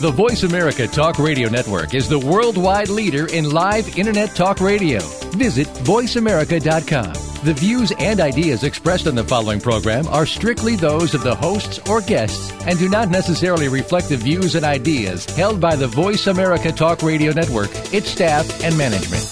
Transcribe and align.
The 0.00 0.12
Voice 0.12 0.44
America 0.44 0.86
Talk 0.86 1.18
Radio 1.18 1.48
Network 1.48 1.92
is 1.92 2.08
the 2.08 2.20
worldwide 2.20 2.88
leader 2.88 3.26
in 3.26 3.50
live 3.50 3.98
Internet 3.98 4.36
talk 4.36 4.60
radio. 4.60 5.00
Visit 5.32 5.66
VoiceAmerica.com. 5.66 7.12
The 7.44 7.54
views 7.54 7.92
and 7.98 8.20
ideas 8.20 8.62
expressed 8.62 9.08
on 9.08 9.16
the 9.16 9.24
following 9.24 9.60
program 9.60 10.06
are 10.06 10.24
strictly 10.24 10.76
those 10.76 11.14
of 11.14 11.24
the 11.24 11.34
hosts 11.34 11.80
or 11.88 12.00
guests 12.00 12.52
and 12.64 12.78
do 12.78 12.88
not 12.88 13.08
necessarily 13.08 13.66
reflect 13.66 14.08
the 14.08 14.16
views 14.16 14.54
and 14.54 14.64
ideas 14.64 15.24
held 15.34 15.60
by 15.60 15.74
the 15.74 15.88
Voice 15.88 16.28
America 16.28 16.70
Talk 16.70 17.02
Radio 17.02 17.32
Network, 17.32 17.70
its 17.92 18.08
staff, 18.08 18.62
and 18.62 18.78
management. 18.78 19.24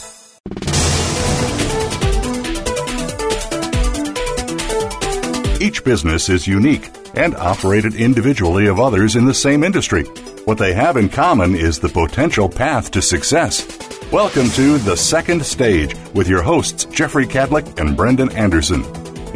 Each 5.62 5.84
business 5.84 6.28
is 6.28 6.48
unique 6.48 6.90
and 7.14 7.36
operated 7.36 7.94
individually 7.94 8.66
of 8.66 8.80
others 8.80 9.14
in 9.14 9.26
the 9.26 9.34
same 9.34 9.62
industry. 9.62 10.04
What 10.46 10.58
they 10.58 10.74
have 10.74 10.96
in 10.96 11.08
common 11.08 11.56
is 11.56 11.80
the 11.80 11.88
potential 11.88 12.48
path 12.48 12.92
to 12.92 13.02
success. 13.02 13.66
Welcome 14.12 14.48
to 14.50 14.78
The 14.78 14.96
Second 14.96 15.44
Stage 15.44 15.96
with 16.14 16.28
your 16.28 16.40
hosts, 16.40 16.84
Jeffrey 16.84 17.26
Kadlic 17.26 17.80
and 17.80 17.96
Brendan 17.96 18.30
Anderson. 18.30 18.84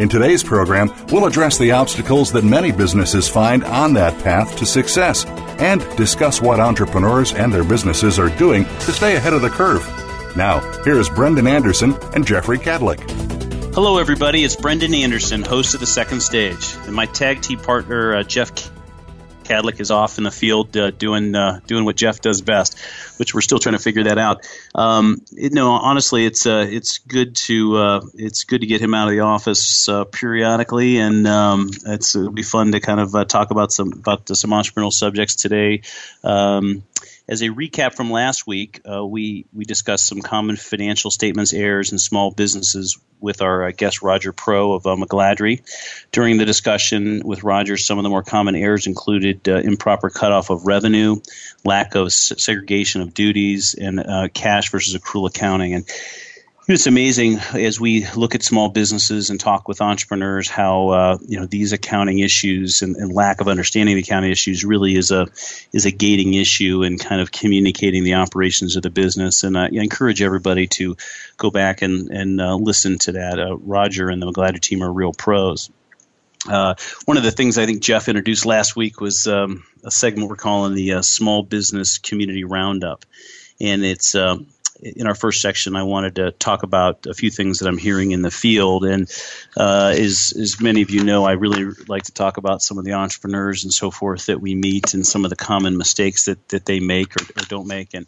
In 0.00 0.08
today's 0.08 0.44
program, 0.44 0.88
we'll 1.08 1.26
address 1.26 1.58
the 1.58 1.72
obstacles 1.72 2.30
that 2.30 2.44
many 2.44 2.70
businesses 2.70 3.28
find 3.28 3.64
on 3.64 3.92
that 3.94 4.22
path 4.22 4.56
to 4.58 4.64
success 4.64 5.26
and 5.58 5.80
discuss 5.96 6.40
what 6.40 6.60
entrepreneurs 6.60 7.34
and 7.34 7.52
their 7.52 7.64
businesses 7.64 8.16
are 8.20 8.30
doing 8.38 8.62
to 8.64 8.92
stay 8.92 9.16
ahead 9.16 9.32
of 9.32 9.42
the 9.42 9.50
curve. 9.50 9.84
Now, 10.36 10.60
here's 10.84 11.08
Brendan 11.08 11.48
Anderson 11.48 11.98
and 12.14 12.24
Jeffrey 12.24 12.58
Kadlic. 12.58 13.00
Hello, 13.74 13.98
everybody. 13.98 14.44
It's 14.44 14.54
Brendan 14.54 14.94
Anderson, 14.94 15.42
host 15.42 15.74
of 15.74 15.80
The 15.80 15.86
Second 15.86 16.20
Stage, 16.20 16.76
and 16.86 16.94
my 16.94 17.06
tag 17.06 17.42
team 17.42 17.58
partner, 17.58 18.14
uh, 18.14 18.22
Jeff 18.22 18.54
Kadlic 19.50 19.80
is 19.80 19.90
off 19.90 20.18
in 20.18 20.24
the 20.24 20.30
field 20.30 20.76
uh, 20.76 20.92
doing 20.92 21.34
uh, 21.34 21.60
doing 21.66 21.84
what 21.84 21.96
Jeff 21.96 22.20
does 22.20 22.40
best, 22.40 22.78
which 23.18 23.34
we're 23.34 23.40
still 23.40 23.58
trying 23.58 23.74
to 23.74 23.82
figure 23.82 24.04
that 24.04 24.16
out. 24.16 24.46
Um, 24.74 25.22
it, 25.32 25.52
no, 25.52 25.72
honestly, 25.72 26.24
it's 26.24 26.46
uh, 26.46 26.66
it's 26.68 26.98
good 26.98 27.34
to 27.46 27.76
uh, 27.76 28.00
it's 28.14 28.44
good 28.44 28.60
to 28.60 28.66
get 28.66 28.80
him 28.80 28.94
out 28.94 29.08
of 29.08 29.12
the 29.12 29.20
office 29.20 29.88
uh, 29.88 30.04
periodically, 30.04 30.98
and 30.98 31.26
um, 31.26 31.70
it's 31.86 32.14
it'll 32.14 32.30
be 32.30 32.44
fun 32.44 32.70
to 32.72 32.80
kind 32.80 33.00
of 33.00 33.14
uh, 33.14 33.24
talk 33.24 33.50
about 33.50 33.72
some 33.72 33.92
about 33.92 34.28
some 34.28 34.50
entrepreneurial 34.50 34.92
subjects 34.92 35.34
today. 35.34 35.82
Um, 36.22 36.84
as 37.30 37.42
a 37.42 37.48
recap 37.48 37.94
from 37.94 38.10
last 38.10 38.44
week, 38.44 38.80
uh, 38.90 39.06
we 39.06 39.46
we 39.52 39.64
discussed 39.64 40.04
some 40.04 40.20
common 40.20 40.56
financial 40.56 41.12
statements 41.12 41.52
errors 41.52 41.92
in 41.92 41.98
small 41.98 42.32
businesses 42.32 42.98
with 43.20 43.40
our 43.40 43.68
uh, 43.68 43.70
guest 43.70 44.02
Roger 44.02 44.32
Pro 44.32 44.72
of 44.72 44.84
uh, 44.84 44.96
McGladrey. 44.96 45.62
During 46.10 46.38
the 46.38 46.44
discussion 46.44 47.22
with 47.24 47.44
Roger, 47.44 47.76
some 47.76 47.98
of 47.98 48.02
the 48.02 48.08
more 48.08 48.24
common 48.24 48.56
errors 48.56 48.88
included 48.88 49.48
uh, 49.48 49.58
improper 49.58 50.10
cutoff 50.10 50.50
of 50.50 50.66
revenue, 50.66 51.20
lack 51.64 51.94
of 51.94 52.12
segregation 52.12 53.00
of 53.00 53.14
duties, 53.14 53.74
and 53.74 54.00
uh, 54.00 54.28
cash 54.34 54.72
versus 54.72 55.00
accrual 55.00 55.28
accounting. 55.28 55.74
And 55.74 55.84
it's 56.72 56.86
amazing 56.86 57.38
as 57.54 57.80
we 57.80 58.06
look 58.14 58.34
at 58.34 58.42
small 58.42 58.68
businesses 58.68 59.30
and 59.30 59.40
talk 59.40 59.66
with 59.66 59.80
entrepreneurs 59.80 60.48
how 60.48 60.88
uh, 60.90 61.18
you 61.26 61.38
know 61.38 61.46
these 61.46 61.72
accounting 61.72 62.20
issues 62.20 62.82
and, 62.82 62.96
and, 62.96 63.12
lack 63.12 63.40
of 63.40 63.48
understanding 63.48 63.96
the 63.96 64.02
accounting 64.02 64.30
issues 64.30 64.64
really 64.64 64.94
is 64.94 65.10
a 65.10 65.26
is 65.72 65.86
a 65.86 65.90
gating 65.90 66.34
issue 66.34 66.82
in 66.82 66.98
kind 66.98 67.20
of 67.20 67.32
communicating 67.32 68.04
the 68.04 68.14
operations 68.14 68.76
of 68.76 68.82
the 68.82 68.90
business. 68.90 69.42
And 69.42 69.58
I 69.58 69.68
encourage 69.72 70.22
everybody 70.22 70.66
to 70.68 70.96
go 71.36 71.50
back 71.50 71.82
and 71.82 72.10
and 72.10 72.40
uh, 72.40 72.54
listen 72.54 72.98
to 73.00 73.12
that. 73.12 73.38
Uh, 73.38 73.56
Roger 73.56 74.08
and 74.08 74.22
the 74.22 74.30
McGladrey 74.30 74.60
team 74.60 74.82
are 74.82 74.92
real 74.92 75.12
pros. 75.12 75.70
Uh, 76.48 76.74
one 77.04 77.16
of 77.16 77.22
the 77.22 77.32
things 77.32 77.58
I 77.58 77.66
think 77.66 77.82
Jeff 77.82 78.08
introduced 78.08 78.46
last 78.46 78.76
week 78.76 79.00
was 79.00 79.26
um, 79.26 79.64
a 79.84 79.90
segment 79.90 80.30
we're 80.30 80.36
calling 80.36 80.74
the 80.74 80.94
uh, 80.94 81.02
Small 81.02 81.42
Business 81.42 81.98
Community 81.98 82.44
Roundup, 82.44 83.04
and 83.60 83.84
it's 83.84 84.14
um, 84.14 84.46
in 84.82 85.06
our 85.06 85.14
first 85.14 85.40
section, 85.40 85.76
I 85.76 85.82
wanted 85.82 86.16
to 86.16 86.30
talk 86.32 86.62
about 86.62 87.06
a 87.06 87.14
few 87.14 87.30
things 87.30 87.58
that 87.58 87.68
I'm 87.68 87.78
hearing 87.78 88.12
in 88.12 88.22
the 88.22 88.30
field. 88.30 88.84
And 88.84 89.10
uh, 89.56 89.94
as, 89.96 90.32
as 90.38 90.60
many 90.60 90.82
of 90.82 90.90
you 90.90 91.04
know, 91.04 91.24
I 91.24 91.32
really 91.32 91.64
like 91.88 92.04
to 92.04 92.12
talk 92.12 92.36
about 92.36 92.62
some 92.62 92.78
of 92.78 92.84
the 92.84 92.94
entrepreneurs 92.94 93.64
and 93.64 93.72
so 93.72 93.90
forth 93.90 94.26
that 94.26 94.40
we 94.40 94.54
meet 94.54 94.94
and 94.94 95.06
some 95.06 95.24
of 95.24 95.30
the 95.30 95.36
common 95.36 95.76
mistakes 95.76 96.24
that, 96.24 96.48
that 96.48 96.64
they 96.64 96.80
make 96.80 97.16
or, 97.16 97.24
or 97.24 97.44
don't 97.48 97.66
make. 97.66 97.94
And 97.94 98.06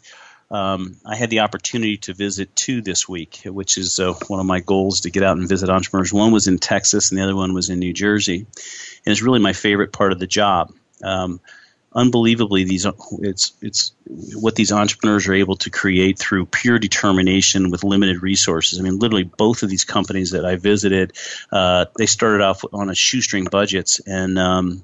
um, 0.51 0.97
I 1.05 1.15
had 1.15 1.29
the 1.29 1.39
opportunity 1.39 1.97
to 1.97 2.13
visit 2.13 2.55
two 2.55 2.81
this 2.81 3.07
week, 3.09 3.41
which 3.45 3.77
is 3.77 3.99
uh, 3.99 4.13
one 4.27 4.39
of 4.39 4.45
my 4.45 4.59
goals 4.59 5.01
to 5.01 5.11
get 5.11 5.23
out 5.23 5.37
and 5.37 5.49
visit 5.49 5.69
entrepreneurs. 5.69 6.13
One 6.13 6.31
was 6.31 6.47
in 6.47 6.59
Texas, 6.59 7.09
and 7.09 7.17
the 7.17 7.23
other 7.23 7.35
one 7.35 7.53
was 7.53 7.69
in 7.69 7.79
New 7.79 7.93
Jersey. 7.93 8.37
And 8.37 9.11
it's 9.11 9.23
really 9.23 9.39
my 9.39 9.53
favorite 9.53 9.91
part 9.91 10.11
of 10.11 10.19
the 10.19 10.27
job. 10.27 10.71
Um, 11.03 11.39
unbelievably 11.95 12.63
these 12.63 12.85
it's 13.19 13.53
it's 13.61 13.93
what 14.35 14.55
these 14.55 14.71
entrepreneurs 14.71 15.27
are 15.27 15.33
able 15.33 15.55
to 15.57 15.69
create 15.69 16.19
through 16.19 16.45
pure 16.45 16.79
determination 16.79 17.71
with 17.71 17.83
limited 17.83 18.21
resources. 18.21 18.79
I 18.79 18.83
mean, 18.83 18.99
literally 18.99 19.23
both 19.23 19.63
of 19.63 19.69
these 19.69 19.85
companies 19.85 20.31
that 20.31 20.45
I 20.45 20.55
visited, 20.55 21.13
uh, 21.51 21.85
they 21.97 22.05
started 22.05 22.41
off 22.41 22.63
on 22.73 22.89
a 22.89 22.95
shoestring 22.95 23.45
budgets, 23.45 23.99
and 23.99 24.37
um, 24.37 24.83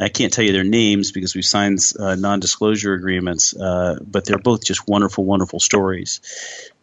I 0.00 0.08
can't 0.08 0.32
tell 0.32 0.44
you 0.44 0.52
their 0.52 0.64
names 0.64 1.12
because 1.12 1.34
we 1.34 1.42
signed 1.42 1.80
uh, 1.98 2.14
non-disclosure 2.14 2.94
agreements, 2.94 3.54
uh, 3.54 3.98
but 4.00 4.24
they're 4.24 4.38
both 4.38 4.64
just 4.64 4.86
wonderful, 4.86 5.24
wonderful 5.24 5.60
stories. 5.60 6.20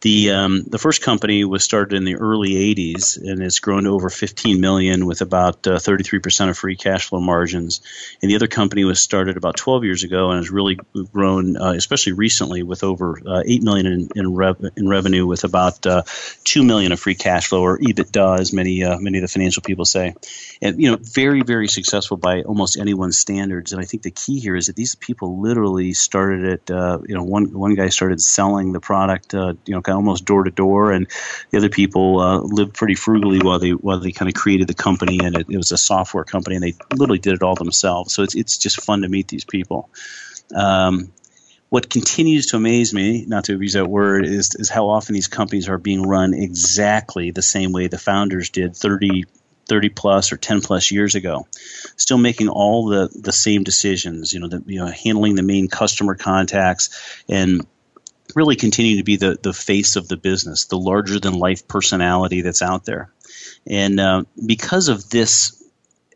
The 0.05 0.29
um, 0.29 0.61
the 0.67 0.77
first 0.77 1.01
company 1.01 1.45
was 1.45 1.63
started 1.63 1.95
in 1.95 2.03
the 2.03 2.17
early 2.17 2.51
'80s 2.75 3.17
and 3.17 3.41
it's 3.41 3.57
grown 3.57 3.85
to 3.85 3.89
over 3.89 4.11
15 4.11 4.61
million 4.61 5.07
with 5.07 5.21
about 5.21 5.65
uh, 5.65 5.79
33 5.79 6.19
percent 6.19 6.51
of 6.51 6.57
free 6.59 6.75
cash 6.75 7.07
flow 7.07 7.19
margins. 7.19 7.81
And 8.21 8.29
the 8.29 8.35
other 8.35 8.45
company 8.45 8.83
was 8.83 9.01
started 9.01 9.35
about 9.35 9.57
12 9.57 9.83
years 9.83 10.03
ago 10.03 10.29
and 10.29 10.37
has 10.37 10.51
really 10.51 10.77
grown, 11.11 11.57
uh, 11.57 11.71
especially 11.71 12.13
recently, 12.13 12.61
with 12.61 12.83
over 12.83 13.19
uh, 13.25 13.41
8 13.47 13.63
million 13.63 13.87
in 13.87 14.09
in, 14.15 14.35
rev- 14.35 14.63
in, 14.77 14.87
revenue 14.87 15.25
with 15.25 15.43
about 15.43 15.83
uh, 15.87 16.03
2 16.43 16.63
million 16.63 16.91
of 16.91 16.99
free 16.99 17.15
cash 17.15 17.47
flow 17.47 17.63
or 17.63 17.79
EBITDA, 17.79 18.39
as 18.39 18.53
many 18.53 18.83
uh, 18.83 18.99
many 18.99 19.17
of 19.17 19.23
the 19.23 19.27
financial 19.27 19.63
people 19.63 19.85
say. 19.85 20.13
And 20.61 20.79
you 20.79 20.91
know, 20.91 20.99
very 21.01 21.41
very 21.41 21.67
successful 21.67 22.17
by 22.17 22.43
almost 22.43 22.77
anyone's 22.77 23.17
standards. 23.17 23.71
And 23.71 23.81
I 23.81 23.85
think 23.85 24.03
the 24.03 24.11
key 24.11 24.39
here 24.39 24.55
is 24.55 24.67
that 24.67 24.75
these 24.75 24.93
people 24.93 25.41
literally 25.41 25.93
started 25.93 26.43
it. 26.43 26.69
Uh, 26.69 26.99
you 27.07 27.15
know, 27.15 27.23
one 27.23 27.51
one 27.57 27.73
guy 27.73 27.89
started 27.89 28.21
selling 28.21 28.71
the 28.71 28.79
product. 28.79 29.33
you 29.33 29.57
know 29.67 29.81
almost 29.95 30.25
door 30.25 30.43
to 30.43 30.51
door, 30.51 30.91
and 30.91 31.07
the 31.51 31.57
other 31.57 31.69
people 31.69 32.19
uh, 32.19 32.39
lived 32.39 32.73
pretty 32.73 32.95
frugally 32.95 33.39
while 33.39 33.59
they 33.59 33.71
while 33.71 33.99
they 33.99 34.11
kind 34.11 34.29
of 34.29 34.35
created 34.35 34.67
the 34.67 34.73
company, 34.73 35.19
and 35.23 35.35
it, 35.35 35.47
it, 35.49 35.57
was 35.57 35.71
a 35.71 35.77
software 35.77 36.23
company, 36.23 36.55
and 36.55 36.63
they 36.63 36.73
literally 36.93 37.19
did 37.19 37.33
it 37.33 37.43
all 37.43 37.55
themselves. 37.55 38.13
So 38.13 38.23
it's 38.23 38.35
it's 38.35 38.57
just 38.57 38.81
fun 38.81 39.01
to 39.01 39.09
meet 39.09 39.27
these 39.27 39.45
people. 39.45 39.89
Um, 40.53 41.11
what 41.69 41.89
continues 41.89 42.47
to 42.47 42.57
amaze 42.57 42.93
me, 42.93 43.25
not 43.25 43.45
to 43.45 43.59
use 43.59 43.73
that 43.73 43.87
word, 43.87 44.25
is 44.25 44.51
is 44.55 44.69
how 44.69 44.89
often 44.89 45.13
these 45.13 45.27
companies 45.27 45.67
are 45.67 45.77
being 45.77 46.03
run 46.03 46.33
exactly 46.33 47.31
the 47.31 47.41
same 47.41 47.71
way 47.71 47.87
the 47.87 47.97
founders 47.97 48.49
did 48.49 48.75
30 48.75 49.25
30 49.67 49.89
plus 49.89 50.31
or 50.31 50.37
10 50.37 50.61
plus 50.61 50.91
years 50.91 51.15
ago 51.15 51.47
still 51.97 52.17
making 52.17 52.49
all 52.49 52.87
the 52.87 53.09
the 53.19 53.31
same 53.31 53.63
decisions 53.63 54.31
you 54.33 54.39
know 54.39 54.47
the, 54.47 54.63
you 54.65 54.79
know 54.79 54.87
handling 54.87 55.35
the 55.35 55.43
main 55.43 55.67
customer 55.67 56.15
contacts 56.15 57.23
and 57.27 57.65
really 58.35 58.55
continue 58.55 58.97
to 58.97 59.03
be 59.03 59.15
the, 59.15 59.39
the 59.41 59.53
face 59.53 59.95
of 59.95 60.07
the 60.07 60.17
business, 60.17 60.65
the 60.65 60.77
larger 60.77 61.19
than 61.19 61.33
life 61.33 61.67
personality 61.67 62.41
that's 62.41 62.61
out 62.61 62.85
there. 62.85 63.09
And 63.65 63.99
uh, 63.99 64.23
because 64.45 64.89
of 64.89 65.09
this, 65.09 65.63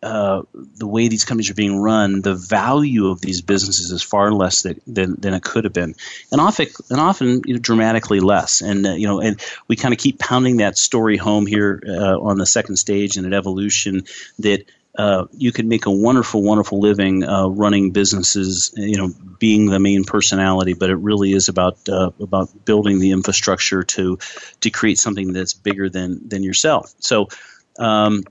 uh, 0.04 0.44
the 0.54 0.88
way 0.88 1.08
these 1.08 1.26
companies 1.26 1.50
are 1.50 1.56
being 1.56 1.78
run, 1.78 2.22
the 2.22 2.36
value 2.36 3.08
of 3.08 3.22
these 3.22 3.42
businesses 3.42 3.92
is 3.92 4.04
far 4.04 4.32
less 4.32 4.64
that, 4.64 4.82
than, 4.86 5.16
than 5.16 5.34
it 5.34 5.44
could 5.44 5.64
have 5.64 5.74
been, 5.74 5.96
and 6.32 6.40
often 6.40 6.68
and 6.90 7.02
often 7.02 7.42
you 7.46 7.56
know, 7.56 7.60
dramatically 7.60 8.20
less. 8.20 8.62
And 8.62 8.86
uh, 8.86 8.92
you 8.92 9.08
know, 9.08 9.20
and 9.20 9.42
we 9.68 9.76
kind 9.76 9.94
of 9.94 10.00
keep 10.00 10.20
pounding 10.20 10.58
that 10.58 10.78
story 10.78 11.18
home 11.18 11.46
here 11.46 11.84
uh, 11.86 12.18
on 12.18 12.38
the 12.38 12.46
second 12.46 12.78
stage 12.78 13.18
and 13.18 13.26
at 13.26 13.34
Evolution 13.34 14.04
that 14.40 14.64
uh, 14.98 15.26
you 15.32 15.52
could 15.52 15.66
make 15.66 15.86
a 15.86 15.92
wonderful, 15.92 16.42
wonderful 16.42 16.80
living 16.80 17.24
uh, 17.24 17.48
running 17.48 17.92
businesses. 17.92 18.74
You 18.76 18.98
know, 18.98 19.14
being 19.38 19.68
the 19.68 19.80
main 19.80 20.04
personality, 20.04 20.74
but 20.74 20.90
it 20.90 20.96
really 20.96 21.32
is 21.32 21.48
about 21.48 21.88
uh, 21.88 22.12
about 22.20 22.66
building 22.66 23.00
the 23.00 23.12
infrastructure 23.12 23.84
to 23.84 24.18
to 24.62 24.70
create 24.70 25.00
something 25.00 25.34
that's 25.34 25.54
bigger 25.54 25.90
than 25.90 26.28
than 26.28 26.44
yourself. 26.44 26.94
So. 27.00 27.30
Um, 27.78 28.24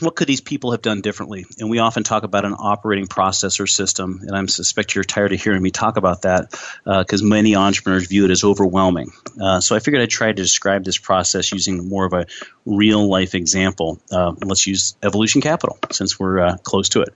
what 0.00 0.14
could 0.14 0.28
these 0.28 0.40
people 0.40 0.70
have 0.70 0.82
done 0.82 1.00
differently? 1.00 1.44
And 1.58 1.68
we 1.70 1.80
often 1.80 2.04
talk 2.04 2.22
about 2.22 2.44
an 2.44 2.54
operating 2.56 3.06
process 3.06 3.58
or 3.58 3.66
system, 3.66 4.20
and 4.22 4.36
I 4.36 4.46
suspect 4.46 4.94
you're 4.94 5.02
tired 5.02 5.32
of 5.32 5.42
hearing 5.42 5.60
me 5.60 5.70
talk 5.70 5.96
about 5.96 6.22
that 6.22 6.50
because 6.84 7.22
uh, 7.22 7.26
many 7.26 7.56
entrepreneurs 7.56 8.06
view 8.06 8.24
it 8.24 8.30
as 8.30 8.44
overwhelming. 8.44 9.10
Uh, 9.40 9.60
so 9.60 9.74
I 9.74 9.80
figured 9.80 10.02
I'd 10.02 10.10
try 10.10 10.28
to 10.28 10.34
describe 10.34 10.84
this 10.84 10.98
process 10.98 11.50
using 11.52 11.88
more 11.88 12.04
of 12.04 12.12
a 12.12 12.26
real 12.64 13.08
life 13.08 13.34
example. 13.34 14.00
Uh, 14.10 14.34
let's 14.44 14.66
use 14.66 14.96
Evolution 15.02 15.40
Capital 15.40 15.78
since 15.90 16.18
we're 16.18 16.40
uh, 16.40 16.56
close 16.58 16.90
to 16.90 17.00
it. 17.02 17.08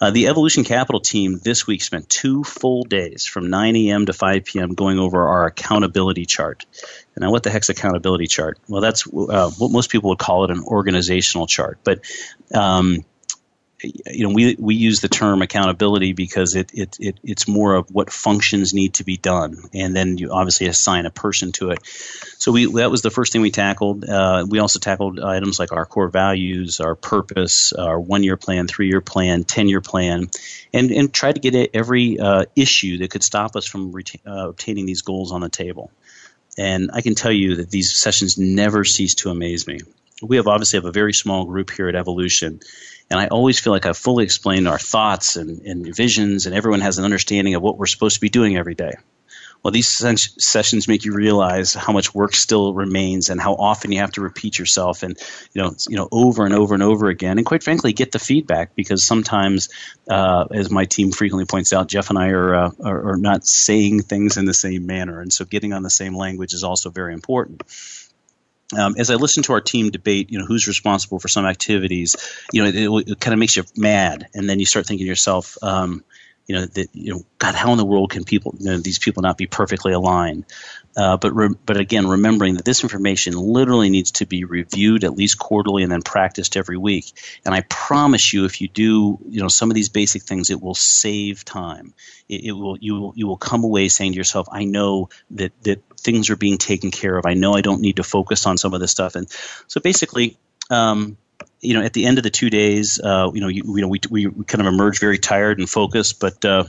Uh, 0.00 0.10
the 0.10 0.28
Evolution 0.28 0.64
Capital 0.64 1.00
team 1.00 1.38
this 1.38 1.66
week 1.66 1.82
spent 1.82 2.08
two 2.08 2.44
full 2.44 2.84
days 2.84 3.26
from 3.26 3.50
9 3.50 3.76
a.m. 3.76 4.06
to 4.06 4.12
5 4.12 4.44
p.m. 4.44 4.74
going 4.74 4.98
over 4.98 5.26
our 5.28 5.46
accountability 5.46 6.24
chart. 6.24 6.64
Now, 7.16 7.30
what 7.30 7.42
the 7.42 7.50
heck's 7.50 7.68
accountability 7.68 8.26
chart? 8.26 8.58
Well, 8.68 8.80
that's 8.80 9.06
uh, 9.06 9.50
what 9.50 9.70
most 9.70 9.90
people 9.90 10.10
would 10.10 10.18
call 10.18 10.44
it 10.44 10.50
an 10.50 10.62
organizational 10.64 11.46
chart. 11.46 11.78
But 11.84 12.00
um, 12.54 13.04
you 13.82 14.26
know, 14.26 14.34
we 14.34 14.56
we 14.58 14.74
use 14.74 15.00
the 15.00 15.08
term 15.08 15.42
accountability 15.42 16.12
because 16.12 16.54
it, 16.54 16.70
it, 16.74 16.96
it 17.00 17.18
it's 17.22 17.48
more 17.48 17.74
of 17.74 17.90
what 17.90 18.10
functions 18.10 18.74
need 18.74 18.94
to 18.94 19.04
be 19.04 19.16
done, 19.16 19.56
and 19.74 19.94
then 19.94 20.18
you 20.18 20.32
obviously 20.32 20.66
assign 20.66 21.06
a 21.06 21.10
person 21.10 21.52
to 21.52 21.70
it. 21.70 21.78
So 22.38 22.52
we 22.52 22.72
that 22.74 22.90
was 22.90 23.02
the 23.02 23.10
first 23.10 23.32
thing 23.32 23.42
we 23.42 23.50
tackled. 23.50 24.04
Uh, 24.04 24.46
we 24.48 24.58
also 24.58 24.78
tackled 24.78 25.20
items 25.20 25.58
like 25.58 25.72
our 25.72 25.86
core 25.86 26.08
values, 26.08 26.80
our 26.80 26.94
purpose, 26.94 27.72
our 27.72 27.98
one 27.98 28.22
year 28.22 28.36
plan, 28.36 28.68
three 28.68 28.88
year 28.88 29.00
plan, 29.00 29.44
ten 29.44 29.68
year 29.68 29.80
plan, 29.80 30.28
and 30.72 30.90
and 30.90 31.12
tried 31.12 31.34
to 31.34 31.40
get 31.40 31.70
every 31.74 32.18
uh, 32.18 32.44
issue 32.54 32.98
that 32.98 33.10
could 33.10 33.22
stop 33.22 33.56
us 33.56 33.66
from 33.66 33.92
reta- 33.92 34.20
uh, 34.26 34.48
obtaining 34.50 34.86
these 34.86 35.02
goals 35.02 35.32
on 35.32 35.40
the 35.40 35.48
table. 35.48 35.90
And 36.58 36.90
I 36.92 37.00
can 37.00 37.14
tell 37.14 37.32
you 37.32 37.56
that 37.56 37.70
these 37.70 37.94
sessions 37.94 38.36
never 38.36 38.84
cease 38.84 39.14
to 39.16 39.30
amaze 39.30 39.66
me. 39.66 39.80
We 40.20 40.36
have 40.36 40.46
obviously 40.46 40.76
have 40.76 40.84
a 40.84 40.92
very 40.92 41.12
small 41.12 41.44
group 41.44 41.70
here 41.70 41.88
at 41.88 41.96
Evolution, 41.96 42.60
and 43.10 43.18
I 43.18 43.26
always 43.26 43.58
feel 43.58 43.72
like 43.72 43.86
I've 43.86 43.96
fully 43.96 44.24
explained 44.24 44.68
our 44.68 44.78
thoughts 44.78 45.36
and, 45.36 45.60
and 45.62 45.94
visions, 45.94 46.46
and 46.46 46.54
everyone 46.54 46.80
has 46.80 46.98
an 46.98 47.04
understanding 47.04 47.54
of 47.54 47.62
what 47.62 47.76
we're 47.76 47.86
supposed 47.86 48.14
to 48.14 48.20
be 48.20 48.28
doing 48.28 48.56
every 48.56 48.74
day. 48.74 48.92
Well, 49.62 49.70
these 49.70 49.88
sessions 49.88 50.88
make 50.88 51.04
you 51.04 51.12
realize 51.14 51.72
how 51.72 51.92
much 51.92 52.12
work 52.14 52.34
still 52.34 52.74
remains 52.74 53.30
and 53.30 53.40
how 53.40 53.54
often 53.54 53.92
you 53.92 54.00
have 54.00 54.10
to 54.12 54.20
repeat 54.20 54.58
yourself 54.58 55.04
and 55.04 55.16
you 55.52 55.62
know 55.62 55.74
you 55.88 55.96
know 55.96 56.08
over 56.10 56.44
and 56.44 56.52
over 56.54 56.74
and 56.74 56.82
over 56.82 57.08
again. 57.08 57.38
And 57.38 57.46
quite 57.46 57.62
frankly, 57.62 57.92
get 57.92 58.10
the 58.10 58.18
feedback 58.18 58.74
because 58.74 59.04
sometimes, 59.04 59.68
uh, 60.08 60.46
as 60.50 60.70
my 60.70 60.84
team 60.84 61.12
frequently 61.12 61.46
points 61.46 61.72
out, 61.72 61.88
Jeff 61.88 62.10
and 62.10 62.18
I 62.18 62.30
are, 62.30 62.54
uh, 62.54 62.70
are 62.84 63.12
are 63.12 63.16
not 63.16 63.46
saying 63.46 64.02
things 64.02 64.36
in 64.36 64.46
the 64.46 64.54
same 64.54 64.86
manner, 64.86 65.20
and 65.20 65.32
so 65.32 65.44
getting 65.44 65.72
on 65.72 65.82
the 65.82 65.90
same 65.90 66.16
language 66.16 66.54
is 66.54 66.64
also 66.64 66.90
very 66.90 67.14
important. 67.14 67.62
Um, 68.76 68.94
as 68.98 69.10
I 69.10 69.14
listen 69.14 69.42
to 69.44 69.52
our 69.52 69.60
team 69.60 69.90
debate, 69.90 70.32
you 70.32 70.38
know, 70.38 70.46
who's 70.46 70.66
responsible 70.66 71.18
for 71.18 71.28
some 71.28 71.44
activities, 71.44 72.16
you 72.52 72.62
know, 72.62 72.68
it, 72.68 73.10
it 73.10 73.20
kind 73.20 73.34
of 73.34 73.38
makes 73.38 73.56
you 73.56 73.64
mad, 73.76 74.28
and 74.34 74.48
then 74.48 74.58
you 74.58 74.66
start 74.66 74.86
thinking 74.86 75.04
to 75.04 75.08
yourself, 75.08 75.58
um, 75.62 76.02
you 76.46 76.54
know 76.54 76.66
that 76.66 76.88
you 76.92 77.14
know 77.14 77.24
God, 77.38 77.54
how 77.54 77.72
in 77.72 77.78
the 77.78 77.84
world 77.84 78.10
can 78.10 78.24
people 78.24 78.54
you 78.58 78.66
know, 78.66 78.78
these 78.78 78.98
people 78.98 79.22
not 79.22 79.38
be 79.38 79.46
perfectly 79.46 79.92
aligned? 79.92 80.44
Uh, 80.96 81.16
but 81.16 81.34
re- 81.34 81.54
but 81.64 81.76
again, 81.76 82.06
remembering 82.06 82.54
that 82.54 82.64
this 82.64 82.82
information 82.82 83.34
literally 83.34 83.88
needs 83.88 84.12
to 84.12 84.26
be 84.26 84.44
reviewed 84.44 85.04
at 85.04 85.14
least 85.14 85.38
quarterly 85.38 85.82
and 85.82 85.90
then 85.90 86.02
practiced 86.02 86.56
every 86.56 86.76
week. 86.76 87.12
And 87.44 87.54
I 87.54 87.62
promise 87.62 88.32
you, 88.32 88.44
if 88.44 88.60
you 88.60 88.68
do 88.68 89.18
you 89.28 89.40
know 89.40 89.48
some 89.48 89.70
of 89.70 89.74
these 89.74 89.88
basic 89.88 90.22
things, 90.22 90.50
it 90.50 90.60
will 90.60 90.74
save 90.74 91.44
time. 91.44 91.94
It, 92.28 92.44
it 92.44 92.52
will 92.52 92.76
you 92.78 92.94
will 92.94 93.12
you 93.16 93.26
will 93.26 93.38
come 93.38 93.64
away 93.64 93.88
saying 93.88 94.12
to 94.12 94.18
yourself, 94.18 94.48
I 94.50 94.64
know 94.64 95.08
that 95.32 95.52
that 95.62 95.82
things 95.98 96.30
are 96.30 96.36
being 96.36 96.58
taken 96.58 96.90
care 96.90 97.16
of. 97.16 97.24
I 97.26 97.34
know 97.34 97.54
I 97.54 97.60
don't 97.60 97.80
need 97.80 97.96
to 97.96 98.04
focus 98.04 98.46
on 98.46 98.58
some 98.58 98.74
of 98.74 98.80
this 98.80 98.90
stuff. 98.90 99.14
And 99.14 99.28
so 99.68 99.80
basically. 99.80 100.36
Um, 100.70 101.18
you 101.60 101.74
know, 101.74 101.82
at 101.82 101.92
the 101.92 102.06
end 102.06 102.18
of 102.18 102.24
the 102.24 102.30
two 102.30 102.50
days, 102.50 103.00
uh, 103.00 103.30
you 103.32 103.40
know, 103.40 103.48
you, 103.48 103.62
you 103.76 103.82
know, 103.82 103.88
we, 103.88 104.00
we, 104.10 104.44
kind 104.44 104.60
of 104.60 104.66
emerge 104.66 105.00
very 105.00 105.18
tired 105.18 105.58
and 105.58 105.68
focused, 105.68 106.20
but 106.20 106.44
uh, 106.44 106.64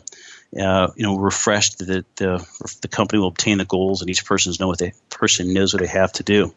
uh, 0.60 0.88
you 0.96 1.04
know, 1.04 1.18
refreshed 1.18 1.80
that 1.80 2.16
the 2.16 2.46
the 2.82 2.88
company 2.88 3.20
will 3.20 3.28
obtain 3.28 3.58
the 3.58 3.66
goals, 3.66 4.02
and 4.02 4.10
each 4.10 4.26
person's 4.26 4.60
know 4.60 4.68
what 4.68 4.80
they 4.80 4.94
person 5.10 5.54
knows 5.54 5.74
what 5.74 5.82
they 5.82 5.88
have 5.88 6.12
to 6.14 6.24
do. 6.24 6.54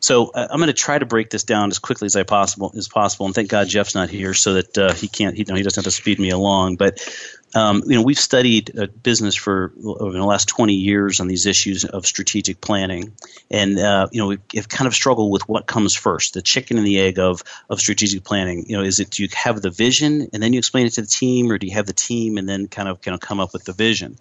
So 0.00 0.30
uh, 0.30 0.48
I'm 0.50 0.58
going 0.58 0.66
to 0.66 0.72
try 0.72 0.98
to 0.98 1.06
break 1.06 1.30
this 1.30 1.44
down 1.44 1.70
as 1.70 1.78
quickly 1.78 2.06
as 2.06 2.16
I 2.16 2.24
possible 2.24 2.72
as 2.76 2.88
possible, 2.88 3.26
and 3.26 3.34
thank 3.34 3.48
God 3.48 3.68
Jeff's 3.68 3.94
not 3.94 4.10
here 4.10 4.34
so 4.34 4.54
that 4.54 4.76
uh, 4.76 4.92
he 4.94 5.06
can't. 5.06 5.36
He, 5.36 5.40
you 5.40 5.46
know, 5.46 5.54
he 5.54 5.62
doesn't 5.62 5.84
have 5.84 5.92
to 5.92 5.96
speed 5.96 6.18
me 6.18 6.30
along. 6.30 6.76
But 6.76 7.06
um, 7.54 7.82
you 7.86 7.94
know, 7.94 8.02
we've 8.02 8.18
studied 8.18 8.76
uh, 8.76 8.86
business 8.86 9.36
for 9.36 9.72
over 9.84 10.12
the 10.12 10.24
last 10.24 10.48
20 10.48 10.74
years 10.74 11.20
on 11.20 11.28
these 11.28 11.46
issues 11.46 11.84
of 11.84 12.06
strategic 12.06 12.60
planning, 12.60 13.12
and 13.50 13.78
uh, 13.78 14.08
you 14.10 14.20
know, 14.20 14.28
we've 14.28 14.68
kind 14.68 14.88
of 14.88 14.94
struggled 14.94 15.30
with 15.30 15.48
what 15.48 15.66
comes 15.66 15.94
first, 15.94 16.34
the 16.34 16.42
chicken 16.42 16.78
and 16.78 16.86
the 16.86 16.98
egg 16.98 17.18
of 17.18 17.42
of 17.70 17.78
strategic 17.78 18.24
planning. 18.24 18.64
You 18.68 18.78
know, 18.78 18.82
is 18.82 18.98
it 18.98 19.10
do 19.10 19.22
you 19.22 19.28
have 19.34 19.60
the 19.60 19.70
vision 19.70 20.30
and 20.32 20.42
then 20.42 20.52
you 20.52 20.58
explain 20.58 20.86
it 20.86 20.94
to 20.94 21.02
the 21.02 21.06
team, 21.06 21.50
or 21.50 21.58
do 21.58 21.66
you 21.66 21.74
have 21.74 21.86
the 21.86 21.92
team 21.92 22.38
and 22.38 22.48
then 22.48 22.68
kind 22.68 22.88
of 22.88 23.00
kind 23.00 23.14
of 23.14 23.20
come 23.20 23.38
up 23.38 23.52
with 23.52 23.64
the 23.64 23.72
vision? 23.72 24.16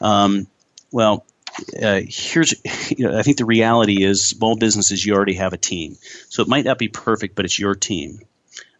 Um, 0.00 0.46
well, 0.90 1.26
uh, 1.82 2.00
here's 2.06 2.54
you 2.90 3.08
know, 3.08 3.18
I 3.18 3.22
think 3.22 3.36
the 3.36 3.44
reality 3.44 4.02
is 4.04 4.24
small 4.24 4.56
businesses 4.56 5.04
you 5.04 5.14
already 5.14 5.34
have 5.34 5.52
a 5.52 5.58
team, 5.58 5.96
so 6.28 6.42
it 6.42 6.48
might 6.48 6.64
not 6.64 6.78
be 6.78 6.88
perfect, 6.88 7.34
but 7.34 7.44
it's 7.44 7.58
your 7.58 7.74
team 7.74 8.20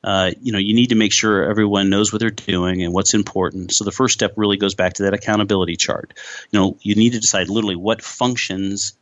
uh, 0.05 0.33
you 0.41 0.53
know, 0.53 0.59
you 0.59 0.75
need 0.75 0.89
to 0.89 0.95
make 0.95 1.13
sure 1.13 1.45
everyone 1.45 1.89
knows 1.89 2.13
what 2.13 2.21
they're 2.21 2.31
doing 2.31 2.83
and 2.83 2.93
what's 2.93 3.15
important. 3.15 3.73
So 3.73 3.85
the 3.85 3.93
first 3.93 4.15
step 4.15 4.35
really 4.37 4.57
goes 4.57 4.75
back 4.75 4.95
to 4.95 5.05
that 5.05 5.15
accountability 5.15 5.77
chart. 5.77 6.15
You 6.51 6.59
know, 6.59 6.77
you 6.81 6.95
need 6.97 7.13
to 7.13 7.21
decide 7.21 7.49
literally 7.49 7.77
what 7.77 8.03
functions 8.03 8.95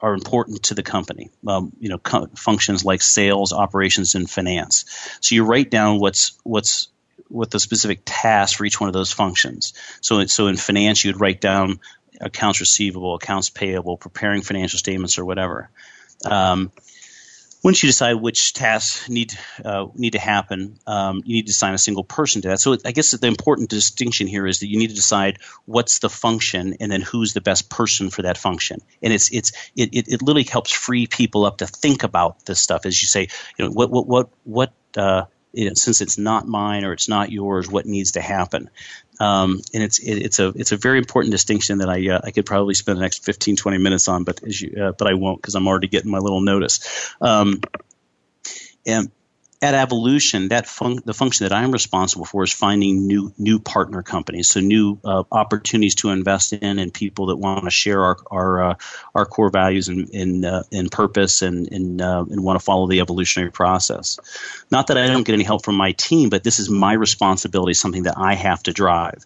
are 0.00 0.12
important 0.12 0.64
to 0.64 0.74
the 0.74 0.82
company. 0.82 1.30
Um, 1.46 1.72
you 1.80 1.88
know, 1.88 1.98
co- 1.98 2.28
functions 2.36 2.84
like 2.84 3.00
sales, 3.00 3.52
operations, 3.52 4.14
and 4.14 4.28
finance. 4.28 4.84
So 5.20 5.34
you 5.34 5.44
write 5.44 5.70
down 5.70 5.98
what's 5.98 6.32
what's 6.42 6.88
what 7.28 7.50
the 7.50 7.58
specific 7.58 8.02
tasks 8.04 8.56
for 8.56 8.66
each 8.66 8.78
one 8.78 8.88
of 8.88 8.92
those 8.92 9.12
functions. 9.12 9.72
So, 10.02 10.26
so 10.26 10.46
in 10.48 10.56
finance, 10.56 11.04
you'd 11.04 11.20
write 11.20 11.40
down 11.40 11.80
accounts 12.20 12.60
receivable, 12.60 13.14
accounts 13.14 13.50
payable, 13.50 13.96
preparing 13.96 14.42
financial 14.42 14.78
statements, 14.78 15.18
or 15.18 15.24
whatever. 15.24 15.70
Um, 16.24 16.72
once 17.64 17.82
you 17.82 17.88
decide 17.88 18.16
which 18.16 18.52
tasks 18.52 19.08
need 19.08 19.32
uh, 19.64 19.86
need 19.94 20.12
to 20.12 20.18
happen, 20.18 20.78
um, 20.86 21.22
you 21.24 21.36
need 21.36 21.46
to 21.46 21.50
assign 21.50 21.72
a 21.72 21.78
single 21.78 22.04
person 22.04 22.42
to 22.42 22.48
that. 22.48 22.60
So 22.60 22.76
I 22.84 22.92
guess 22.92 23.12
the 23.12 23.26
important 23.26 23.70
distinction 23.70 24.26
here 24.26 24.46
is 24.46 24.60
that 24.60 24.66
you 24.68 24.78
need 24.78 24.90
to 24.90 24.94
decide 24.94 25.38
what's 25.64 26.00
the 26.00 26.10
function 26.10 26.76
and 26.78 26.92
then 26.92 27.00
who's 27.00 27.32
the 27.32 27.40
best 27.40 27.70
person 27.70 28.10
for 28.10 28.22
that 28.22 28.36
function. 28.36 28.82
And 29.02 29.14
it's 29.14 29.32
it's 29.32 29.52
it, 29.74 29.94
it, 29.94 30.08
it 30.08 30.22
literally 30.22 30.44
helps 30.44 30.72
free 30.72 31.06
people 31.06 31.46
up 31.46 31.58
to 31.58 31.66
think 31.66 32.02
about 32.02 32.44
this 32.44 32.60
stuff 32.60 32.84
as 32.84 33.00
you 33.00 33.08
say, 33.08 33.28
you 33.58 33.64
know, 33.64 33.70
what 33.70 33.90
what 33.90 34.06
what 34.06 34.28
what 34.44 34.72
uh, 34.98 35.24
you 35.54 35.68
know, 35.68 35.74
since 35.74 36.00
it's 36.00 36.18
not 36.18 36.46
mine 36.46 36.84
or 36.84 36.92
it's 36.92 37.08
not 37.08 37.30
yours, 37.30 37.68
what 37.68 37.86
needs 37.86 38.12
to 38.12 38.20
happen. 38.20 38.70
Um, 39.20 39.60
and 39.72 39.82
it's 39.82 39.98
it, 39.98 40.16
it's 40.16 40.38
a 40.40 40.48
it's 40.48 40.72
a 40.72 40.76
very 40.76 40.98
important 40.98 41.32
distinction 41.32 41.78
that 41.78 41.88
I 41.88 42.08
uh, 42.08 42.20
I 42.24 42.30
could 42.32 42.46
probably 42.46 42.74
spend 42.74 42.98
the 42.98 43.02
next 43.02 43.24
15, 43.24 43.56
20 43.56 43.78
minutes 43.78 44.08
on, 44.08 44.24
but 44.24 44.42
as 44.42 44.60
you 44.60 44.82
uh, 44.82 44.92
but 44.92 45.06
I 45.08 45.14
won't 45.14 45.40
because 45.40 45.54
I'm 45.54 45.68
already 45.68 45.88
getting 45.88 46.10
my 46.10 46.18
little 46.18 46.40
notice. 46.40 47.14
Um, 47.20 47.60
and 48.86 49.10
at 49.64 49.74
Evolution, 49.74 50.48
that 50.48 50.66
the 51.04 51.14
function 51.14 51.44
that 51.46 51.54
I'm 51.54 51.72
responsible 51.72 52.26
for 52.26 52.44
is 52.44 52.52
finding 52.52 53.06
new 53.06 53.32
new 53.38 53.58
partner 53.58 54.02
companies, 54.02 54.48
so 54.48 54.60
new 54.60 54.98
uh, 55.02 55.24
opportunities 55.32 55.94
to 55.96 56.10
invest 56.10 56.52
in, 56.52 56.78
and 56.78 56.92
people 56.92 57.26
that 57.26 57.36
want 57.36 57.64
to 57.64 57.70
share 57.70 58.04
our 58.04 58.16
our 58.30 58.62
uh, 58.62 58.74
our 59.14 59.24
core 59.24 59.48
values 59.48 59.88
and 59.88 60.10
in 60.10 60.44
uh, 60.44 60.64
in 60.70 60.90
purpose 60.90 61.40
and 61.40 61.72
and 61.72 62.02
uh, 62.02 62.26
and 62.30 62.44
want 62.44 62.58
to 62.60 62.64
follow 62.64 62.86
the 62.86 63.00
evolutionary 63.00 63.50
process. 63.50 64.20
Not 64.70 64.88
that 64.88 64.98
I 64.98 65.06
don't 65.06 65.24
get 65.24 65.32
any 65.32 65.44
help 65.44 65.64
from 65.64 65.76
my 65.76 65.92
team, 65.92 66.28
but 66.28 66.44
this 66.44 66.58
is 66.58 66.68
my 66.68 66.92
responsibility, 66.92 67.72
something 67.72 68.02
that 68.02 68.18
I 68.18 68.34
have 68.34 68.62
to 68.64 68.72
drive, 68.72 69.24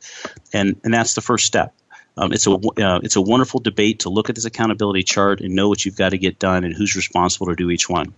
and 0.52 0.80
and 0.84 0.94
that's 0.94 1.14
the 1.14 1.20
first 1.20 1.46
step. 1.46 1.74
Um, 2.16 2.32
it's 2.32 2.46
a 2.46 2.52
uh, 2.52 3.00
it's 3.02 3.16
a 3.16 3.20
wonderful 3.20 3.58
debate 3.58 4.00
to 4.00 4.08
look 4.08 4.28
at 4.28 4.36
this 4.36 4.44
accountability 4.44 5.02
chart 5.02 5.40
and 5.40 5.56
know 5.56 5.68
what 5.68 5.84
you've 5.84 5.96
got 5.96 6.10
to 6.10 6.18
get 6.18 6.38
done 6.38 6.62
and 6.62 6.74
who's 6.74 6.94
responsible 6.94 7.48
to 7.48 7.56
do 7.56 7.70
each 7.70 7.88
one. 7.88 8.14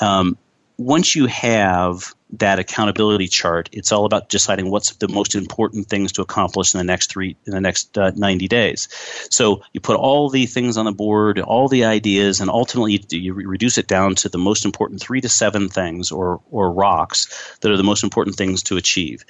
Um, 0.00 0.36
once 0.78 1.16
you 1.16 1.26
have 1.26 2.14
that 2.30 2.60
accountability 2.60 3.26
chart, 3.26 3.68
it's 3.72 3.90
all 3.90 4.04
about 4.04 4.28
deciding 4.28 4.70
what's 4.70 4.94
the 4.96 5.08
most 5.08 5.34
important 5.34 5.88
things 5.88 6.12
to 6.12 6.22
accomplish 6.22 6.72
in 6.72 6.78
the 6.78 6.84
next 6.84 7.10
three 7.10 7.36
in 7.46 7.52
the 7.52 7.60
next 7.60 7.98
uh, 7.98 8.12
90 8.14 8.46
days. 8.46 8.88
So 9.30 9.62
you 9.72 9.80
put 9.80 9.96
all 9.96 10.28
the 10.28 10.46
things 10.46 10.76
on 10.76 10.84
the 10.84 10.92
board, 10.92 11.40
all 11.40 11.68
the 11.68 11.84
ideas, 11.86 12.40
and 12.40 12.48
ultimately 12.48 13.04
you, 13.10 13.18
you 13.20 13.34
reduce 13.34 13.78
it 13.78 13.88
down 13.88 14.14
to 14.16 14.28
the 14.28 14.38
most 14.38 14.64
important 14.64 15.00
three 15.00 15.20
to 15.20 15.28
seven 15.28 15.68
things 15.68 16.12
or 16.12 16.40
or 16.50 16.70
rocks 16.70 17.56
that 17.60 17.72
are 17.72 17.76
the 17.76 17.82
most 17.82 18.04
important 18.04 18.36
things 18.36 18.62
to 18.64 18.76
achieve. 18.76 19.24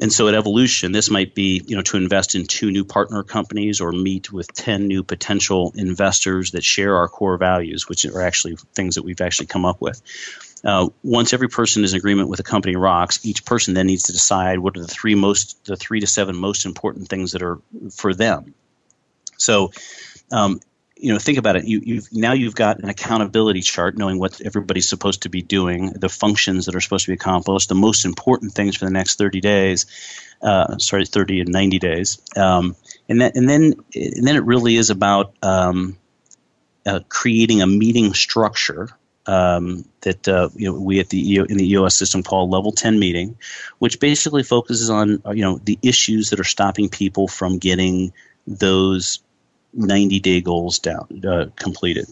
And 0.00 0.12
so 0.12 0.28
at 0.28 0.34
Evolution, 0.34 0.92
this 0.92 1.10
might 1.10 1.34
be 1.34 1.62
you 1.66 1.74
know 1.74 1.82
to 1.82 1.96
invest 1.96 2.34
in 2.34 2.46
two 2.46 2.70
new 2.70 2.84
partner 2.84 3.22
companies 3.24 3.80
or 3.80 3.92
meet 3.92 4.32
with 4.32 4.52
ten 4.54 4.86
new 4.86 5.02
potential 5.02 5.72
investors 5.74 6.52
that 6.52 6.64
share 6.64 6.96
our 6.96 7.08
core 7.08 7.38
values, 7.38 7.88
which 7.88 8.04
are 8.04 8.22
actually 8.22 8.56
things 8.74 8.94
that 8.94 9.02
we've 9.04 9.20
actually 9.20 9.46
come 9.46 9.64
up 9.64 9.80
with. 9.80 10.00
Uh, 10.64 10.88
once 11.02 11.32
every 11.32 11.48
person 11.48 11.82
is 11.82 11.92
in 11.92 11.98
agreement 11.98 12.28
with 12.28 12.36
the 12.36 12.44
company 12.44 12.76
rocks, 12.76 13.24
each 13.24 13.44
person 13.44 13.74
then 13.74 13.86
needs 13.86 14.04
to 14.04 14.12
decide 14.12 14.58
what 14.58 14.76
are 14.76 14.80
the 14.80 14.86
three 14.86 15.14
most, 15.14 15.64
the 15.64 15.76
three 15.76 16.00
to 16.00 16.06
seven 16.06 16.36
most 16.36 16.66
important 16.66 17.08
things 17.08 17.32
that 17.32 17.42
are 17.42 17.58
for 17.90 18.14
them. 18.14 18.54
So, 19.38 19.72
um, 20.30 20.60
you 20.96 21.12
know, 21.12 21.18
think 21.18 21.38
about 21.38 21.56
it. 21.56 21.64
You, 21.64 21.80
you've 21.84 22.12
now 22.12 22.32
you've 22.32 22.54
got 22.54 22.78
an 22.78 22.88
accountability 22.88 23.60
chart, 23.62 23.98
knowing 23.98 24.20
what 24.20 24.40
everybody's 24.40 24.88
supposed 24.88 25.22
to 25.22 25.28
be 25.28 25.42
doing, 25.42 25.90
the 25.90 26.08
functions 26.08 26.66
that 26.66 26.76
are 26.76 26.80
supposed 26.80 27.06
to 27.06 27.10
be 27.10 27.14
accomplished, 27.14 27.68
the 27.68 27.74
most 27.74 28.04
important 28.04 28.52
things 28.52 28.76
for 28.76 28.84
the 28.84 28.92
next 28.92 29.18
30 29.18 29.40
days. 29.40 29.86
Uh, 30.40 30.78
sorry, 30.78 31.04
30 31.04 31.40
and 31.40 31.48
90 31.50 31.78
days. 31.80 32.20
Um, 32.36 32.76
and 33.08 33.20
that, 33.20 33.36
and 33.36 33.48
then, 33.48 33.74
and 33.94 34.26
then 34.26 34.36
it 34.36 34.44
really 34.44 34.76
is 34.76 34.90
about 34.90 35.34
um, 35.42 35.96
uh, 36.86 37.00
creating 37.08 37.62
a 37.62 37.66
meeting 37.66 38.14
structure 38.14 38.88
um, 39.26 39.84
that 40.00 40.26
uh, 40.28 40.48
you 40.54 40.66
know, 40.66 40.78
we 40.78 41.00
at 41.00 41.08
the 41.08 41.32
EO, 41.32 41.44
in 41.44 41.56
the 41.56 41.70
EOS 41.70 41.94
system 41.94 42.22
call 42.22 42.48
level 42.48 42.72
10 42.72 42.98
meeting, 42.98 43.36
which 43.78 44.00
basically 44.00 44.42
focuses 44.42 44.90
on 44.90 45.22
you 45.32 45.42
know 45.42 45.58
the 45.58 45.78
issues 45.82 46.30
that 46.30 46.40
are 46.40 46.44
stopping 46.44 46.88
people 46.88 47.28
from 47.28 47.58
getting 47.58 48.12
those 48.46 49.20
90 49.74 50.20
day 50.20 50.40
goals 50.40 50.78
down 50.78 51.22
uh, 51.26 51.46
completed. 51.56 52.06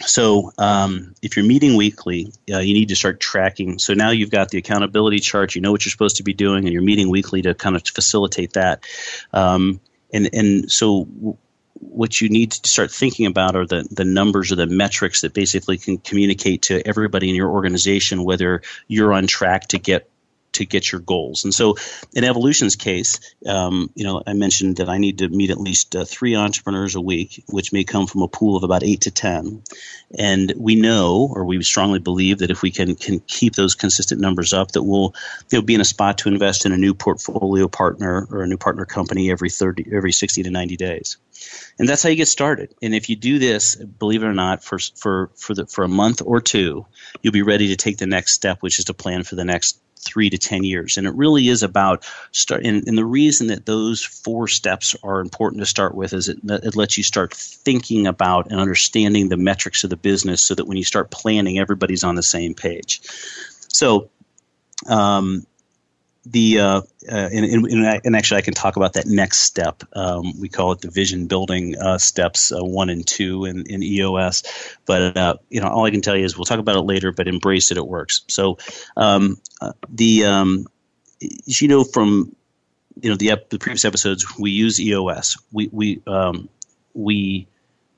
So, 0.00 0.52
um, 0.58 1.14
if 1.22 1.36
you're 1.36 1.46
meeting 1.46 1.74
weekly, 1.74 2.30
uh, 2.52 2.58
you 2.58 2.74
need 2.74 2.88
to 2.90 2.96
start 2.96 3.18
tracking. 3.18 3.78
So 3.78 3.94
now 3.94 4.10
you've 4.10 4.30
got 4.30 4.50
the 4.50 4.58
accountability 4.58 5.20
chart. 5.20 5.54
You 5.54 5.62
know 5.62 5.72
what 5.72 5.86
you're 5.86 5.90
supposed 5.90 6.16
to 6.16 6.22
be 6.22 6.34
doing, 6.34 6.64
and 6.64 6.72
you're 6.72 6.82
meeting 6.82 7.08
weekly 7.08 7.42
to 7.42 7.54
kind 7.54 7.76
of 7.76 7.82
facilitate 7.86 8.52
that. 8.54 8.84
Um, 9.32 9.80
and 10.12 10.28
and 10.34 10.70
so 10.70 11.38
what 11.80 12.20
you 12.20 12.28
need 12.28 12.52
to 12.52 12.68
start 12.68 12.90
thinking 12.90 13.26
about 13.26 13.56
are 13.56 13.66
the, 13.66 13.86
the 13.90 14.04
numbers 14.04 14.52
or 14.52 14.56
the 14.56 14.66
metrics 14.66 15.20
that 15.20 15.34
basically 15.34 15.78
can 15.78 15.98
communicate 15.98 16.62
to 16.62 16.86
everybody 16.86 17.28
in 17.28 17.34
your 17.34 17.50
organization 17.50 18.24
whether 18.24 18.62
you're 18.88 19.12
on 19.12 19.26
track 19.26 19.68
to 19.68 19.78
get 19.78 20.08
to 20.56 20.64
get 20.64 20.90
your 20.90 21.00
goals. 21.00 21.44
And 21.44 21.54
so, 21.54 21.76
in 22.14 22.24
Evolution's 22.24 22.76
case, 22.76 23.20
um, 23.46 23.90
you 23.94 24.04
know, 24.04 24.22
I 24.26 24.32
mentioned 24.32 24.78
that 24.78 24.88
I 24.88 24.96
need 24.98 25.18
to 25.18 25.28
meet 25.28 25.50
at 25.50 25.60
least 25.60 25.94
uh, 25.94 26.04
three 26.04 26.34
entrepreneurs 26.34 26.94
a 26.94 27.00
week, 27.00 27.44
which 27.48 27.72
may 27.72 27.84
come 27.84 28.06
from 28.06 28.22
a 28.22 28.28
pool 28.28 28.56
of 28.56 28.62
about 28.62 28.82
eight 28.82 29.02
to 29.02 29.10
ten. 29.10 29.62
And 30.18 30.52
we 30.56 30.76
know, 30.76 31.30
or 31.30 31.44
we 31.44 31.62
strongly 31.62 31.98
believe, 31.98 32.38
that 32.38 32.50
if 32.50 32.62
we 32.62 32.70
can 32.70 32.94
can 32.94 33.20
keep 33.20 33.54
those 33.54 33.74
consistent 33.74 34.20
numbers 34.20 34.52
up, 34.52 34.72
that 34.72 34.82
we'll 34.82 35.14
you 35.50 35.58
know, 35.58 35.62
be 35.62 35.74
in 35.74 35.80
a 35.80 35.84
spot 35.84 36.18
to 36.18 36.28
invest 36.28 36.64
in 36.64 36.72
a 36.72 36.78
new 36.78 36.94
portfolio 36.94 37.68
partner 37.68 38.26
or 38.30 38.42
a 38.42 38.46
new 38.46 38.56
partner 38.58 38.86
company 38.86 39.30
every 39.30 39.50
thirty, 39.50 39.86
every 39.92 40.12
sixty 40.12 40.42
to 40.42 40.50
ninety 40.50 40.76
days 40.76 41.18
and 41.78 41.88
that's 41.88 42.02
how 42.02 42.08
you 42.08 42.16
get 42.16 42.28
started. 42.28 42.74
And 42.82 42.94
if 42.94 43.08
you 43.08 43.16
do 43.16 43.38
this, 43.38 43.76
believe 43.76 44.22
it 44.22 44.26
or 44.26 44.34
not, 44.34 44.64
for 44.64 44.78
for 44.78 45.30
for 45.36 45.54
the 45.54 45.66
for 45.66 45.84
a 45.84 45.88
month 45.88 46.22
or 46.24 46.40
two, 46.40 46.86
you'll 47.22 47.32
be 47.32 47.42
ready 47.42 47.68
to 47.68 47.76
take 47.76 47.98
the 47.98 48.06
next 48.06 48.32
step, 48.32 48.58
which 48.60 48.78
is 48.78 48.86
to 48.86 48.94
plan 48.94 49.24
for 49.24 49.34
the 49.34 49.44
next 49.44 49.78
three 49.98 50.30
to 50.30 50.38
10 50.38 50.62
years. 50.62 50.96
And 50.96 51.06
it 51.06 51.14
really 51.14 51.48
is 51.48 51.62
about 51.62 52.06
start. 52.30 52.64
And, 52.64 52.86
and, 52.86 52.96
the 52.96 53.04
reason 53.04 53.48
that 53.48 53.66
those 53.66 54.04
four 54.04 54.46
steps 54.46 54.94
are 55.02 55.20
important 55.20 55.60
to 55.60 55.66
start 55.66 55.94
with 55.94 56.12
is 56.12 56.28
it, 56.28 56.38
it 56.44 56.76
lets 56.76 56.96
you 56.96 57.02
start 57.02 57.34
thinking 57.34 58.06
about 58.06 58.50
and 58.50 58.60
understanding 58.60 59.28
the 59.28 59.36
metrics 59.36 59.84
of 59.84 59.90
the 59.90 59.96
business 59.96 60.42
so 60.42 60.54
that 60.54 60.66
when 60.66 60.76
you 60.76 60.84
start 60.84 61.10
planning, 61.10 61.58
everybody's 61.58 62.04
on 62.04 62.14
the 62.14 62.22
same 62.22 62.54
page. 62.54 63.00
So, 63.72 64.10
um, 64.86 65.46
the 66.28 66.58
uh, 66.58 66.80
uh, 67.10 67.28
and, 67.32 67.44
and, 67.44 68.00
and, 68.04 68.16
actually 68.16 68.38
I 68.38 68.40
can 68.40 68.54
talk 68.54 68.76
about 68.76 68.94
that 68.94 69.06
next 69.06 69.38
step. 69.42 69.84
Um, 69.92 70.38
we 70.40 70.48
call 70.48 70.72
it 70.72 70.80
the 70.80 70.90
vision 70.90 71.28
building 71.28 71.76
uh, 71.78 71.98
steps 71.98 72.50
uh, 72.50 72.64
one 72.64 72.90
and 72.90 73.06
two 73.06 73.44
in, 73.44 73.64
in 73.66 73.82
EOS. 73.82 74.42
But 74.86 75.16
uh, 75.16 75.36
you 75.50 75.60
know, 75.60 75.68
all 75.68 75.84
I 75.84 75.90
can 75.92 76.00
tell 76.00 76.16
you 76.16 76.24
is 76.24 76.36
we'll 76.36 76.44
talk 76.44 76.58
about 76.58 76.76
it 76.76 76.80
later. 76.80 77.12
But 77.12 77.28
embrace 77.28 77.70
it; 77.70 77.76
it 77.76 77.86
works. 77.86 78.22
So 78.28 78.58
um, 78.96 79.40
uh, 79.60 79.72
the 79.88 80.24
um, 80.24 80.66
you 81.20 81.68
know 81.68 81.84
from 81.84 82.34
you 83.00 83.10
know 83.10 83.16
the, 83.16 83.30
ep- 83.30 83.50
the 83.50 83.58
previous 83.58 83.84
episodes, 83.84 84.26
we 84.38 84.50
use 84.50 84.80
EOS. 84.80 85.38
We 85.52 85.68
we 85.70 86.02
um, 86.08 86.48
we 86.94 87.46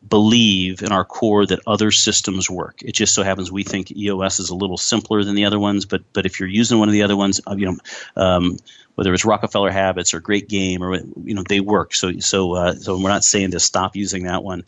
believe 0.07 0.83
in 0.83 0.93
our 0.93 1.05
core 1.05 1.47
that 1.47 1.61
other 1.67 1.91
systems 1.91 2.49
work. 2.49 2.83
It 2.83 2.93
just 2.93 3.15
so 3.15 3.23
happens 3.23 3.51
we 3.51 3.65
think 3.65 3.91
EOS 3.91 4.41
is 4.41 4.51
a 4.51 4.55
little 4.55 4.77
simpler 4.77 5.25
than 5.25 5.35
the 5.35 5.47
other 5.47 5.59
ones, 5.59 5.87
but 5.87 6.03
but 6.13 6.27
if 6.27 6.39
you're 6.39 6.49
using 6.49 6.79
one 6.79 6.89
of 6.89 6.93
the 6.93 7.03
other 7.03 7.17
ones, 7.17 7.41
uh, 7.47 7.57
you 7.57 7.67
know, 7.67 7.79
um, 8.17 8.59
whether 8.95 9.13
it's 9.15 9.25
Rockefeller 9.25 9.71
Habits 9.71 10.15
or 10.15 10.21
Great 10.21 10.49
Game 10.49 10.83
or 10.83 10.97
you 10.97 11.35
know 11.35 11.43
they 11.43 11.61
work. 11.61 11.95
So 11.95 12.19
so 12.19 12.55
uh, 12.55 12.75
so 12.75 12.99
we're 12.99 13.09
not 13.09 13.25
saying 13.25 13.53
to 13.53 13.61
stop 13.61 13.97
using 13.97 14.25
that 14.25 14.43
one. 14.43 14.65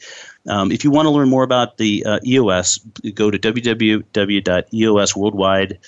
Um, 0.49 0.73
if 0.73 0.85
you 0.85 0.91
want 0.91 1.05
to 1.07 1.11
learn 1.11 1.29
more 1.29 1.43
about 1.43 1.77
the 1.77 2.07
uh, 2.07 2.21
EOS, 2.25 2.79
go 3.15 3.31
to 3.31 3.39
www.eosworldwide.com 3.39 5.79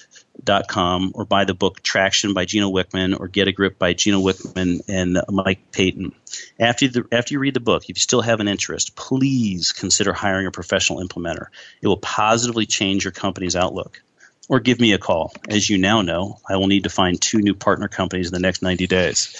com 0.69 1.13
or 1.15 1.25
buy 1.25 1.45
the 1.45 1.55
book 1.55 1.83
Traction 1.83 2.35
by 2.35 2.45
Gino 2.45 2.71
Wickman 2.71 3.19
or 3.19 3.29
Get 3.29 3.49
a 3.49 3.53
Grip 3.53 3.79
by 3.79 3.95
Gino 3.95 4.21
Wickman 4.21 4.83
and 4.89 5.19
uh, 5.19 5.23
Mike 5.31 5.71
Paton. 5.73 6.13
After, 6.59 6.89
the, 6.89 7.05
after 7.13 7.35
you 7.35 7.41
read 7.41 7.55
the 7.55 7.61
book, 7.61 7.85
if 7.85 7.91
you 7.91 7.95
still 7.97 8.23
have 8.23 8.41
an 8.41 8.49
interest, 8.49 8.97
please 8.97 9.73
consider 9.73 10.13
hiring 10.13 10.47
a 10.47 10.51
professional 10.51 11.01
implementer. 11.01 11.47
It 11.81 11.89
will 11.89 11.97
positively 11.97 12.67
change 12.67 13.05
your 13.05 13.13
company's 13.13 13.57
outlook. 13.57 14.03
Or 14.49 14.59
give 14.59 14.81
me 14.81 14.93
a 14.93 14.99
call. 14.99 15.33
As 15.49 15.71
you 15.71 15.79
now 15.79 16.03
know, 16.03 16.39
I 16.49 16.57
will 16.57 16.67
need 16.67 16.83
to 16.85 16.91
find 16.91 17.21
two 17.21 17.39
new 17.39 17.55
partner 17.55 17.89
companies 17.89 18.27
in 18.27 18.35
the 18.35 18.41
next 18.41 18.61
90 18.61 18.87
days. 18.89 19.35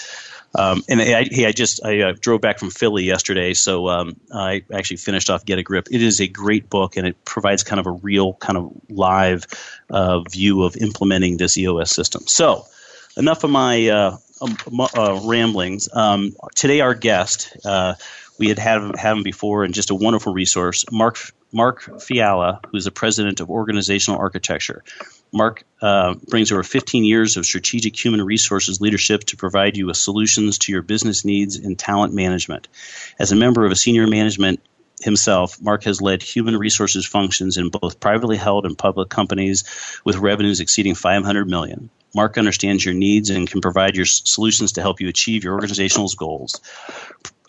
Um, 0.55 0.83
and 0.87 1.01
I, 1.01 1.23
hey, 1.23 1.45
I 1.47 1.51
just 1.51 1.83
I 1.83 2.01
uh, 2.01 2.13
drove 2.19 2.41
back 2.41 2.59
from 2.59 2.69
Philly 2.69 3.03
yesterday, 3.03 3.53
so 3.53 3.89
um, 3.89 4.15
I 4.31 4.63
actually 4.71 4.97
finished 4.97 5.29
off 5.29 5.45
Get 5.45 5.57
a 5.57 5.63
Grip. 5.63 5.87
It 5.89 6.01
is 6.01 6.21
a 6.21 6.27
great 6.27 6.69
book, 6.69 6.95
and 6.95 7.07
it 7.07 7.25
provides 7.25 7.63
kind 7.63 7.79
of 7.79 7.87
a 7.87 7.91
real, 7.91 8.35
kind 8.35 8.57
of 8.57 8.71
live 8.89 9.45
uh, 9.89 10.21
view 10.21 10.63
of 10.63 10.77
implementing 10.77 11.37
this 11.37 11.57
EOS 11.57 11.91
system. 11.91 12.27
So, 12.27 12.65
enough 13.17 13.43
of 13.43 13.49
my 13.49 13.87
uh, 13.87 14.17
um, 14.41 14.57
uh 14.95 15.19
ramblings. 15.23 15.89
Um, 15.91 16.35
today, 16.55 16.81
our 16.81 16.93
guest, 16.93 17.57
uh, 17.65 17.95
we 18.37 18.47
had 18.49 18.59
had, 18.59 18.95
had 18.95 19.17
him 19.17 19.23
before, 19.23 19.63
and 19.63 19.73
just 19.73 19.89
a 19.89 19.95
wonderful 19.95 20.33
resource, 20.33 20.85
Mark 20.91 21.17
Mark 21.53 22.01
Fiala, 22.01 22.59
who's 22.71 22.85
the 22.85 22.91
president 22.91 23.39
of 23.39 23.49
Organizational 23.49 24.19
Architecture. 24.19 24.83
Mark 25.31 25.63
uh, 25.81 26.15
brings 26.29 26.51
over 26.51 26.63
15 26.63 27.03
years 27.03 27.37
of 27.37 27.45
strategic 27.45 28.03
human 28.03 28.21
resources 28.21 28.81
leadership 28.81 29.23
to 29.25 29.37
provide 29.37 29.77
you 29.77 29.87
with 29.87 29.97
solutions 29.97 30.59
to 30.59 30.71
your 30.71 30.81
business 30.81 31.25
needs 31.25 31.57
in 31.57 31.75
talent 31.75 32.13
management. 32.13 32.67
As 33.19 33.31
a 33.31 33.35
member 33.35 33.65
of 33.65 33.71
a 33.71 33.75
senior 33.75 34.07
management 34.07 34.59
himself, 35.03 35.61
Mark 35.61 35.83
has 35.83 36.01
led 36.01 36.21
human 36.21 36.57
resources 36.57 37.05
functions 37.05 37.57
in 37.57 37.69
both 37.69 37.99
privately 37.99 38.37
held 38.37 38.65
and 38.65 38.77
public 38.77 39.09
companies 39.09 39.63
with 40.03 40.17
revenues 40.17 40.59
exceeding 40.59 40.95
500 40.95 41.47
million. 41.47 41.89
Mark 42.15 42.37
understands 42.37 42.85
your 42.85 42.93
needs 42.93 43.29
and 43.29 43.49
can 43.49 43.61
provide 43.61 43.95
your 43.95 44.05
solutions 44.05 44.73
to 44.73 44.81
help 44.81 45.01
you 45.01 45.07
achieve 45.07 45.43
your 45.43 45.53
organizational 45.53 46.09
goals. 46.17 46.61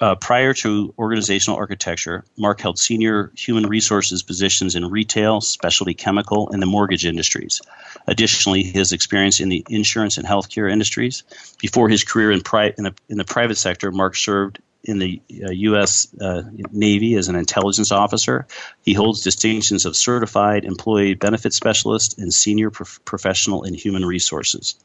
Uh, 0.00 0.14
prior 0.16 0.52
to 0.52 0.92
organizational 0.98 1.58
architecture, 1.58 2.24
Mark 2.36 2.60
held 2.60 2.78
senior 2.78 3.30
human 3.36 3.66
resources 3.66 4.22
positions 4.22 4.74
in 4.74 4.90
retail, 4.90 5.40
specialty 5.40 5.94
chemical, 5.94 6.50
and 6.50 6.60
the 6.60 6.66
mortgage 6.66 7.06
industries. 7.06 7.60
Additionally, 8.06 8.62
his 8.62 8.92
experience 8.92 9.38
in 9.38 9.48
the 9.48 9.64
insurance 9.68 10.16
and 10.16 10.26
healthcare 10.26 10.70
industries. 10.70 11.22
Before 11.60 11.88
his 11.88 12.02
career 12.02 12.32
in, 12.32 12.40
pri- 12.40 12.74
in, 12.76 12.84
the, 12.84 12.94
in 13.08 13.18
the 13.18 13.24
private 13.24 13.56
sector, 13.56 13.92
Mark 13.92 14.16
served 14.16 14.58
in 14.84 14.98
the 14.98 15.20
uh, 15.42 15.50
U.S. 15.50 16.08
Uh, 16.20 16.42
Navy 16.70 17.14
as 17.14 17.28
an 17.28 17.36
intelligence 17.36 17.90
officer. 17.90 18.46
He 18.82 18.92
holds 18.92 19.22
distinctions 19.22 19.86
of 19.86 19.96
certified 19.96 20.64
employee 20.64 21.14
benefit 21.14 21.52
specialist 21.52 22.18
and 22.18 22.32
senior 22.32 22.70
prof- 22.70 23.00
professional 23.04 23.64
in 23.64 23.74
human 23.74 24.04
resources. 24.04 24.76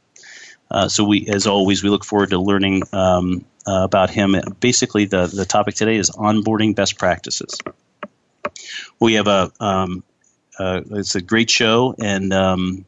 Uh, 0.72 0.88
so 0.88 1.04
we, 1.04 1.28
as 1.28 1.48
always, 1.48 1.84
we 1.84 1.90
look 1.90 2.06
forward 2.06 2.30
to 2.30 2.40
learning 2.40 2.84
um, 2.94 3.46
uh, 3.68 3.84
about 3.84 4.10
him. 4.10 4.36
Basically, 4.60 5.06
the 5.06 5.28
the 5.28 5.46
topic 5.46 5.76
today 5.76 5.98
is 5.98 6.10
onboarding 6.12 6.76
best 6.76 6.98
practices. 6.98 7.58
We 9.00 9.14
have 9.16 9.28
a 9.28 9.52
um, 9.60 10.04
uh, 10.58 10.82
it's 10.92 11.16
a 11.16 11.22
great 11.22 11.50
show, 11.50 11.96
and 12.00 12.34
um, 12.34 12.86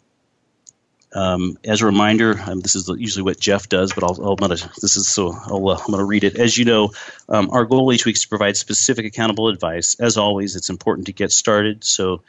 um, 1.13 1.57
as 1.65 1.81
a 1.81 1.85
reminder, 1.85 2.39
um, 2.45 2.61
this 2.61 2.75
is 2.75 2.89
usually 2.97 3.23
what 3.23 3.39
Jeff 3.39 3.67
does, 3.67 3.91
but 3.93 4.03
I'll, 4.03 4.33
i 4.33 4.35
gonna, 4.35 4.55
this 4.55 4.95
is 4.95 5.07
so 5.07 5.33
I'll, 5.45 5.69
uh, 5.69 5.77
I'm 5.77 5.87
going 5.87 5.99
to 5.99 6.05
read 6.05 6.23
it. 6.23 6.37
As 6.37 6.57
you 6.57 6.65
know, 6.65 6.91
um, 7.27 7.49
our 7.51 7.65
goal 7.65 7.91
each 7.91 8.05
week 8.05 8.15
is 8.15 8.21
to 8.23 8.29
provide 8.29 8.55
specific, 8.55 9.05
accountable 9.05 9.49
advice. 9.49 9.95
As 9.99 10.17
always, 10.17 10.55
it's 10.55 10.69
important 10.69 11.07
to 11.07 11.13
get 11.13 11.31
started 11.31 11.83
so 11.83 12.21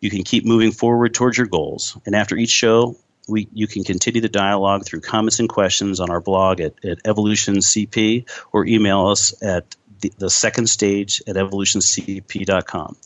you 0.00 0.10
can 0.10 0.24
keep 0.24 0.44
moving 0.44 0.72
forward 0.72 1.14
towards 1.14 1.38
your 1.38 1.46
goals. 1.46 1.96
And 2.06 2.14
after 2.14 2.36
each 2.36 2.50
show, 2.50 2.96
we, 3.28 3.48
you 3.52 3.66
can 3.66 3.84
continue 3.84 4.20
the 4.20 4.28
dialogue 4.28 4.84
through 4.84 5.00
comments 5.00 5.38
and 5.40 5.48
questions 5.48 6.00
on 6.00 6.10
our 6.10 6.20
blog 6.20 6.60
at, 6.60 6.84
at 6.84 6.98
Evolution 7.06 7.56
CP 7.56 8.28
or 8.52 8.66
email 8.66 9.06
us 9.06 9.40
at 9.42 9.76
the, 10.00 10.12
the 10.18 10.30
second 10.30 10.68
stage 10.68 11.22
at 11.26 11.36
evolutioncp.com. 11.36 12.96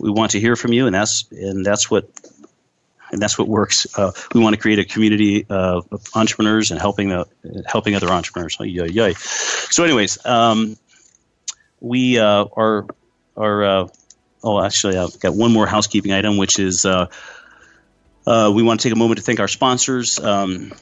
We 0.00 0.10
want 0.10 0.32
to 0.32 0.40
hear 0.40 0.56
from 0.56 0.72
you, 0.72 0.86
and 0.86 0.94
that's 0.94 1.26
and 1.30 1.64
that's 1.64 1.90
what 1.90 2.08
and 3.12 3.20
that's 3.20 3.38
what 3.38 3.46
works. 3.46 3.86
Uh, 3.96 4.12
we 4.34 4.40
want 4.40 4.54
to 4.54 4.60
create 4.60 4.78
a 4.78 4.84
community 4.84 5.46
of 5.48 5.86
entrepreneurs 6.14 6.70
and 6.70 6.80
helping 6.80 7.10
the 7.10 7.26
helping 7.66 7.94
other 7.94 8.08
entrepreneurs. 8.08 8.56
Yay, 8.58 8.88
yay. 8.88 9.14
So, 9.14 9.84
anyways, 9.84 10.24
um, 10.24 10.76
we 11.80 12.18
uh, 12.18 12.46
are 12.56 12.86
are. 13.36 13.64
Uh, 13.64 13.88
oh, 14.42 14.64
actually, 14.64 14.96
I've 14.96 15.20
got 15.20 15.34
one 15.34 15.52
more 15.52 15.66
housekeeping 15.66 16.12
item, 16.12 16.38
which 16.38 16.58
is 16.58 16.86
uh, 16.86 17.06
uh, 18.26 18.50
we 18.54 18.62
want 18.62 18.80
to 18.80 18.88
take 18.88 18.94
a 18.94 18.98
moment 18.98 19.18
to 19.18 19.24
thank 19.24 19.40
our 19.40 19.48
sponsors. 19.48 20.18
Um, 20.18 20.72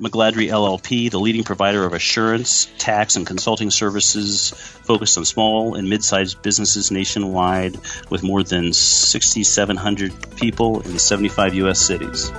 McGladrey 0.00 0.48
LLP, 0.48 1.10
the 1.10 1.18
leading 1.18 1.42
provider 1.42 1.84
of 1.84 1.92
assurance, 1.92 2.68
tax, 2.78 3.16
and 3.16 3.26
consulting 3.26 3.70
services 3.70 4.50
focused 4.50 5.18
on 5.18 5.24
small 5.24 5.74
and 5.74 5.88
mid 5.88 6.04
sized 6.04 6.40
businesses 6.40 6.92
nationwide 6.92 7.76
with 8.08 8.22
more 8.22 8.44
than 8.44 8.72
6,700 8.72 10.36
people 10.36 10.80
in 10.82 10.98
75 10.98 11.54
U.S. 11.54 11.80
cities. 11.80 12.30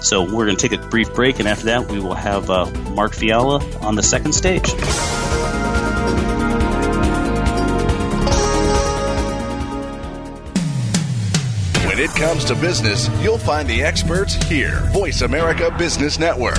So 0.00 0.22
we're 0.22 0.46
going 0.46 0.56
to 0.56 0.68
take 0.68 0.78
a 0.78 0.88
brief 0.88 1.14
break, 1.14 1.38
and 1.38 1.48
after 1.48 1.66
that, 1.66 1.90
we 1.90 2.00
will 2.00 2.14
have 2.14 2.50
uh, 2.50 2.66
Mark 2.90 3.14
Fiala 3.14 3.64
on 3.80 3.94
the 3.94 4.02
second 4.02 4.32
stage. 4.32 4.68
When 11.86 12.00
it 12.00 12.10
comes 12.10 12.44
to 12.46 12.56
business, 12.56 13.08
you'll 13.22 13.38
find 13.38 13.68
the 13.68 13.82
experts 13.82 14.34
here. 14.34 14.80
Voice 14.92 15.22
America 15.22 15.74
Business 15.78 16.18
Network. 16.18 16.58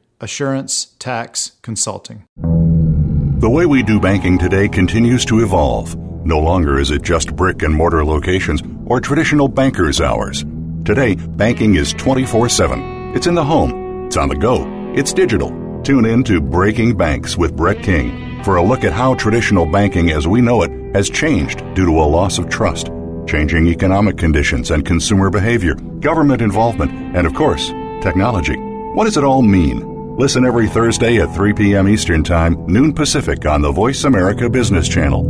Assurance 0.21 0.85
Tax 0.99 1.53
Consulting. 1.63 2.25
The 2.37 3.49
way 3.49 3.65
we 3.65 3.81
do 3.81 3.99
banking 3.99 4.37
today 4.37 4.69
continues 4.69 5.25
to 5.25 5.39
evolve. 5.39 5.95
No 6.23 6.37
longer 6.37 6.79
is 6.79 6.91
it 6.91 7.01
just 7.01 7.35
brick 7.35 7.63
and 7.63 7.73
mortar 7.73 8.05
locations 8.05 8.61
or 8.85 9.01
traditional 9.01 9.47
banker's 9.47 9.99
hours. 9.99 10.45
Today, 10.85 11.15
banking 11.15 11.73
is 11.73 11.93
24 11.93 12.49
7. 12.49 13.15
It's 13.15 13.25
in 13.25 13.33
the 13.33 13.43
home, 13.43 14.05
it's 14.05 14.15
on 14.15 14.29
the 14.29 14.35
go, 14.35 14.93
it's 14.95 15.11
digital. 15.11 15.49
Tune 15.81 16.05
in 16.05 16.23
to 16.25 16.39
Breaking 16.39 16.95
Banks 16.95 17.35
with 17.35 17.55
Brett 17.55 17.81
King 17.81 18.43
for 18.43 18.57
a 18.57 18.63
look 18.63 18.83
at 18.83 18.93
how 18.93 19.15
traditional 19.15 19.65
banking 19.65 20.11
as 20.11 20.27
we 20.27 20.39
know 20.39 20.61
it 20.61 20.71
has 20.93 21.09
changed 21.09 21.59
due 21.73 21.85
to 21.85 21.99
a 21.99 22.05
loss 22.05 22.37
of 22.37 22.47
trust, 22.47 22.91
changing 23.25 23.65
economic 23.65 24.19
conditions 24.19 24.69
and 24.69 24.85
consumer 24.85 25.31
behavior, 25.31 25.73
government 25.99 26.43
involvement, 26.43 26.91
and 27.15 27.25
of 27.25 27.33
course, 27.33 27.69
technology. 28.03 28.55
What 28.93 29.05
does 29.05 29.17
it 29.17 29.23
all 29.23 29.41
mean? 29.41 29.90
Listen 30.17 30.45
every 30.45 30.67
Thursday 30.67 31.17
at 31.17 31.33
3 31.33 31.53
p.m. 31.53 31.87
Eastern 31.87 32.23
Time, 32.23 32.65
noon 32.67 32.93
Pacific 32.93 33.45
on 33.45 33.61
the 33.61 33.71
Voice 33.71 34.03
America 34.03 34.49
Business 34.49 34.87
Channel. 34.87 35.23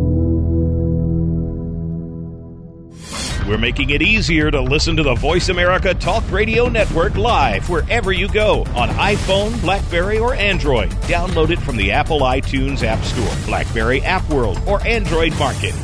We're 3.47 3.59
making 3.59 3.91
it 3.91 4.01
easier 4.01 4.50
to 4.50 4.59
listen 4.59 4.95
to 4.97 5.03
the 5.03 5.13
Voice 5.13 5.50
America 5.50 5.93
Talk 5.93 6.29
Radio 6.31 6.67
Network 6.67 7.15
live 7.15 7.69
wherever 7.69 8.11
you 8.11 8.27
go 8.27 8.61
on 8.75 8.89
iPhone, 8.89 9.61
Blackberry, 9.61 10.17
or 10.17 10.33
Android. 10.33 10.89
Download 11.01 11.51
it 11.51 11.59
from 11.59 11.77
the 11.77 11.91
Apple 11.91 12.21
iTunes 12.21 12.83
App 12.83 13.03
Store, 13.03 13.45
Blackberry 13.45 14.01
App 14.01 14.27
World, 14.29 14.59
or 14.65 14.85
Android 14.85 15.38
Market. 15.38 15.75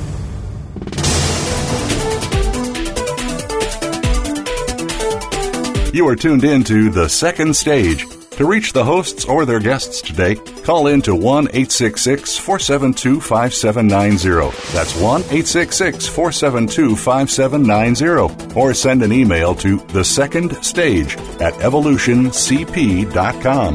You 5.93 6.07
are 6.07 6.15
tuned 6.15 6.43
in 6.43 6.63
to 6.65 6.89
The 6.89 7.07
Second 7.07 7.55
Stage. 7.55 8.16
To 8.37 8.45
reach 8.45 8.71
the 8.71 8.85
hosts 8.85 9.25
or 9.25 9.45
their 9.47 9.59
guests 9.59 9.99
today, 9.99 10.35
call 10.35 10.85
in 10.85 11.01
to 11.01 11.15
1 11.15 11.45
866 11.45 12.37
472 12.37 13.19
5790. 13.19 14.55
That's 14.73 14.95
1 14.95 15.21
866 15.21 16.05
472 16.05 16.95
5790. 16.95 18.53
Or 18.53 18.75
send 18.75 19.01
an 19.01 19.11
email 19.11 19.55
to 19.55 19.77
The 19.87 20.03
Second 20.03 20.63
Stage 20.63 21.17
at 21.41 21.55
evolutioncp.com. 21.55 23.73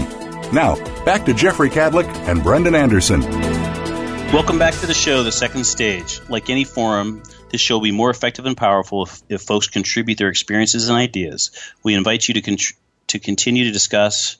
Now, 0.54 0.76
back 1.04 1.25
to 1.25 1.35
Jeffrey 1.35 1.69
Kadlic 1.69 2.07
and 2.28 2.40
Brendan 2.45 2.76
Anderson. 2.76 3.23
Welcome 4.33 4.61
back 4.61 4.75
to 4.75 4.87
the 4.87 4.95
show, 4.95 5.25
The 5.25 5.33
Second 5.33 5.64
Stage. 5.64 6.21
Like 6.28 6.50
any 6.50 6.62
forum, 6.62 7.25
this 7.50 7.61
show 7.61 7.78
will 7.78 7.83
be 7.83 7.90
more 7.90 8.11
effective 8.11 8.47
and 8.47 8.57
powerful 8.57 9.07
if, 9.07 9.23
if 9.28 9.42
folks 9.42 9.66
contribute 9.66 10.19
their 10.19 10.28
experiences 10.28 10.88
and 10.88 10.97
ideas. 10.97 11.50
We 11.83 11.95
invite 11.95 12.28
you 12.28 12.35
to, 12.35 12.42
con- 12.42 12.59
to 13.09 13.19
continue 13.19 13.64
to 13.64 13.73
discuss 13.73 14.37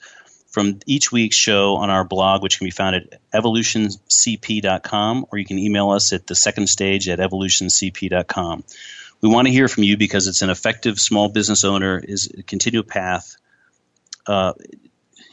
from 0.53 0.79
each 0.87 1.11
week's 1.11 1.37
show 1.37 1.77
on 1.77 1.91
our 1.91 2.05
blog, 2.05 2.43
which 2.43 2.59
can 2.59 2.67
be 2.67 2.71
found 2.71 2.95
at 2.95 3.21
evolutioncp.com, 3.33 5.27
or 5.33 5.39
you 5.39 5.47
can 5.47 5.59
email 5.59 5.91
us 5.91 6.13
at 6.13 6.27
the 6.27 6.35
second 6.35 6.69
stage 6.69 7.09
at 7.09 7.19
evolutioncp.com. 7.19 8.63
We 9.23 9.29
want 9.29 9.47
to 9.47 9.53
hear 9.53 9.67
from 9.67 9.85
you 9.85 9.97
because 9.97 10.29
it's 10.29 10.43
an 10.43 10.51
effective 10.51 11.01
small 11.01 11.29
business 11.29 11.65
owner 11.65 11.99
is 11.99 12.31
a 12.39 12.43
continual 12.43 12.85
path. 12.85 13.37
Uh, 14.27 14.53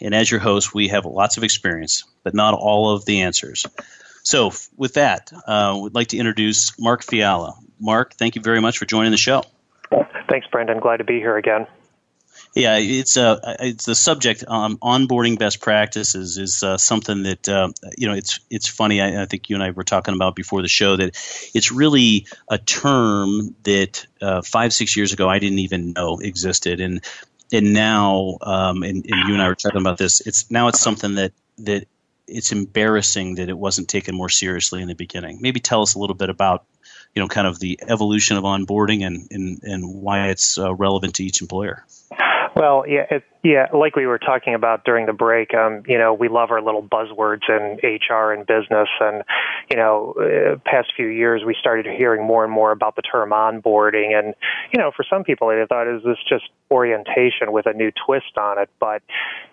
and 0.02 0.16
as 0.16 0.32
your 0.32 0.40
host, 0.40 0.74
we 0.74 0.88
have 0.88 1.06
lots 1.06 1.38
of 1.38 1.44
experience, 1.44 2.06
but 2.24 2.34
not 2.34 2.54
all 2.54 2.96
of 2.96 3.04
the 3.06 3.22
answers. 3.22 3.66
So, 4.24 4.52
with 4.78 4.94
that, 4.94 5.32
uh, 5.48 5.80
we'd 5.82 5.96
like 5.96 6.10
to 6.10 6.18
introduce 6.18 6.80
Mark 6.80 7.04
Fiala. 7.04 7.56
Mark, 7.80 8.14
thank 8.14 8.36
you 8.36 8.42
very 8.42 8.62
much 8.62 8.78
for 8.78 8.86
joining 8.86 9.12
the 9.12 9.18
show. 9.18 9.44
Thanks, 10.30 10.48
Brendan. 10.52 10.80
Glad 10.80 10.98
to 10.98 11.04
be 11.04 11.18
here 11.18 11.38
again. 11.38 11.68
Yeah, 12.60 12.78
it's 12.78 13.16
uh, 13.16 13.56
it's 13.60 13.86
the 13.86 13.96
subject. 13.96 14.44
Um, 14.48 14.78
onboarding 14.78 15.40
best 15.40 15.62
practices 15.62 16.38
is 16.38 16.62
uh, 16.62 16.78
something 16.78 17.24
that 17.24 17.48
uh, 17.48 17.70
you 17.98 18.08
know. 18.08 18.16
It's 18.16 18.40
it's 18.50 18.68
funny. 18.68 19.02
I, 19.02 19.24
I, 19.24 19.26
think 19.26 19.50
you 19.50 19.56
and 19.56 19.64
I 19.64 19.72
were 19.72 19.84
talking 19.84 20.14
about 20.14 20.36
before 20.36 20.62
the 20.62 20.68
show 20.68 20.98
that 20.98 21.16
it's 21.54 21.72
really 21.72 22.28
a 22.50 22.58
term 22.58 23.56
that 23.64 24.06
uh, 24.22 24.42
five 24.42 24.74
six 24.74 24.98
years 24.98 25.14
ago 25.14 25.30
I 25.30 25.40
didn't 25.40 25.60
even 25.60 25.94
know 25.94 26.20
existed, 26.20 26.82
and 26.82 27.02
and 27.52 27.74
now 27.74 28.38
um, 28.42 28.84
and, 28.84 29.06
and 29.10 29.28
you 29.28 29.34
and 29.34 29.42
I 29.42 29.48
were 29.48 29.56
talking 29.56 29.82
about 29.82 29.98
this. 29.98 30.20
It's 30.22 30.52
now 30.52 30.68
it's 30.68 30.82
something 30.82 31.16
that 31.16 31.32
that 31.60 31.88
it's 32.28 32.52
embarrassing 32.52 33.36
that 33.36 33.50
it 33.50 33.58
wasn't 33.58 33.88
taken 33.88 34.16
more 34.16 34.30
seriously 34.30 34.82
in 34.82 34.88
the 34.88 34.96
beginning. 34.96 35.40
Maybe 35.42 35.60
tell 35.60 35.82
us 35.82 35.96
a 35.96 36.00
little 36.00 36.16
bit 36.16 36.30
about 36.30 36.66
you 37.16 37.22
know 37.22 37.28
kind 37.28 37.48
of 37.48 37.60
the 37.60 37.80
evolution 37.88 38.38
of 38.38 38.44
onboarding 38.44 39.06
and 39.06 39.28
and, 39.32 39.64
and 39.64 40.02
why 40.02 40.28
it's 40.28 40.58
uh, 40.58 40.74
relevant 40.74 41.16
to 41.16 41.24
each 41.24 41.42
employer. 41.42 41.86
Well, 42.60 42.84
yeah, 42.86 43.06
it, 43.10 43.24
yeah, 43.42 43.68
like 43.74 43.96
we 43.96 44.06
were 44.06 44.20
talking 44.20 44.54
about 44.54 44.84
during 44.84 45.06
the 45.06 45.14
break, 45.14 45.54
um, 45.54 45.84
you 45.88 45.98
know, 45.98 46.14
we 46.14 46.28
love 46.28 46.52
our 46.52 46.62
little 46.62 46.84
buzzwords 46.84 47.48
in 47.48 47.80
HR 47.82 48.34
and 48.34 48.46
business, 48.46 48.90
and 49.00 49.24
you 49.72 49.78
know, 49.78 50.14
uh, 50.20 50.58
past 50.66 50.92
few 50.94 51.08
years 51.08 51.44
we 51.46 51.56
started 51.58 51.86
hearing 51.86 52.28
more 52.28 52.44
and 52.44 52.52
more 52.52 52.74
about 52.74 52.98
the 52.98 53.02
term 53.02 53.30
onboarding, 53.30 54.12
and 54.12 54.36
you 54.74 54.78
know, 54.78 54.92
for 54.94 55.06
some 55.10 55.24
people 55.24 55.48
they 55.48 55.64
thought 55.70 55.88
is 55.88 56.04
this 56.04 56.18
just 56.28 56.50
orientation 56.70 57.54
with 57.54 57.66
a 57.66 57.72
new 57.72 57.92
twist 58.06 58.38
on 58.38 58.60
it, 58.60 58.70
but 58.78 59.02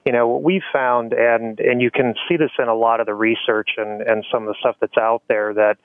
you 0.04 0.10
know, 0.10 0.26
what 0.26 0.42
we 0.42 0.60
found, 0.72 1.12
and 1.12 1.60
and 1.60 1.80
you 1.80 1.92
can 1.92 2.14
see 2.28 2.36
this 2.36 2.50
in 2.58 2.66
a 2.66 2.74
lot 2.74 2.98
of 2.98 3.06
the 3.06 3.14
research 3.14 3.70
and 3.76 4.02
and 4.02 4.24
some 4.32 4.42
of 4.42 4.48
the 4.48 4.56
stuff 4.58 4.74
that's 4.80 4.98
out 4.98 5.22
there 5.28 5.54
that 5.54 5.78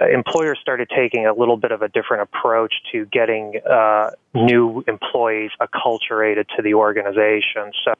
employers 0.00 0.58
started 0.60 0.90
taking 0.94 1.26
a 1.26 1.32
little 1.32 1.56
bit 1.56 1.72
of 1.72 1.82
a 1.82 1.88
different 1.88 2.22
approach 2.22 2.74
to 2.92 3.04
getting 3.06 3.60
uh, 3.68 4.10
new 4.34 4.84
employees 4.86 5.50
acculturated 5.60 6.46
to 6.56 6.62
the 6.62 6.74
organization. 6.74 7.72
So, 7.84 7.94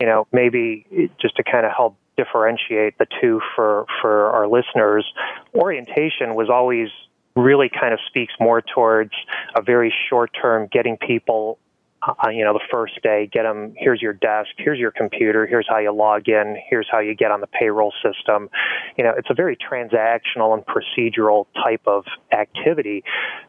you 0.00 0.06
know, 0.06 0.26
maybe 0.32 1.10
just 1.20 1.36
to 1.36 1.44
kind 1.44 1.66
of 1.66 1.72
help 1.72 1.96
differentiate 2.16 2.98
the 2.98 3.06
two 3.20 3.40
for 3.54 3.86
for 4.00 4.30
our 4.30 4.46
listeners, 4.46 5.06
orientation 5.54 6.34
was 6.34 6.48
always 6.50 6.88
really 7.36 7.68
kind 7.68 7.92
of 7.92 8.00
speaks 8.06 8.32
more 8.38 8.62
towards 8.62 9.12
a 9.56 9.62
very 9.62 9.92
short 10.08 10.30
term 10.40 10.68
getting 10.70 10.96
people 10.96 11.58
uh, 12.06 12.28
you 12.28 12.44
know, 12.44 12.52
the 12.52 12.64
first 12.70 13.00
day, 13.02 13.28
get 13.32 13.42
them, 13.44 13.74
here's 13.76 14.00
your 14.02 14.12
desk, 14.12 14.50
here's 14.58 14.78
your 14.78 14.90
computer, 14.90 15.46
here's 15.46 15.66
how 15.68 15.78
you 15.78 15.92
log 15.92 16.28
in, 16.28 16.56
here's 16.68 16.86
how 16.90 16.98
you 16.98 17.14
get 17.14 17.30
on 17.30 17.40
the 17.40 17.46
payroll 17.46 17.92
system. 18.02 18.48
You 18.96 19.04
know, 19.04 19.12
it's 19.16 19.30
a 19.30 19.34
very 19.34 19.56
transactional 19.56 20.54
and 20.54 20.64
procedural 20.66 21.46
type 21.62 21.82
of 21.86 22.04
activity, 22.32 23.04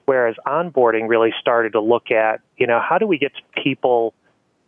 whereas 0.06 0.36
onboarding 0.48 1.10
really 1.10 1.34
started 1.40 1.74
to 1.74 1.82
look 1.82 2.12
at, 2.12 2.42
you 2.58 2.68
know, 2.68 2.80
how 2.80 2.98
do 2.98 3.08
we 3.08 3.18
get 3.18 3.32
people 3.62 4.14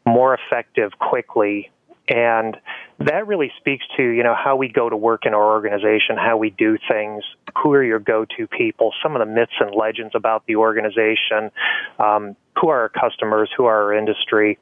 more 0.06 0.38
effective 0.38 0.92
quickly 1.00 1.70
and 2.08 2.58
that 3.00 3.28
really 3.28 3.52
speaks 3.58 3.86
to, 3.98 4.04
you 4.04 4.24
know, 4.24 4.36
how 4.36 4.56
we 4.56 4.70
go 4.70 4.90
to 4.90 4.96
work 4.96 5.26
in 5.26 5.34
our 5.34 5.52
organization, 5.52 6.18
how 6.18 6.38
we 6.38 6.50
do 6.52 6.78
things, 6.90 7.24
who 7.62 7.74
are 7.74 7.84
your 7.84 8.00
go-to 8.00 8.48
people, 8.48 8.94
some 9.04 9.16
of 9.16 9.20
the 9.20 9.26
myths 9.26 9.54
and 9.60 9.76
legends 9.76 10.14
about 10.16 10.46
the 10.48 10.56
organization, 10.56 11.52
um, 12.00 12.36
who 12.60 12.70
are 12.70 12.82
our 12.82 12.90
customers, 12.90 13.50
who 13.56 13.66
are 13.66 13.84
our 13.84 13.94
industry. 13.94 14.58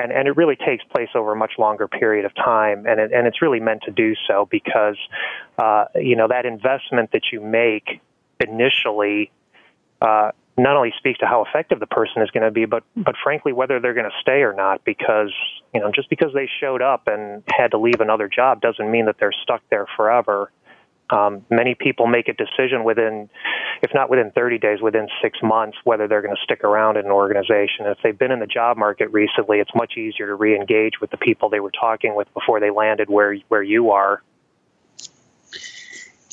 And, 0.00 0.10
and 0.12 0.26
it 0.26 0.36
really 0.36 0.56
takes 0.56 0.82
place 0.84 1.10
over 1.14 1.32
a 1.32 1.36
much 1.36 1.52
longer 1.58 1.88
period 1.88 2.24
of 2.24 2.34
time, 2.34 2.86
and 2.86 2.98
it, 2.98 3.12
and 3.12 3.26
it's 3.26 3.42
really 3.42 3.60
meant 3.60 3.82
to 3.82 3.90
do 3.90 4.14
so 4.26 4.48
because, 4.50 4.96
uh, 5.58 5.84
you 5.94 6.16
know, 6.16 6.28
that 6.28 6.46
investment 6.46 7.12
that 7.12 7.24
you 7.32 7.42
make 7.42 8.00
initially 8.40 9.30
uh, 10.00 10.30
not 10.58 10.76
only 10.76 10.92
speaks 10.98 11.18
to 11.20 11.26
how 11.26 11.44
effective 11.44 11.80
the 11.80 11.86
person 11.86 12.22
is 12.22 12.30
going 12.30 12.44
to 12.44 12.50
be, 12.50 12.64
but 12.64 12.82
but 12.96 13.14
frankly 13.22 13.52
whether 13.52 13.80
they're 13.80 13.94
going 13.94 14.10
to 14.10 14.20
stay 14.20 14.42
or 14.42 14.52
not. 14.52 14.84
Because 14.84 15.32
you 15.72 15.80
know, 15.80 15.90
just 15.94 16.10
because 16.10 16.32
they 16.34 16.48
showed 16.60 16.82
up 16.82 17.06
and 17.06 17.42
had 17.48 17.70
to 17.70 17.78
leave 17.78 18.00
another 18.00 18.28
job 18.28 18.60
doesn't 18.60 18.90
mean 18.90 19.06
that 19.06 19.16
they're 19.18 19.32
stuck 19.42 19.62
there 19.70 19.86
forever. 19.96 20.50
Um, 21.10 21.46
many 21.48 21.74
people 21.74 22.06
make 22.06 22.28
a 22.28 22.34
decision 22.34 22.84
within, 22.84 23.30
if 23.82 23.92
not 23.94 24.10
within 24.10 24.30
30 24.32 24.58
days, 24.58 24.82
within 24.82 25.08
six 25.22 25.38
months, 25.42 25.78
whether 25.84 26.06
they're 26.06 26.20
going 26.20 26.34
to 26.36 26.42
stick 26.42 26.64
around 26.64 26.98
in 26.98 27.06
an 27.06 27.12
organization. 27.12 27.86
If 27.86 27.96
they've 28.04 28.18
been 28.18 28.30
in 28.30 28.40
the 28.40 28.46
job 28.46 28.76
market 28.76 29.10
recently, 29.10 29.58
it's 29.58 29.74
much 29.74 29.96
easier 29.96 30.26
to 30.26 30.34
re-engage 30.34 31.00
with 31.00 31.10
the 31.10 31.16
people 31.16 31.48
they 31.48 31.60
were 31.60 31.70
talking 31.70 32.14
with 32.14 32.28
before 32.34 32.60
they 32.60 32.70
landed 32.70 33.08
where 33.08 33.34
where 33.48 33.62
you 33.62 33.90
are 33.92 34.22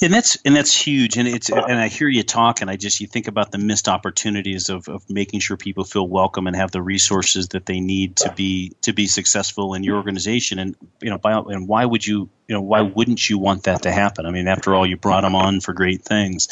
and 0.02 0.14
that's 0.14 0.38
and 0.44 0.56
that's 0.56 0.76
huge. 0.76 1.18
And 1.18 1.28
it's 1.28 1.50
and 1.50 1.80
i 1.80 1.88
hear 1.88 2.08
you 2.08 2.24
talk 2.24 2.62
and 2.62 2.70
i 2.70 2.76
just 2.76 3.00
you 3.00 3.08
think 3.08 3.28
about 3.28 3.52
the 3.52 3.58
missed 3.58 3.88
opportunities 3.88 4.70
of, 4.70 4.88
of 4.88 5.10
making 5.10 5.40
sure 5.40 5.58
people 5.58 5.84
feel 5.84 6.08
welcome 6.08 6.48
and 6.48 6.56
have 6.56 6.72
the 6.72 6.82
resources 6.82 7.50
that 7.50 7.66
they 7.66 7.80
need 7.80 8.18
to 8.18 8.32
be 8.34 8.74
to 8.82 8.94
be 8.94 9.08
successful 9.08 9.74
in 9.74 9.84
your 9.84 9.98
organization. 9.98 10.60
And 10.60 10.76
you 11.02 11.10
know 11.10 11.18
by, 11.18 11.34
and 11.34 11.68
why 11.68 11.86
would 11.86 12.06
you 12.06 12.30
you 12.48 12.56
know 12.56 12.62
why 12.62 12.82
wouldn't 12.82 13.30
you 13.30 13.38
want 13.38 13.64
that 13.64 13.84
to 13.84 13.92
happen? 13.92 14.26
I 14.26 14.32
mean 14.32 14.48
after 14.48 14.76
all 14.76 14.86
you 14.86 14.98
brought 14.98 15.22
them 15.22 15.36
on 15.36 15.62
for 15.62 15.74
great 15.74 16.02
things. 16.02 16.50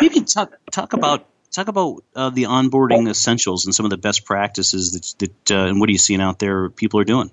Maybe 0.00 0.20
talk 0.22 0.52
talk 0.70 0.92
about 0.92 1.26
talk 1.52 1.68
about 1.68 2.04
uh, 2.14 2.30
the 2.30 2.44
onboarding 2.44 3.08
essentials 3.08 3.66
and 3.66 3.74
some 3.74 3.84
of 3.84 3.90
the 3.90 3.98
best 3.98 4.24
practices 4.24 4.92
that, 5.18 5.30
that 5.46 5.56
uh, 5.56 5.68
and 5.68 5.80
what 5.80 5.88
are 5.88 5.92
you 5.92 5.98
seeing 5.98 6.20
out 6.20 6.38
there 6.38 6.70
people 6.70 7.00
are 7.00 7.04
doing 7.04 7.30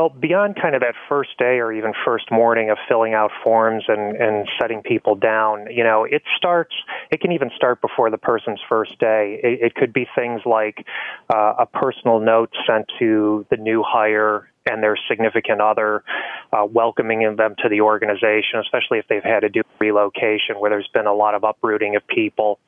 well, 0.00 0.08
beyond 0.08 0.56
kind 0.60 0.74
of 0.74 0.80
that 0.80 0.94
first 1.10 1.36
day 1.36 1.58
or 1.58 1.70
even 1.70 1.92
first 2.06 2.30
morning 2.30 2.70
of 2.70 2.78
filling 2.88 3.12
out 3.12 3.30
forms 3.44 3.84
and, 3.86 4.16
and 4.16 4.48
setting 4.58 4.80
people 4.80 5.14
down, 5.14 5.66
you 5.70 5.84
know, 5.84 6.04
it 6.04 6.22
starts, 6.38 6.74
it 7.10 7.20
can 7.20 7.32
even 7.32 7.50
start 7.54 7.82
before 7.82 8.10
the 8.10 8.16
person's 8.16 8.60
first 8.66 8.98
day. 8.98 9.38
It, 9.42 9.60
it 9.60 9.74
could 9.74 9.92
be 9.92 10.06
things 10.16 10.40
like 10.46 10.86
uh, 11.28 11.52
a 11.58 11.66
personal 11.66 12.18
note 12.18 12.50
sent 12.66 12.86
to 12.98 13.44
the 13.50 13.58
new 13.58 13.84
hire 13.86 14.50
and 14.64 14.82
their 14.82 14.96
significant 15.06 15.60
other, 15.60 16.02
uh, 16.50 16.64
welcoming 16.64 17.36
them 17.36 17.54
to 17.58 17.68
the 17.68 17.82
organization, 17.82 18.58
especially 18.58 18.98
if 18.98 19.06
they've 19.08 19.22
had 19.22 19.40
to 19.40 19.50
do 19.50 19.60
relocation 19.80 20.58
where 20.58 20.70
there's 20.70 20.88
been 20.94 21.06
a 21.06 21.14
lot 21.14 21.34
of 21.34 21.44
uprooting 21.44 21.94
of 21.96 22.06
people. 22.06 22.58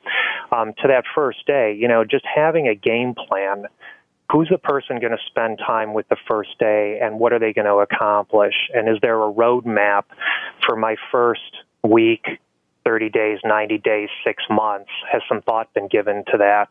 Um, 0.51 0.73
to 0.83 0.87
that 0.87 1.05
first 1.15 1.47
day, 1.47 1.75
you 1.79 1.87
know, 1.87 2.03
just 2.03 2.25
having 2.35 2.67
a 2.67 2.75
game 2.75 3.15
plan 3.15 3.65
who's 4.33 4.49
the 4.49 4.57
person 4.57 4.99
going 4.99 5.11
to 5.11 5.23
spend 5.27 5.59
time 5.59 5.93
with 5.93 6.09
the 6.09 6.17
first 6.27 6.57
day 6.59 6.99
and 7.01 7.19
what 7.19 7.31
are 7.31 7.39
they 7.39 7.53
going 7.53 7.67
to 7.67 7.75
accomplish? 7.75 8.55
And 8.73 8.89
is 8.89 8.97
there 9.01 9.21
a 9.21 9.31
roadmap 9.31 10.05
for 10.65 10.75
my 10.75 10.95
first 11.11 11.41
week, 11.83 12.25
30 12.83 13.09
days, 13.09 13.39
90 13.45 13.77
days, 13.77 14.09
six 14.25 14.43
months? 14.49 14.89
Has 15.11 15.21
some 15.29 15.43
thought 15.43 15.71
been 15.75 15.87
given 15.87 16.23
to 16.31 16.37
that? 16.39 16.69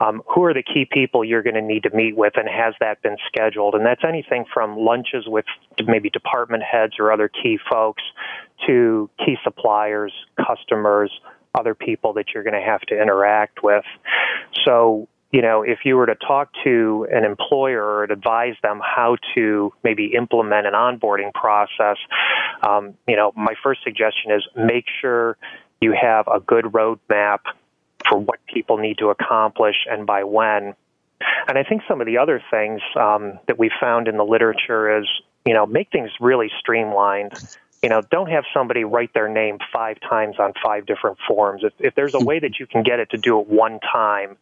Um, 0.00 0.22
who 0.26 0.44
are 0.44 0.52
the 0.52 0.64
key 0.64 0.88
people 0.90 1.24
you're 1.24 1.44
going 1.44 1.54
to 1.54 1.62
need 1.62 1.84
to 1.84 1.90
meet 1.94 2.16
with, 2.16 2.32
and 2.36 2.48
has 2.48 2.74
that 2.80 3.00
been 3.00 3.16
scheduled? 3.28 3.76
And 3.76 3.86
that's 3.86 4.02
anything 4.06 4.44
from 4.52 4.76
lunches 4.76 5.24
with 5.28 5.44
maybe 5.86 6.10
department 6.10 6.64
heads 6.64 6.94
or 6.98 7.12
other 7.12 7.28
key 7.28 7.60
folks 7.70 8.02
to 8.66 9.08
key 9.24 9.36
suppliers, 9.44 10.12
customers, 10.36 11.12
other 11.56 11.76
people 11.76 12.12
that 12.14 12.26
you're 12.34 12.42
going 12.42 12.60
to 12.60 12.66
have 12.66 12.80
to 12.82 13.00
interact 13.00 13.62
with. 13.62 13.84
So 14.64 15.08
you 15.30 15.42
know, 15.42 15.62
if 15.62 15.80
you 15.84 15.96
were 15.96 16.06
to 16.06 16.14
talk 16.14 16.50
to 16.64 17.06
an 17.12 17.24
employer 17.24 17.82
or 17.82 18.04
advise 18.04 18.54
them 18.62 18.80
how 18.82 19.16
to 19.34 19.72
maybe 19.84 20.12
implement 20.16 20.66
an 20.66 20.72
onboarding 20.72 21.32
process, 21.34 21.98
um, 22.66 22.94
you 23.06 23.16
know, 23.16 23.32
my 23.36 23.54
first 23.62 23.82
suggestion 23.84 24.32
is 24.32 24.42
make 24.56 24.86
sure 25.00 25.36
you 25.80 25.94
have 26.00 26.26
a 26.28 26.40
good 26.40 26.64
roadmap 26.66 27.40
for 28.08 28.18
what 28.18 28.38
people 28.46 28.78
need 28.78 28.98
to 28.98 29.08
accomplish 29.08 29.76
and 29.90 30.06
by 30.06 30.24
when. 30.24 30.74
And 31.46 31.58
I 31.58 31.62
think 31.62 31.82
some 31.86 32.00
of 32.00 32.06
the 32.06 32.18
other 32.18 32.42
things 32.50 32.80
um, 32.98 33.38
that 33.48 33.58
we 33.58 33.70
found 33.80 34.08
in 34.08 34.16
the 34.16 34.24
literature 34.24 34.98
is, 34.98 35.06
you 35.44 35.52
know, 35.52 35.66
make 35.66 35.90
things 35.90 36.10
really 36.20 36.50
streamlined. 36.58 37.32
You 37.82 37.90
know, 37.90 38.00
don't 38.00 38.30
have 38.30 38.44
somebody 38.54 38.84
write 38.84 39.12
their 39.14 39.28
name 39.28 39.58
five 39.72 39.98
times 40.00 40.36
on 40.38 40.52
five 40.64 40.86
different 40.86 41.18
forms. 41.28 41.62
If, 41.64 41.72
if 41.78 41.94
there's 41.94 42.14
a 42.14 42.24
way 42.24 42.38
that 42.38 42.58
you 42.58 42.66
can 42.66 42.82
get 42.82 42.98
it 42.98 43.10
to 43.10 43.18
do 43.18 43.40
it 43.40 43.46
one 43.46 43.78
time, 43.80 44.36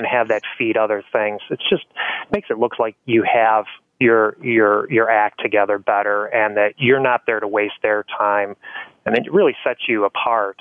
and 0.00 0.06
have 0.06 0.28
that 0.28 0.42
feed 0.56 0.78
other 0.78 1.04
things. 1.12 1.42
It's 1.50 1.68
just 1.68 1.84
makes 2.32 2.48
it 2.48 2.58
look 2.58 2.78
like 2.78 2.96
you 3.04 3.22
have 3.22 3.66
your 3.98 4.34
your 4.42 4.90
your 4.90 5.10
act 5.10 5.42
together 5.42 5.78
better 5.78 6.24
and 6.24 6.56
that 6.56 6.72
you're 6.78 7.00
not 7.00 7.26
there 7.26 7.38
to 7.38 7.46
waste 7.46 7.74
their 7.82 8.06
time 8.18 8.56
and 9.04 9.14
it 9.14 9.30
really 9.30 9.54
sets 9.62 9.80
you 9.88 10.06
apart. 10.06 10.56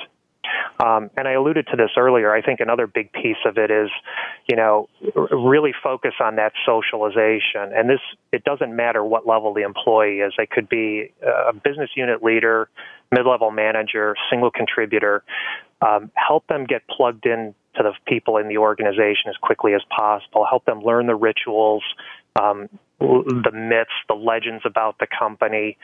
Um, 0.84 1.10
and 1.16 1.28
I 1.28 1.34
alluded 1.34 1.68
to 1.68 1.78
this 1.78 1.92
earlier. 1.96 2.34
I 2.34 2.42
think 2.42 2.60
another 2.60 2.88
big 2.88 3.14
piece 3.14 3.38
of 3.46 3.58
it 3.58 3.72
is, 3.72 3.90
you 4.50 4.56
know, 4.56 4.90
really 5.32 5.74
focus 5.84 6.14
on 6.20 6.38
that 6.38 6.54
socialization. 6.66 7.72
And 7.74 7.90
this, 7.90 8.00
it 8.32 8.44
doesn't 8.44 8.76
matter 8.76 9.04
what 9.04 9.28
level 9.28 9.54
the 9.54 9.62
employee 9.62 10.20
is. 10.20 10.34
They 10.38 10.48
could 10.48 10.68
be 10.68 11.14
a 11.22 11.54
business 11.54 11.92
unit 11.96 12.24
leader, 12.24 12.68
mid-level 13.12 13.52
manager, 13.52 14.16
single 14.30 14.52
contributor. 14.52 15.24
Um, 15.82 16.12
help 16.16 16.46
them 16.48 16.66
get 16.66 16.84
plugged 16.88 17.26
in 17.26 17.56
to 17.76 17.84
the 17.84 17.94
people 18.06 18.38
in 18.38 18.48
the 18.48 18.58
organization 18.58 19.30
as 19.30 19.36
quickly 19.38 19.74
as 19.74 19.82
possible. 19.96 20.46
Help 20.50 20.66
them 20.66 20.82
learn 20.82 21.08
the 21.08 21.16
rituals, 21.16 21.84
um, 22.40 22.70
the 23.00 23.52
myths, 23.54 23.92
the 24.08 24.16
legends 24.16 24.64
about 24.66 24.98
the 25.00 25.08
company. 25.08 25.78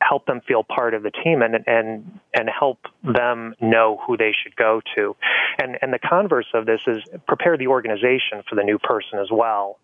Help 0.00 0.26
them 0.26 0.40
feel 0.46 0.62
part 0.62 0.92
of 0.92 1.02
the 1.02 1.10
team 1.10 1.40
and 1.40 1.56
and 1.66 2.20
and 2.34 2.50
help 2.50 2.78
them 3.02 3.54
know 3.60 3.98
who 4.06 4.16
they 4.18 4.32
should 4.42 4.54
go 4.54 4.82
to. 4.94 5.16
And 5.58 5.78
and 5.80 5.90
the 5.90 5.98
converse 5.98 6.48
of 6.52 6.66
this 6.66 6.80
is 6.86 6.98
prepare 7.26 7.56
the 7.56 7.68
organization 7.68 8.42
for 8.48 8.56
the 8.56 8.62
new 8.62 8.78
person 8.78 9.18
as 9.20 9.28
well. 9.30 9.78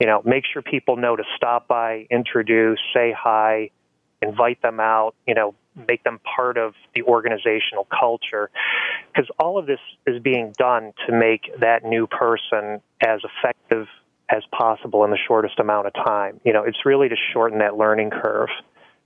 You 0.00 0.06
know, 0.06 0.22
make 0.24 0.44
sure 0.50 0.62
people 0.62 0.96
know 0.96 1.16
to 1.16 1.24
stop 1.36 1.68
by, 1.68 2.06
introduce, 2.08 2.78
say 2.94 3.12
hi, 3.12 3.70
invite 4.22 4.60
them 4.62 4.80
out. 4.80 5.14
You 5.26 5.34
know, 5.34 5.54
make 5.88 6.04
them 6.04 6.20
part 6.36 6.58
of 6.58 6.74
the 6.94 7.02
organizational 7.02 7.86
culture. 7.86 8.50
Because 9.12 9.30
all 9.38 9.58
of 9.58 9.66
this 9.66 9.80
is 10.06 10.20
being 10.20 10.52
done 10.58 10.92
to 11.06 11.12
make 11.12 11.50
that 11.60 11.84
new 11.84 12.06
person 12.06 12.80
as 13.00 13.20
effective 13.24 13.86
as 14.30 14.42
possible 14.52 15.04
in 15.04 15.10
the 15.10 15.18
shortest 15.26 15.58
amount 15.58 15.86
of 15.86 15.94
time. 15.94 16.40
You 16.44 16.52
know, 16.52 16.64
it's 16.64 16.84
really 16.84 17.08
to 17.08 17.16
shorten 17.32 17.58
that 17.58 17.76
learning 17.76 18.10
curve. 18.10 18.50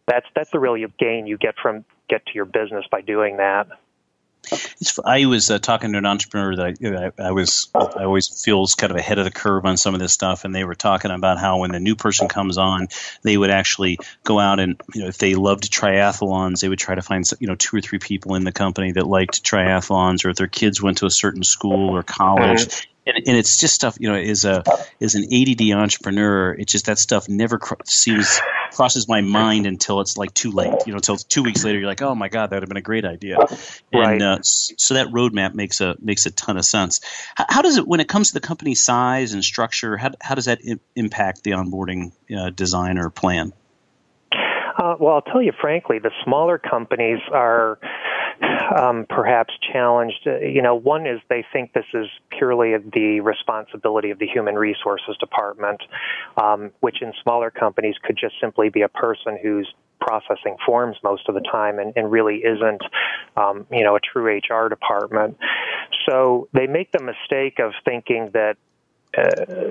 That's 0.07 0.27
that's 0.35 0.51
the 0.51 0.59
real 0.59 0.77
gain 0.99 1.27
you 1.27 1.39
get 1.39 1.55
from 1.63 1.85
get 2.09 2.27
to 2.27 2.33
your 2.35 2.45
business 2.45 2.85
by 2.91 3.03
doing 3.03 3.37
that. 3.37 3.69
It's, 4.51 4.99
I 5.05 5.27
was 5.27 5.51
uh, 5.51 5.59
talking 5.59 5.93
to 5.93 5.99
an 5.99 6.07
entrepreneur 6.07 6.57
that 6.57 7.13
I, 7.19 7.29
I, 7.29 7.31
was 7.31 7.71
I 7.75 8.05
always 8.05 8.29
feels 8.29 8.75
kind 8.75 8.91
of 8.91 8.97
ahead 8.97 9.19
of 9.19 9.25
the 9.25 9.31
curve 9.31 9.65
on 9.65 9.77
some 9.77 9.95
of 9.95 10.01
this 10.01 10.13
stuff, 10.13 10.45
and 10.45 10.55
they 10.55 10.65
were 10.65 10.75
talking 10.75 11.11
about 11.11 11.39
how 11.39 11.59
when 11.59 11.71
the 11.71 11.81
new 11.81 11.95
person 11.95 12.29
comes 12.29 12.59
on, 12.59 12.89
they 13.23 13.37
would 13.37 13.51
actually 13.51 13.99
go 14.25 14.39
out 14.39 14.59
and 14.59 14.81
you 14.95 15.03
know 15.03 15.09
if 15.09 15.19
they 15.19 15.35
loved 15.35 15.73
triathlons, 15.73 16.61
they 16.61 16.69
would 16.69 16.79
try 16.79 16.95
to 16.95 17.03
find 17.03 17.25
you 17.39 17.47
know 17.47 17.55
two 17.55 17.77
or 17.77 17.81
three 17.81 17.99
people 17.99 18.35
in 18.35 18.45
the 18.45 18.53
company 18.53 18.93
that 18.93 19.07
liked 19.07 19.45
triathlons, 19.45 20.25
or 20.25 20.31
if 20.31 20.37
their 20.37 20.49
kids 20.49 20.83
went 20.83 20.99
to 20.99 21.07
a 21.07 21.11
certain 21.11 21.43
school 21.43 21.91
or 21.97 22.03
college, 22.03 22.67
mm-hmm 22.67 22.92
and, 23.07 23.17
and 23.27 23.37
it's 23.37 23.59
just 23.59 23.75
stuff 23.75 23.97
you 23.99 24.09
know 24.09 24.15
as 24.15 24.45
a 24.45 24.63
as 25.01 25.15
an 25.15 25.25
ADD 25.33 25.63
entrepreneur 25.73 26.53
it's 26.53 26.73
just 26.73 26.87
that 26.87 26.99
stuff 26.99 27.29
never 27.29 27.59
cr- 27.59 27.75
seems 27.85 28.41
crosses 28.73 29.09
my 29.09 29.21
mind 29.21 29.67
until 29.67 30.01
it's 30.01 30.17
like 30.17 30.33
too 30.35 30.51
late. 30.51 30.73
You 30.87 30.93
know 30.93 30.97
until 30.97 31.17
two 31.17 31.43
weeks 31.43 31.65
later 31.65 31.79
you're 31.79 31.89
like 31.89 32.03
oh 32.03 32.15
my 32.15 32.29
god 32.29 32.51
that 32.51 32.57
would 32.57 32.63
have 32.63 32.69
been 32.69 32.77
a 32.77 32.83
great 32.83 33.05
idea. 33.05 33.39
Right. 33.93 34.15
and 34.15 34.23
uh, 34.23 34.39
so 34.43 34.95
that 34.95 35.09
roadmap 35.09 35.55
makes 35.55 35.81
a 35.81 35.97
makes 36.01 36.27
a 36.27 36.31
ton 36.31 36.57
of 36.57 36.65
sense. 36.65 37.01
How, 37.37 37.47
how, 37.49 37.63
does 37.63 37.77
it 37.77 37.87
when 37.87 38.01
it 38.01 38.09
comes 38.09 38.29
to 38.29 38.35
the 38.35 38.41
company 38.41 38.75
size 38.75 39.33
and 39.33 39.45
structure 39.45 39.97
how, 39.97 40.11
how 40.21 40.35
does 40.35 40.47
that 40.47 40.61
I- 40.69 40.79
impact 40.97 41.43
the 41.43 41.53
onboarding 41.53 42.13
uh, 42.37 42.51
design 42.51 42.99
or 42.99 43.11
plan? 43.11 43.53
Uh, 44.33 44.97
well, 44.99 45.15
I'll 45.15 45.23
tell 45.23 45.43
you 45.43 45.53
frankly, 45.61 45.99
the 45.99 46.11
smaller 46.25 46.59
companies 46.59 47.21
are 47.31 47.79
um, 48.77 49.07
perhaps 49.09 49.53
challenged. 49.73 50.27
Uh, 50.27 50.39
you 50.39 50.63
know, 50.63 50.75
one 50.75 51.07
is 51.07 51.21
they 51.29 51.45
think 51.53 51.73
this 51.73 51.87
is 51.95 52.07
purely 52.31 52.77
the 52.77 53.21
responsibility 53.21 54.11
of 54.11 54.19
the 54.19 54.27
human 54.27 54.55
resources 54.57 55.17
department, 55.19 55.83
um, 56.43 56.71
which 56.81 57.03
in 57.03 57.13
smaller 57.23 57.51
companies 57.51 57.97
could 58.03 58.17
just 58.17 58.35
simply 58.41 58.69
be 58.69 58.83
a 58.83 58.89
person 58.89 59.39
who's 59.43 59.73
processing 60.01 60.57
forms 60.67 60.97
most 61.05 61.29
of 61.29 61.35
the 61.35 61.41
time 61.41 61.79
and, 61.79 61.93
and 61.97 62.11
really 62.11 62.39
isn't, 62.39 62.83
um, 63.37 63.67
you 63.71 63.85
know, 63.85 63.97
a 63.97 64.01
true 64.01 64.39
HR 64.39 64.69
department. 64.69 65.37
So 66.09 66.49
they 66.53 66.67
make 66.67 66.91
the 66.93 67.03
mistake 67.03 67.59
of 67.59 67.73
thinking 67.85 68.31
that. 68.33 68.57
Uh, 69.17 69.71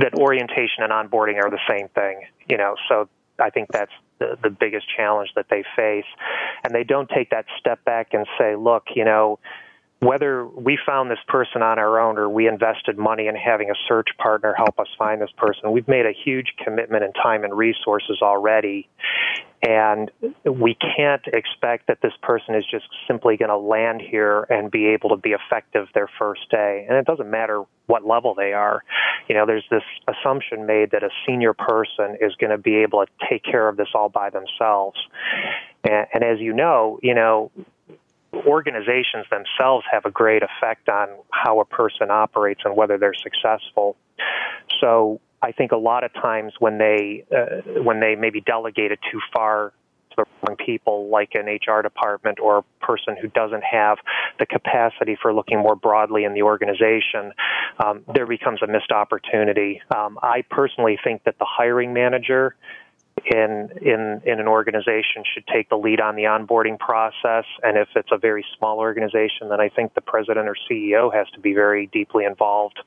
that 0.00 0.14
orientation 0.14 0.82
and 0.82 0.92
onboarding 0.92 1.36
are 1.36 1.50
the 1.50 1.60
same 1.68 1.88
thing, 1.88 2.22
you 2.48 2.56
know. 2.56 2.74
So 2.88 3.08
I 3.38 3.50
think 3.50 3.68
that's 3.70 3.92
the, 4.20 4.38
the 4.42 4.50
biggest 4.50 4.86
challenge 4.94 5.30
that 5.34 5.46
they 5.50 5.64
face. 5.74 6.04
And 6.62 6.72
they 6.72 6.84
don't 6.84 7.08
take 7.08 7.30
that 7.30 7.46
step 7.58 7.84
back 7.84 8.08
and 8.12 8.26
say, 8.38 8.54
look, 8.54 8.84
you 8.94 9.04
know, 9.04 9.40
whether 10.00 10.46
we 10.46 10.78
found 10.86 11.10
this 11.10 11.18
person 11.28 11.62
on 11.62 11.78
our 11.78 12.00
own 12.00 12.18
or 12.18 12.28
we 12.28 12.48
invested 12.48 12.96
money 12.96 13.26
in 13.26 13.36
having 13.36 13.70
a 13.70 13.74
search 13.86 14.08
partner 14.18 14.54
help 14.56 14.78
us 14.80 14.88
find 14.98 15.20
this 15.20 15.30
person, 15.36 15.72
we've 15.72 15.88
made 15.88 16.06
a 16.06 16.12
huge 16.12 16.54
commitment 16.64 17.04
in 17.04 17.12
time 17.12 17.44
and 17.44 17.56
resources 17.56 18.18
already. 18.22 18.88
And 19.62 20.10
we 20.46 20.74
can't 20.74 21.20
expect 21.26 21.88
that 21.88 21.98
this 22.02 22.14
person 22.22 22.54
is 22.54 22.64
just 22.70 22.86
simply 23.06 23.36
going 23.36 23.50
to 23.50 23.58
land 23.58 24.00
here 24.00 24.46
and 24.48 24.70
be 24.70 24.86
able 24.86 25.10
to 25.10 25.18
be 25.18 25.32
effective 25.32 25.86
their 25.92 26.08
first 26.18 26.50
day. 26.50 26.86
And 26.88 26.96
it 26.96 27.04
doesn't 27.04 27.30
matter 27.30 27.64
what 27.86 28.06
level 28.06 28.34
they 28.34 28.54
are. 28.54 28.82
You 29.28 29.34
know, 29.34 29.44
there's 29.44 29.66
this 29.70 29.82
assumption 30.08 30.64
made 30.64 30.92
that 30.92 31.02
a 31.02 31.10
senior 31.26 31.52
person 31.52 32.16
is 32.22 32.34
going 32.40 32.52
to 32.52 32.58
be 32.58 32.76
able 32.76 33.04
to 33.04 33.12
take 33.28 33.44
care 33.44 33.68
of 33.68 33.76
this 33.76 33.88
all 33.94 34.08
by 34.08 34.30
themselves. 34.30 34.98
And, 35.84 36.06
and 36.14 36.24
as 36.24 36.40
you 36.40 36.54
know, 36.54 36.98
you 37.02 37.14
know, 37.14 37.50
organizations 38.32 39.26
themselves 39.30 39.84
have 39.90 40.04
a 40.04 40.10
great 40.10 40.42
effect 40.42 40.88
on 40.88 41.08
how 41.30 41.60
a 41.60 41.64
person 41.64 42.10
operates 42.10 42.60
and 42.64 42.76
whether 42.76 42.98
they're 42.98 43.14
successful. 43.14 43.96
So 44.80 45.20
I 45.42 45.52
think 45.52 45.72
a 45.72 45.76
lot 45.76 46.04
of 46.04 46.12
times 46.12 46.52
when 46.58 46.78
they 46.78 47.24
uh, 47.34 47.82
when 47.82 48.00
they 48.00 48.14
maybe 48.14 48.40
delegate 48.40 48.92
it 48.92 48.98
too 49.10 49.20
far 49.32 49.72
to 50.10 50.16
the 50.16 50.24
wrong 50.46 50.56
people, 50.56 51.08
like 51.08 51.30
an 51.34 51.46
HR 51.46 51.82
department 51.82 52.38
or 52.40 52.58
a 52.58 52.84
person 52.84 53.16
who 53.20 53.28
doesn't 53.28 53.62
have 53.64 53.98
the 54.38 54.46
capacity 54.46 55.16
for 55.20 55.32
looking 55.32 55.58
more 55.58 55.76
broadly 55.76 56.24
in 56.24 56.34
the 56.34 56.42
organization, 56.42 57.32
um, 57.84 58.04
there 58.14 58.26
becomes 58.26 58.62
a 58.62 58.66
missed 58.66 58.92
opportunity. 58.92 59.80
Um, 59.94 60.18
I 60.22 60.42
personally 60.50 60.98
think 61.02 61.24
that 61.24 61.38
the 61.38 61.46
hiring 61.46 61.92
manager 61.94 62.54
in 63.26 63.70
in 63.80 64.22
in 64.24 64.40
an 64.40 64.48
organization 64.48 65.24
should 65.32 65.46
take 65.46 65.68
the 65.68 65.76
lead 65.76 66.00
on 66.00 66.16
the 66.16 66.24
onboarding 66.24 66.78
process 66.78 67.44
and 67.62 67.76
if 67.76 67.88
it's 67.96 68.10
a 68.12 68.18
very 68.18 68.44
small 68.58 68.78
organization 68.78 69.48
then 69.48 69.60
I 69.60 69.68
think 69.68 69.94
the 69.94 70.00
president 70.00 70.48
or 70.48 70.56
CEO 70.70 71.12
has 71.12 71.28
to 71.30 71.40
be 71.40 71.54
very 71.54 71.86
deeply 71.86 72.24
involved 72.24 72.80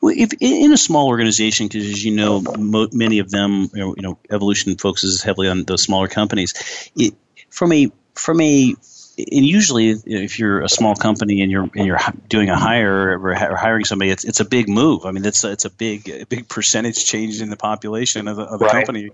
well, 0.00 0.14
if 0.16 0.32
in 0.40 0.72
a 0.72 0.76
small 0.76 1.06
organization, 1.06 1.68
because 1.68 1.86
as 1.86 2.04
you 2.04 2.12
know, 2.12 2.40
mo- 2.40 2.88
many 2.92 3.20
of 3.20 3.30
them, 3.30 3.70
you 3.72 3.94
know, 3.98 4.18
Evolution 4.28 4.76
focuses 4.76 5.22
heavily 5.22 5.48
on 5.48 5.62
those 5.62 5.84
smaller 5.84 6.08
companies. 6.08 6.90
It, 6.96 7.14
from 7.48 7.72
a 7.72 7.88
from 8.14 8.40
a 8.40 8.74
and 9.18 9.46
usually 9.46 9.90
if 9.90 10.38
you're 10.38 10.62
a 10.62 10.68
small 10.68 10.94
company 10.94 11.42
and 11.42 11.50
you're 11.50 11.68
and 11.74 11.86
you're 11.86 11.98
doing 12.28 12.48
a 12.48 12.56
hire 12.56 13.18
or 13.18 13.34
hiring 13.34 13.84
somebody 13.84 14.10
it's 14.10 14.24
it's 14.24 14.40
a 14.40 14.44
big 14.44 14.68
move 14.68 15.04
i 15.04 15.10
mean 15.10 15.24
it's 15.24 15.44
it's 15.44 15.64
a 15.64 15.70
big 15.70 16.08
a 16.08 16.24
big 16.26 16.48
percentage 16.48 17.04
change 17.04 17.40
in 17.40 17.50
the 17.50 17.56
population 17.56 18.28
of 18.28 18.36
the, 18.36 18.42
of 18.42 18.58
the 18.58 18.64
right. 18.64 18.86
company 18.86 19.10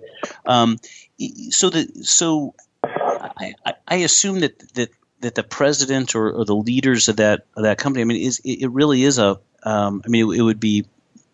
um, 0.47 0.79
so 1.51 1.71
the 1.71 1.89
so 2.03 2.55
I, 2.85 3.55
I 3.87 3.97
assume 3.97 4.41
that 4.41 4.59
that 4.75 4.91
that 5.21 5.35
the 5.35 5.43
president 5.43 6.15
or, 6.15 6.31
or 6.31 6.45
the 6.45 6.55
leaders 6.55 7.09
of 7.09 7.17
that 7.17 7.47
of 7.57 7.65
that 7.65 7.79
company 7.79 8.03
i 8.03 8.05
mean 8.05 8.23
is 8.23 8.41
it 8.45 8.71
really 8.71 9.03
is 9.03 9.19
a 9.19 9.41
um, 9.65 10.03
I 10.05 10.09
mean 10.09 10.31
it, 10.31 10.39
it 10.39 10.43
would 10.43 10.61
be 10.61 10.87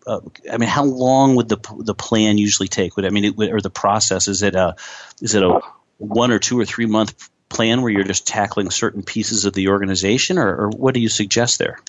uh, 0.07 0.19
I 0.51 0.57
mean, 0.57 0.69
how 0.69 0.83
long 0.83 1.35
would 1.35 1.49
the 1.49 1.57
the 1.79 1.95
plan 1.95 2.37
usually 2.37 2.67
take? 2.67 2.95
Would 2.95 3.05
I 3.05 3.09
mean, 3.09 3.25
it, 3.25 3.51
or 3.51 3.59
the 3.59 3.71
process? 3.71 4.27
Is 4.27 4.43
it 4.43 4.53
a 4.53 4.75
is 5.19 5.33
it 5.33 5.41
a 5.41 5.61
one 5.97 6.31
or 6.31 6.37
two 6.37 6.59
or 6.59 6.65
three 6.65 6.85
month 6.85 7.29
plan 7.49 7.81
where 7.81 7.91
you're 7.91 8.03
just 8.03 8.27
tackling 8.27 8.69
certain 8.69 9.03
pieces 9.03 9.45
of 9.45 9.53
the 9.53 9.69
organization, 9.69 10.37
or, 10.37 10.55
or 10.55 10.69
what 10.69 10.93
do 10.93 10.99
you 10.99 11.09
suggest 11.09 11.59
there? 11.59 11.79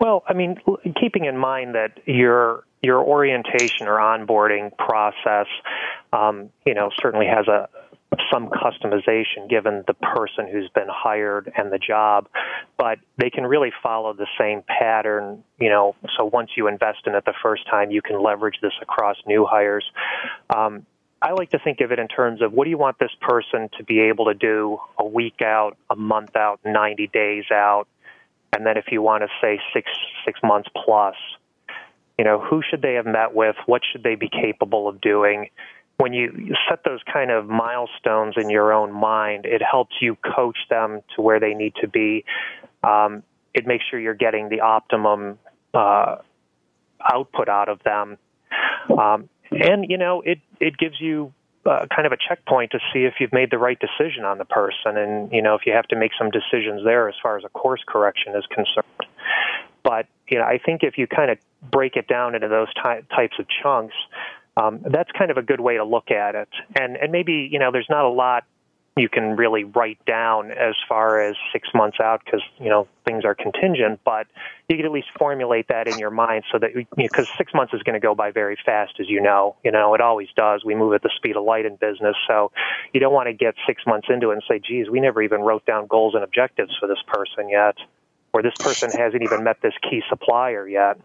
Well, 0.00 0.24
I 0.28 0.34
mean, 0.34 0.56
keeping 1.00 1.24
in 1.24 1.38
mind 1.38 1.74
that 1.74 1.98
your 2.06 2.64
your 2.82 3.02
orientation 3.02 3.88
or 3.88 3.96
onboarding 3.96 4.76
process, 4.76 5.46
um, 6.12 6.50
you 6.64 6.74
know, 6.74 6.90
certainly 7.00 7.26
has 7.26 7.48
a 7.48 7.68
some 8.32 8.48
customization 8.48 9.48
given 9.48 9.84
the 9.86 9.94
person 9.94 10.48
who's 10.50 10.68
been 10.74 10.88
hired 10.88 11.52
and 11.56 11.72
the 11.72 11.78
job, 11.78 12.28
but 12.78 12.98
they 13.18 13.30
can 13.30 13.44
really 13.44 13.72
follow 13.82 14.12
the 14.12 14.26
same 14.38 14.62
pattern, 14.66 15.42
you 15.58 15.68
know, 15.68 15.94
so 16.16 16.24
once 16.24 16.50
you 16.56 16.68
invest 16.68 16.98
in 17.06 17.14
it 17.14 17.24
the 17.24 17.34
first 17.42 17.66
time, 17.68 17.90
you 17.90 18.00
can 18.00 18.22
leverage 18.22 18.56
this 18.62 18.72
across 18.80 19.16
new 19.26 19.44
hires. 19.44 19.84
Um, 20.54 20.86
I 21.22 21.32
like 21.32 21.50
to 21.50 21.58
think 21.58 21.80
of 21.80 21.92
it 21.92 21.98
in 21.98 22.08
terms 22.08 22.42
of 22.42 22.52
what 22.52 22.64
do 22.64 22.70
you 22.70 22.78
want 22.78 22.98
this 22.98 23.10
person 23.20 23.70
to 23.78 23.84
be 23.84 24.00
able 24.00 24.26
to 24.26 24.34
do 24.34 24.78
a 24.98 25.06
week 25.06 25.40
out, 25.42 25.76
a 25.90 25.96
month 25.96 26.36
out, 26.36 26.60
90 26.64 27.06
days 27.08 27.44
out, 27.50 27.86
and 28.56 28.64
then 28.64 28.76
if 28.76 28.86
you 28.90 29.02
want 29.02 29.22
to 29.22 29.28
say 29.40 29.60
six 29.74 29.90
six 30.24 30.40
months 30.42 30.68
plus, 30.74 31.14
you 32.18 32.24
know, 32.24 32.40
who 32.40 32.62
should 32.68 32.80
they 32.80 32.94
have 32.94 33.06
met 33.06 33.34
with? 33.34 33.56
What 33.66 33.82
should 33.90 34.02
they 34.02 34.14
be 34.14 34.28
capable 34.30 34.88
of 34.88 35.00
doing? 35.00 35.50
When 35.98 36.12
you 36.12 36.54
set 36.68 36.84
those 36.84 37.00
kind 37.10 37.30
of 37.30 37.48
milestones 37.48 38.34
in 38.36 38.48
your 38.50 38.72
own 38.72 38.92
mind, 38.92 39.46
it 39.46 39.62
helps 39.62 39.96
you 40.00 40.16
coach 40.16 40.58
them 40.70 41.02
to 41.14 41.22
where 41.22 41.40
they 41.40 41.54
need 41.54 41.74
to 41.80 41.88
be. 41.88 42.24
Um, 42.82 43.22
it 43.54 43.66
makes 43.66 43.84
sure 43.90 43.98
you're 43.98 44.14
getting 44.14 44.48
the 44.48 44.60
optimum 44.60 45.38
uh, 45.74 46.16
output 47.02 47.48
out 47.48 47.68
of 47.68 47.82
them. 47.82 48.18
Um, 48.98 49.28
and 49.50 49.86
you 49.88 49.98
know 49.98 50.22
it 50.22 50.38
it 50.60 50.76
gives 50.78 51.00
you 51.00 51.32
uh, 51.64 51.86
kind 51.94 52.06
of 52.06 52.12
a 52.12 52.16
checkpoint 52.16 52.70
to 52.72 52.78
see 52.92 53.00
if 53.04 53.14
you've 53.18 53.32
made 53.32 53.50
the 53.50 53.58
right 53.58 53.78
decision 53.78 54.24
on 54.24 54.38
the 54.38 54.44
person, 54.44 54.96
and 54.96 55.32
you 55.32 55.42
know 55.42 55.54
if 55.54 55.62
you 55.66 55.72
have 55.72 55.86
to 55.88 55.96
make 55.96 56.12
some 56.18 56.30
decisions 56.30 56.82
there 56.84 57.08
as 57.08 57.14
far 57.22 57.36
as 57.36 57.44
a 57.44 57.48
course 57.48 57.82
correction 57.86 58.34
is 58.36 58.44
concerned. 58.46 58.86
But 59.82 60.06
you 60.28 60.38
know, 60.38 60.44
I 60.44 60.58
think 60.58 60.82
if 60.82 60.98
you 60.98 61.06
kind 61.06 61.30
of 61.30 61.38
break 61.70 61.96
it 61.96 62.08
down 62.08 62.34
into 62.34 62.48
those 62.48 62.68
ty- 62.74 63.02
types 63.14 63.34
of 63.38 63.46
chunks, 63.62 63.94
um, 64.56 64.80
that's 64.84 65.10
kind 65.12 65.30
of 65.30 65.36
a 65.36 65.42
good 65.42 65.60
way 65.60 65.76
to 65.76 65.84
look 65.84 66.10
at 66.10 66.34
it. 66.34 66.48
And 66.78 66.96
and 66.96 67.12
maybe 67.12 67.48
you 67.50 67.58
know 67.58 67.70
there's 67.72 67.88
not 67.90 68.04
a 68.04 68.10
lot 68.10 68.44
you 68.96 69.10
can 69.10 69.36
really 69.36 69.64
write 69.64 70.02
down 70.06 70.50
as 70.50 70.74
far 70.88 71.20
as 71.20 71.36
six 71.52 71.68
months 71.74 71.98
out 72.00 72.22
because 72.24 72.40
you 72.58 72.70
know 72.70 72.88
things 73.04 73.24
are 73.24 73.34
contingent 73.34 74.00
but 74.04 74.26
you 74.68 74.76
can 74.76 74.86
at 74.86 74.92
least 74.92 75.08
formulate 75.18 75.68
that 75.68 75.86
in 75.86 75.98
your 75.98 76.10
mind 76.10 76.44
so 76.50 76.58
that 76.58 76.70
because 76.96 77.28
six 77.36 77.52
months 77.52 77.74
is 77.74 77.82
going 77.82 77.94
to 77.94 78.00
go 78.00 78.14
by 78.14 78.30
very 78.30 78.56
fast 78.64 78.94
as 78.98 79.08
you 79.08 79.20
know. 79.20 79.54
You 79.62 79.70
know 79.70 79.94
it 79.94 80.00
always 80.00 80.28
does. 80.34 80.64
We 80.64 80.74
move 80.74 80.94
at 80.94 81.02
the 81.02 81.10
speed 81.16 81.36
of 81.36 81.44
light 81.44 81.66
in 81.66 81.76
business 81.76 82.16
so 82.26 82.50
you 82.94 83.00
don't 83.00 83.12
want 83.12 83.28
to 83.28 83.34
get 83.34 83.54
six 83.66 83.82
months 83.86 84.08
into 84.10 84.30
it 84.30 84.34
and 84.34 84.42
say 84.48 84.58
geez 84.58 84.88
we 84.88 85.00
never 85.00 85.20
even 85.20 85.42
wrote 85.42 85.66
down 85.66 85.86
goals 85.86 86.14
and 86.14 86.24
objectives 86.24 86.74
for 86.80 86.88
this 86.88 87.02
person 87.06 87.50
yet 87.50 87.76
or 88.32 88.42
this 88.42 88.54
person 88.58 88.90
hasn't 88.90 89.22
even 89.22 89.44
met 89.44 89.58
this 89.62 89.74
key 89.88 90.02
supplier 90.08 90.66
yet 90.66 90.98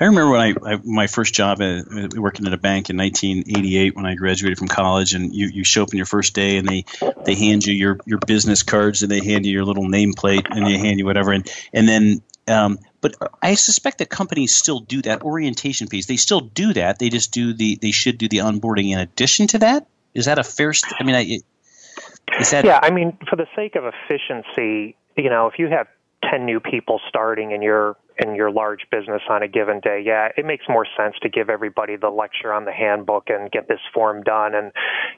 I 0.00 0.04
remember 0.04 0.30
when 0.30 0.40
I, 0.40 0.74
I 0.74 0.80
my 0.84 1.06
first 1.06 1.34
job 1.34 1.62
at, 1.62 2.14
working 2.14 2.46
at 2.46 2.52
a 2.52 2.58
bank 2.58 2.90
in 2.90 2.96
1988 2.96 3.96
when 3.96 4.06
I 4.06 4.14
graduated 4.14 4.58
from 4.58 4.68
college, 4.68 5.14
and 5.14 5.34
you, 5.34 5.48
you 5.48 5.64
show 5.64 5.82
up 5.82 5.88
on 5.92 5.96
your 5.96 6.06
first 6.06 6.34
day, 6.34 6.58
and 6.58 6.68
they 6.68 6.84
they 7.24 7.34
hand 7.34 7.64
you 7.64 7.74
your, 7.74 7.98
your 8.04 8.18
business 8.18 8.62
cards, 8.62 9.02
and 9.02 9.10
they 9.10 9.24
hand 9.24 9.46
you 9.46 9.52
your 9.52 9.64
little 9.64 9.84
nameplate, 9.84 10.46
and 10.50 10.66
they 10.66 10.76
hand 10.76 10.98
you 10.98 11.06
whatever, 11.06 11.32
and 11.32 11.50
and 11.72 11.88
then 11.88 12.22
um, 12.46 12.78
but 13.00 13.14
I 13.42 13.54
suspect 13.54 13.98
that 13.98 14.10
companies 14.10 14.54
still 14.54 14.80
do 14.80 15.02
that 15.02 15.22
orientation 15.22 15.88
piece. 15.88 16.06
They 16.06 16.16
still 16.16 16.40
do 16.40 16.72
that. 16.74 16.98
They 16.98 17.08
just 17.08 17.32
do 17.32 17.54
the 17.54 17.76
they 17.80 17.90
should 17.90 18.18
do 18.18 18.28
the 18.28 18.38
onboarding 18.38 18.90
in 18.92 18.98
addition 18.98 19.46
to 19.48 19.58
that. 19.58 19.86
Is 20.12 20.26
that 20.26 20.38
a 20.38 20.44
fair? 20.44 20.72
St- 20.72 20.94
I 21.00 21.04
mean, 21.04 21.14
I, 21.14 22.40
is 22.40 22.50
that? 22.50 22.64
Yeah, 22.64 22.80
I 22.82 22.90
mean, 22.90 23.16
for 23.28 23.36
the 23.36 23.46
sake 23.56 23.76
of 23.76 23.84
efficiency, 23.84 24.96
you 25.16 25.30
know, 25.30 25.46
if 25.46 25.58
you 25.58 25.68
have 25.68 25.86
10 26.30 26.44
new 26.44 26.60
people 26.60 27.00
starting 27.08 27.52
in 27.52 27.62
your 27.62 27.96
in 28.18 28.34
your 28.34 28.50
large 28.50 28.86
business 28.90 29.22
on 29.28 29.42
a 29.42 29.48
given 29.48 29.80
day, 29.80 30.02
yeah, 30.04 30.28
it 30.36 30.44
makes 30.44 30.64
more 30.68 30.86
sense 30.96 31.14
to 31.22 31.28
give 31.28 31.50
everybody 31.50 31.96
the 31.96 32.10
lecture 32.10 32.52
on 32.52 32.64
the 32.64 32.72
handbook 32.72 33.28
and 33.28 33.50
get 33.50 33.68
this 33.68 33.80
form 33.92 34.22
done 34.22 34.54
and 34.54 34.72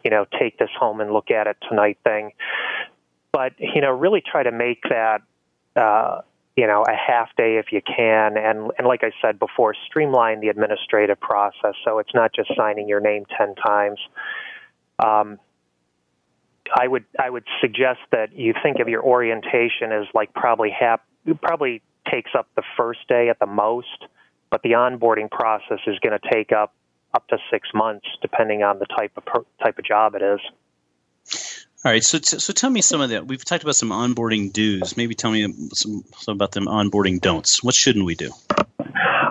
you 0.05 0.11
know, 0.11 0.27
take 0.39 0.59
this 0.59 0.71
home 0.79 1.01
and 1.01 1.13
look 1.13 1.31
at 1.31 1.47
it 1.47 1.57
tonight 1.69 1.99
thing. 2.05 2.33
But, 3.33 3.53
you 3.59 3.81
know, 3.81 3.91
really 3.91 4.23
try 4.23 4.43
to 4.43 4.53
make 4.53 4.83
that 4.89 5.23
uh 5.75 6.23
you 6.57 6.67
know, 6.67 6.85
a 6.89 6.97
half 6.97 7.29
day 7.37 7.59
if 7.59 7.67
you 7.71 7.83
can, 7.83 8.39
and 8.39 8.73
and 8.79 8.87
like 8.87 9.05
I 9.05 9.11
said 9.21 9.39
before, 9.39 9.75
streamline 9.87 10.41
the 10.41 10.49
administrative 10.49 11.21
process 11.21 11.75
so 11.85 11.99
it's 11.99 12.15
not 12.15 12.33
just 12.35 12.51
signing 12.57 12.89
your 12.89 13.01
name 13.01 13.27
ten 13.37 13.55
times. 13.57 14.01
Um, 14.99 15.39
I 16.75 16.89
would 16.89 17.05
I 17.19 17.29
would 17.29 17.45
suggest 17.61 18.01
that 18.11 18.35
you 18.35 18.55
think 18.63 18.79
of 18.81 18.89
your 18.89 19.03
orientation 19.03 19.93
as 19.93 20.07
like 20.15 20.33
probably 20.33 20.71
hap 20.71 21.05
probably 21.43 21.83
takes 22.11 22.31
up 22.37 22.49
the 22.57 22.63
first 22.77 23.01
day 23.09 23.29
at 23.29 23.39
the 23.39 23.47
most, 23.47 24.07
but 24.51 24.63
the 24.63 24.71
onboarding 24.73 25.31
process 25.31 25.81
is 25.87 25.99
going 26.01 26.19
to 26.19 26.31
take 26.33 26.53
up 26.53 26.75
up 27.15 27.27
to 27.29 27.39
six 27.51 27.69
months 27.73 28.07
depending 28.21 28.63
on 28.63 28.79
the 28.79 28.87
type 28.87 29.13
of 29.17 29.25
per, 29.25 29.45
type 29.63 29.79
of 29.79 29.85
job 29.85 30.15
it 30.15 30.23
is. 30.23 30.41
All 31.85 31.93
right, 31.93 32.03
so 32.03 32.19
so 32.21 32.53
tell 32.53 32.71
me 32.71 32.83
some 32.83 33.01
of 33.01 33.11
that. 33.11 33.27
We've 33.27 33.45
talked 33.45 33.63
about 33.63 33.77
some 33.77 33.91
onboarding 33.91 34.53
do's. 34.53 34.97
Maybe 34.97 35.15
tell 35.15 35.31
me 35.31 35.43
some, 35.73 36.05
some 36.17 36.35
about 36.35 36.53
them 36.53 36.67
onboarding 36.67 37.21
don'ts. 37.21 37.63
What 37.63 37.75
shouldn't 37.75 38.05
we 38.05 38.15
do? 38.15 38.33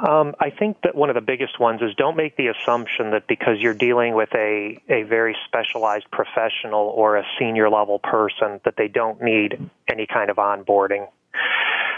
Um, 0.07 0.35
I 0.39 0.51
think 0.51 0.77
that 0.83 0.93
one 0.93 1.09
of 1.09 1.15
the 1.15 1.21
biggest 1.21 1.59
ones 1.59 1.81
is 1.81 1.95
don't 1.95 2.15
make 2.15 2.38
the 2.38 2.47
assumption 2.47 3.11
that 3.11 3.27
because 3.27 3.57
you're 3.59 3.73
dealing 3.73 4.13
with 4.13 4.29
a, 4.35 4.79
a 4.88 5.03
very 5.03 5.35
specialized 5.45 6.05
professional 6.11 6.93
or 6.95 7.17
a 7.17 7.23
senior 7.39 7.69
level 7.69 7.99
person 7.99 8.59
that 8.65 8.75
they 8.77 8.88
don't 8.88 9.21
need 9.21 9.69
any 9.89 10.05
kind 10.05 10.29
of 10.29 10.38
onboarding. 10.38 11.07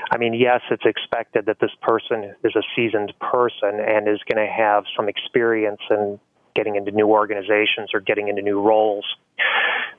I 0.09 0.17
mean, 0.17 0.33
yes, 0.33 0.61
it's 0.71 0.85
expected 0.85 1.45
that 1.47 1.59
this 1.59 1.71
person 1.81 2.33
is 2.43 2.55
a 2.55 2.63
seasoned 2.75 3.13
person 3.19 3.79
and 3.79 4.07
is 4.07 4.19
going 4.29 4.45
to 4.45 4.51
have 4.51 4.85
some 4.95 5.09
experience 5.09 5.81
in 5.89 6.19
getting 6.55 6.75
into 6.75 6.91
new 6.91 7.07
organizations 7.07 7.91
or 7.93 7.99
getting 7.99 8.27
into 8.29 8.41
new 8.41 8.61
roles. 8.61 9.05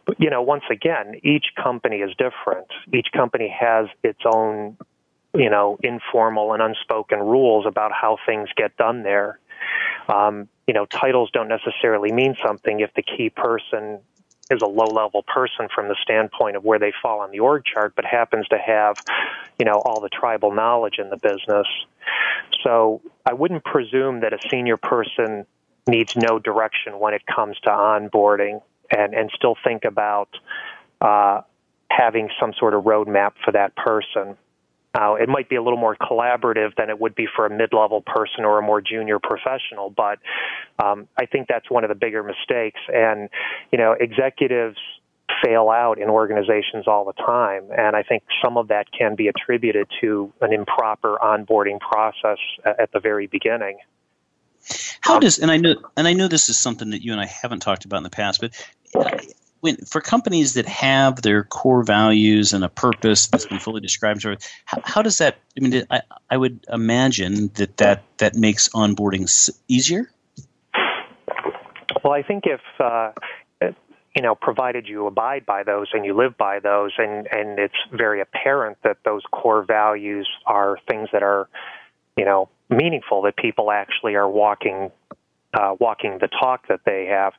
But, 0.06 0.20
you 0.20 0.30
know, 0.30 0.42
once 0.42 0.64
again, 0.70 1.20
each 1.22 1.46
company 1.62 1.98
is 1.98 2.10
different. 2.16 2.66
Each 2.92 3.08
company 3.14 3.54
has 3.60 3.86
its 4.02 4.20
own, 4.24 4.76
you 5.34 5.50
know, 5.50 5.78
informal 5.82 6.54
and 6.54 6.62
unspoken 6.62 7.20
rules 7.20 7.66
about 7.66 7.92
how 7.92 8.16
things 8.26 8.48
get 8.56 8.76
done 8.76 9.02
there. 9.02 9.38
Um, 10.08 10.48
you 10.66 10.74
know, 10.74 10.86
titles 10.86 11.30
don't 11.32 11.48
necessarily 11.48 12.12
mean 12.12 12.34
something 12.44 12.80
if 12.80 12.92
the 12.94 13.02
key 13.02 13.30
person 13.30 14.00
is 14.50 14.60
a 14.62 14.66
low 14.66 14.86
level 14.86 15.22
person 15.22 15.68
from 15.74 15.88
the 15.88 15.96
standpoint 16.02 16.56
of 16.56 16.64
where 16.64 16.78
they 16.78 16.92
fall 17.02 17.20
on 17.20 17.30
the 17.30 17.40
org 17.40 17.64
chart, 17.64 17.92
but 17.94 18.04
happens 18.04 18.46
to 18.48 18.58
have, 18.58 18.96
you 19.58 19.66
know, 19.66 19.82
all 19.84 20.00
the 20.00 20.08
tribal 20.08 20.52
knowledge 20.52 20.98
in 20.98 21.10
the 21.10 21.16
business. 21.16 21.66
So 22.64 23.02
I 23.26 23.34
wouldn't 23.34 23.64
presume 23.64 24.20
that 24.20 24.32
a 24.32 24.38
senior 24.50 24.76
person 24.76 25.46
needs 25.86 26.10
no 26.16 26.38
direction 26.38 26.98
when 26.98 27.14
it 27.14 27.22
comes 27.26 27.58
to 27.60 27.70
onboarding 27.70 28.62
and, 28.94 29.14
and 29.14 29.30
still 29.34 29.56
think 29.64 29.84
about 29.84 30.28
uh, 31.00 31.42
having 31.90 32.28
some 32.40 32.52
sort 32.58 32.74
of 32.74 32.84
roadmap 32.84 33.32
for 33.44 33.52
that 33.52 33.76
person. 33.76 34.36
Uh, 34.94 35.14
it 35.14 35.28
might 35.28 35.48
be 35.48 35.56
a 35.56 35.62
little 35.62 35.78
more 35.78 35.96
collaborative 35.96 36.74
than 36.76 36.88
it 36.88 36.98
would 36.98 37.14
be 37.14 37.26
for 37.36 37.46
a 37.46 37.50
mid-level 37.50 38.00
person 38.00 38.44
or 38.44 38.58
a 38.58 38.62
more 38.62 38.80
junior 38.80 39.18
professional, 39.18 39.90
but 39.90 40.18
um, 40.82 41.06
I 41.16 41.26
think 41.26 41.46
that's 41.48 41.70
one 41.70 41.84
of 41.84 41.88
the 41.88 41.94
bigger 41.94 42.22
mistakes. 42.22 42.80
And 42.88 43.28
you 43.70 43.78
know, 43.78 43.92
executives 43.92 44.78
fail 45.44 45.68
out 45.68 45.98
in 45.98 46.08
organizations 46.08 46.88
all 46.88 47.04
the 47.04 47.12
time, 47.12 47.64
and 47.76 47.94
I 47.94 48.02
think 48.02 48.22
some 48.42 48.56
of 48.56 48.68
that 48.68 48.86
can 48.96 49.14
be 49.14 49.28
attributed 49.28 49.88
to 50.00 50.32
an 50.40 50.52
improper 50.54 51.18
onboarding 51.22 51.80
process 51.80 52.38
at 52.64 52.90
the 52.92 52.98
very 52.98 53.26
beginning. 53.26 53.78
How 55.00 55.14
um, 55.14 55.20
does 55.20 55.38
and 55.38 55.50
I 55.50 55.58
know 55.58 55.76
and 55.96 56.08
I 56.08 56.14
know 56.14 56.28
this 56.28 56.48
is 56.48 56.58
something 56.58 56.90
that 56.90 57.02
you 57.02 57.12
and 57.12 57.20
I 57.20 57.26
haven't 57.26 57.60
talked 57.60 57.84
about 57.84 57.98
in 57.98 58.02
the 58.02 58.10
past, 58.10 58.40
but 58.40 58.52
uh, 58.94 59.18
when 59.60 59.76
for 59.76 60.00
companies 60.00 60.54
that 60.54 60.66
have 60.66 61.22
their 61.22 61.44
core 61.44 61.82
values 61.82 62.52
and 62.52 62.64
a 62.64 62.68
purpose 62.68 63.26
that's 63.26 63.46
been 63.46 63.58
fully 63.58 63.80
described, 63.80 64.24
how, 64.64 64.80
how 64.84 65.02
does 65.02 65.18
that? 65.18 65.38
I 65.56 65.60
mean, 65.60 65.84
I, 65.90 66.02
I 66.30 66.36
would 66.36 66.64
imagine 66.72 67.48
that 67.54 67.76
that 67.78 68.02
that 68.18 68.34
makes 68.34 68.68
onboarding 68.68 69.28
easier. 69.68 70.10
Well, 72.04 72.12
I 72.12 72.22
think 72.22 72.44
if 72.46 72.60
uh, 72.78 73.12
you 74.18 74.22
know, 74.22 74.34
provided 74.34 74.88
you 74.88 75.06
abide 75.06 75.46
by 75.46 75.62
those 75.62 75.90
and 75.92 76.04
you 76.04 76.12
live 76.12 76.36
by 76.36 76.58
those, 76.58 76.92
and 76.98 77.28
and 77.30 77.58
it's 77.60 77.76
very 77.92 78.20
apparent 78.20 78.76
that 78.82 78.96
those 79.04 79.22
core 79.30 79.62
values 79.62 80.28
are 80.44 80.76
things 80.88 81.08
that 81.12 81.22
are, 81.22 81.48
you 82.16 82.24
know, 82.24 82.48
meaningful 82.68 83.22
that 83.22 83.36
people 83.36 83.70
actually 83.70 84.16
are 84.16 84.28
walking 84.28 84.90
uh, 85.54 85.74
walking 85.80 86.18
the 86.20 86.28
talk 86.28 86.68
that 86.68 86.80
they 86.84 87.06
have. 87.06 87.32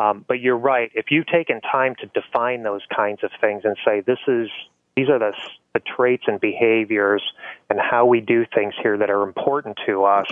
Um, 0.00 0.24
but 0.26 0.40
you're 0.40 0.56
right. 0.56 0.90
If 0.94 1.06
you've 1.10 1.26
taken 1.26 1.60
time 1.60 1.94
to 1.96 2.06
define 2.06 2.62
those 2.62 2.82
kinds 2.94 3.24
of 3.24 3.30
things 3.40 3.62
and 3.64 3.76
say 3.84 4.00
this 4.00 4.18
is 4.28 4.48
these 4.96 5.08
are 5.08 5.18
the, 5.18 5.32
the 5.72 5.80
traits 5.80 6.24
and 6.26 6.40
behaviors 6.40 7.22
and 7.68 7.78
how 7.80 8.06
we 8.06 8.20
do 8.20 8.44
things 8.54 8.74
here 8.82 8.98
that 8.98 9.10
are 9.10 9.22
important 9.22 9.78
to 9.86 10.04
us. 10.04 10.26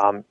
Um, 0.00 0.24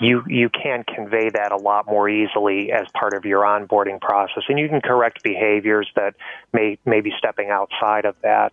you 0.00 0.22
you 0.28 0.50
can 0.50 0.84
convey 0.84 1.30
that 1.30 1.52
a 1.52 1.56
lot 1.56 1.86
more 1.86 2.08
easily 2.08 2.70
as 2.70 2.86
part 2.92 3.14
of 3.14 3.24
your 3.24 3.42
onboarding 3.42 4.00
process, 4.00 4.42
and 4.48 4.58
you 4.58 4.68
can 4.68 4.82
correct 4.82 5.22
behaviors 5.22 5.90
that 5.96 6.14
may 6.52 6.78
may 6.84 7.00
be 7.00 7.12
stepping 7.16 7.48
outside 7.48 8.04
of 8.04 8.14
that. 8.22 8.52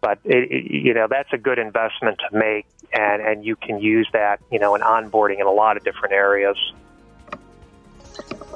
But 0.00 0.20
it, 0.24 0.70
you 0.70 0.94
know 0.94 1.08
that's 1.10 1.32
a 1.32 1.38
good 1.38 1.58
investment 1.58 2.20
to 2.30 2.36
make 2.36 2.66
and 2.92 3.22
and 3.22 3.44
you 3.44 3.56
can 3.56 3.80
use 3.80 4.08
that 4.12 4.40
you 4.50 4.58
know 4.58 4.74
in 4.74 4.80
onboarding 4.82 5.40
in 5.40 5.46
a 5.46 5.52
lot 5.52 5.76
of 5.76 5.84
different 5.84 6.14
areas. 6.14 6.56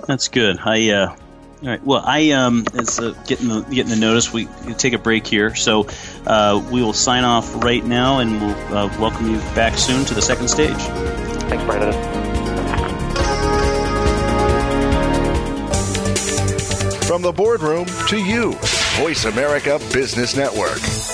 That's 0.07 0.29
good. 0.29 0.59
I 0.61 0.90
uh, 0.90 1.16
all 1.64 1.70
right. 1.70 1.83
Well, 1.83 2.03
I 2.05 2.33
um, 2.33 2.64
it's 2.75 2.99
uh, 2.99 3.12
getting 3.27 3.49
the 3.49 3.62
getting 3.62 3.88
the 3.88 3.97
notice. 3.97 4.33
We 4.33 4.47
take 4.77 4.92
a 4.92 4.99
break 4.99 5.27
here, 5.27 5.55
so 5.55 5.88
uh, 6.27 6.62
we 6.70 6.83
will 6.83 6.92
sign 6.92 7.25
off 7.25 7.64
right 7.64 7.83
now, 7.83 8.18
and 8.18 8.40
we'll 8.40 8.77
uh, 8.77 8.99
welcome 8.99 9.31
you 9.31 9.38
back 9.55 9.79
soon 9.79 10.05
to 10.07 10.14
the 10.14 10.20
second 10.20 10.49
stage. 10.49 10.77
Thanks, 10.77 11.64
Brandon. 11.64 11.92
From 17.05 17.23
the 17.23 17.33
boardroom 17.33 17.87
to 18.09 18.18
you, 18.18 18.53
Voice 18.99 19.25
America 19.25 19.79
Business 19.92 20.37
Network. 20.37 21.13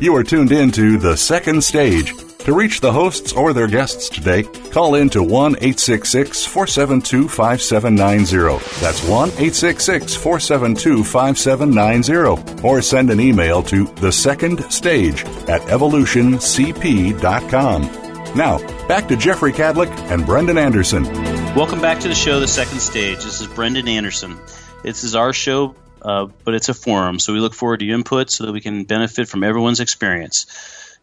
You 0.00 0.14
are 0.14 0.22
tuned 0.22 0.52
in 0.52 0.70
to 0.72 0.96
The 0.96 1.16
Second 1.16 1.64
Stage. 1.64 2.14
To 2.44 2.54
reach 2.54 2.80
the 2.80 2.92
hosts 2.92 3.32
or 3.32 3.52
their 3.52 3.66
guests 3.66 4.08
today, 4.08 4.44
call 4.44 4.94
in 4.94 5.10
to 5.10 5.24
1 5.24 5.56
866 5.56 6.46
472 6.46 7.28
5790. 7.28 8.64
That's 8.80 9.02
1 9.02 9.28
866 9.30 10.14
472 10.14 11.02
5790. 11.02 12.64
Or 12.64 12.80
send 12.80 13.10
an 13.10 13.18
email 13.18 13.60
to 13.64 13.86
The 13.96 14.12
Second 14.12 14.70
Stage 14.70 15.24
at 15.48 15.62
evolutioncp.com. 15.62 17.82
Now, 18.36 18.58
back 18.86 19.08
to 19.08 19.16
Jeffrey 19.16 19.52
Kadlic 19.52 19.90
and 20.12 20.24
Brendan 20.24 20.58
Anderson. 20.58 21.02
Welcome 21.56 21.80
back 21.80 21.98
to 22.00 22.08
the 22.08 22.14
show, 22.14 22.38
The 22.38 22.46
Second 22.46 22.78
Stage. 22.78 23.24
This 23.24 23.40
is 23.40 23.48
Brendan 23.48 23.88
Anderson. 23.88 24.38
This 24.84 25.02
is 25.02 25.16
our 25.16 25.32
show 25.32 25.74
uh, 26.02 26.26
but 26.44 26.54
it's 26.54 26.68
a 26.68 26.74
forum. 26.74 27.18
So 27.18 27.32
we 27.32 27.40
look 27.40 27.54
forward 27.54 27.80
to 27.80 27.86
your 27.86 27.96
input 27.96 28.30
so 28.30 28.46
that 28.46 28.52
we 28.52 28.60
can 28.60 28.84
benefit 28.84 29.28
from 29.28 29.44
everyone's 29.44 29.80
experience. 29.80 30.46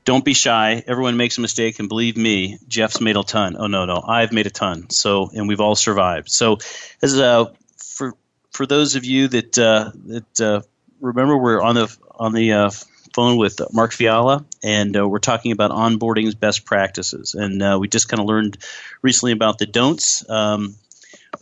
Don't 0.06 0.24
be 0.24 0.34
shy. 0.34 0.84
Everyone 0.86 1.18
makes 1.18 1.38
a 1.40 1.42
mistake, 1.42 1.80
and 1.80 1.90
believe 1.90 2.16
me, 2.16 2.60
Jeff's 2.68 3.02
made 3.02 3.18
a 3.18 3.24
ton. 3.24 3.56
Oh 3.58 3.68
no, 3.68 3.86
no, 3.86 4.04
I've 4.08 4.32
made 4.32 4.46
a 4.46 4.52
ton. 4.52 4.90
So, 4.92 5.32
and 5.34 5.48
we've 5.48 5.62
all 5.62 5.76
survived. 5.76 6.30
So, 6.30 6.60
as 7.02 7.20
uh, 7.20 7.46
for 7.78 8.14
for 8.52 8.68
those 8.68 8.96
of 8.96 9.04
you 9.04 9.28
that 9.30 9.58
uh, 9.58 9.92
that 10.06 10.42
uh, 10.42 10.62
remember, 11.02 11.38
we're 11.38 11.62
on 11.62 11.74
the 11.74 11.98
on 12.12 12.34
the 12.34 12.54
uh, 12.54 12.70
phone 13.16 13.38
with 13.38 13.60
Mark 13.74 13.94
Fiala, 13.94 14.46
and 14.62 14.96
uh, 14.96 15.08
we're 15.08 15.20
talking 15.20 15.54
about 15.54 15.72
onboarding's 15.72 16.36
best 16.36 16.66
practices. 16.66 17.34
And 17.34 17.64
uh, 17.64 17.78
we 17.80 17.88
just 17.88 18.10
kind 18.10 18.20
of 18.20 18.28
learned 18.28 18.58
recently 19.02 19.32
about 19.32 19.58
the 19.58 19.66
don'ts. 19.66 20.30
Um, 20.30 20.76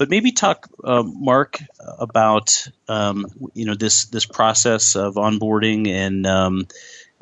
but 0.04 0.10
maybe 0.10 0.34
talk, 0.34 0.68
uh, 0.84 1.02
Mark, 1.02 1.60
about 1.98 2.68
um, 2.89 3.26
you 3.54 3.63
know 3.63 3.74
this 3.74 4.08
this 4.08 4.26
process 4.26 4.98
of 4.98 5.16
onboarding 5.16 5.88
and 5.88 6.28
um, 6.28 6.68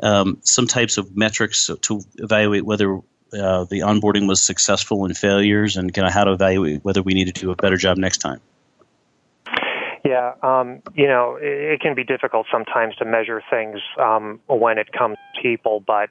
um, 0.02 0.40
some 0.42 0.66
types 0.66 0.98
of 0.98 1.16
metrics 1.16 1.70
to 1.82 2.02
evaluate 2.16 2.66
whether 2.66 2.96
uh, 2.96 3.66
the 3.66 3.82
onboarding 3.82 4.28
was 4.28 4.42
successful 4.42 5.06
and 5.06 5.16
failures, 5.16 5.78
and 5.78 5.94
kind 5.94 6.08
of 6.08 6.12
how 6.12 6.24
to 6.24 6.32
evaluate 6.32 6.84
whether 6.84 7.04
we 7.04 7.14
need 7.14 7.26
to 7.26 7.40
do 7.40 7.52
a 7.52 7.56
better 7.56 7.78
job 7.78 7.98
next 7.98 8.18
time. 8.18 8.42
Yeah, 10.04 10.34
um, 10.42 10.82
you 10.96 11.06
know, 11.06 11.38
it, 11.40 11.74
it, 11.74 11.82
can 11.82 11.94
be 11.94 12.04
difficult 12.04 12.48
sometimes 12.52 12.96
to 12.96 13.06
measure 13.06 13.44
things 13.52 13.80
um, 14.00 14.40
when 14.48 14.80
it 14.80 14.92
comes 14.92 15.18
to 15.36 15.42
people, 15.44 15.82
but 15.82 16.10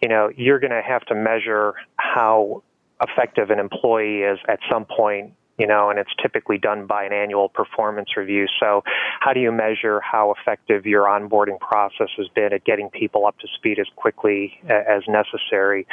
you 0.00 0.08
know, 0.08 0.30
you're 0.36 0.60
going 0.60 0.70
to 0.70 0.82
have 0.82 1.04
to 1.06 1.16
measure 1.16 1.74
how 1.96 2.62
effective 3.02 3.50
an 3.50 3.58
employee 3.58 4.18
is 4.18 4.38
at 4.46 4.60
some 4.70 4.84
point 4.84 5.32
you 5.62 5.68
know, 5.68 5.90
and 5.90 5.98
it's 6.00 6.10
typically 6.20 6.58
done 6.58 6.86
by 6.88 7.04
an 7.04 7.12
annual 7.12 7.48
performance 7.48 8.16
review. 8.16 8.46
So, 8.58 8.82
how 9.20 9.32
do 9.32 9.38
you 9.38 9.52
measure 9.52 10.00
how 10.00 10.34
effective 10.36 10.86
your 10.86 11.04
onboarding 11.04 11.60
process 11.60 12.08
has 12.16 12.26
been 12.34 12.52
at 12.52 12.64
getting 12.64 12.90
people 12.90 13.26
up 13.26 13.38
to 13.38 13.46
speed 13.54 13.78
as 13.78 13.86
quickly 13.94 14.58
as 14.68 15.04
necessary? 15.06 15.86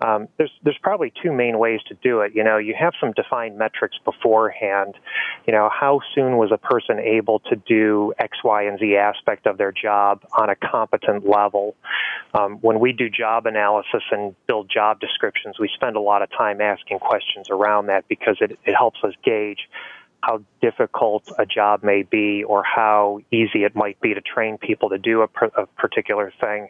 Um, 0.00 0.26
there's 0.38 0.52
there's 0.62 0.78
probably 0.82 1.12
two 1.22 1.34
main 1.34 1.58
ways 1.58 1.80
to 1.88 1.94
do 2.02 2.20
it. 2.20 2.32
You 2.34 2.42
know, 2.42 2.56
you 2.56 2.74
have 2.80 2.94
some 2.98 3.12
defined 3.12 3.58
metrics 3.58 3.98
beforehand. 4.06 4.94
You 5.46 5.52
know, 5.52 5.68
how 5.68 6.00
soon 6.14 6.38
was 6.38 6.50
a 6.50 6.56
person 6.56 6.98
able 6.98 7.40
to 7.50 7.56
do 7.56 8.14
X, 8.18 8.38
Y, 8.42 8.62
and 8.62 8.78
Z 8.78 8.96
aspect 8.96 9.46
of 9.46 9.58
their 9.58 9.70
job 9.70 10.24
on 10.32 10.48
a 10.48 10.56
competent 10.56 11.28
level? 11.28 11.76
Um, 12.32 12.56
when 12.62 12.80
we 12.80 12.92
do 12.92 13.10
job 13.10 13.44
analysis 13.44 14.02
and 14.12 14.34
build 14.46 14.70
job 14.72 14.98
descriptions, 14.98 15.58
we 15.58 15.68
spend 15.74 15.96
a 15.96 16.00
lot 16.00 16.22
of 16.22 16.30
time 16.30 16.62
asking 16.62 17.00
questions 17.00 17.48
around 17.50 17.86
that 17.88 18.08
because 18.08 18.38
it, 18.40 18.58
it 18.64 18.74
helps 18.74 19.00
us 19.04 19.09
gauge 19.24 19.68
how 20.22 20.42
difficult 20.60 21.30
a 21.38 21.46
job 21.46 21.82
may 21.82 22.02
be 22.02 22.44
or 22.44 22.62
how 22.62 23.20
easy 23.30 23.64
it 23.64 23.74
might 23.74 24.00
be 24.00 24.14
to 24.14 24.20
train 24.20 24.58
people 24.58 24.90
to 24.90 24.98
do 24.98 25.22
a, 25.22 25.46
a 25.56 25.66
particular 25.66 26.32
thing. 26.40 26.68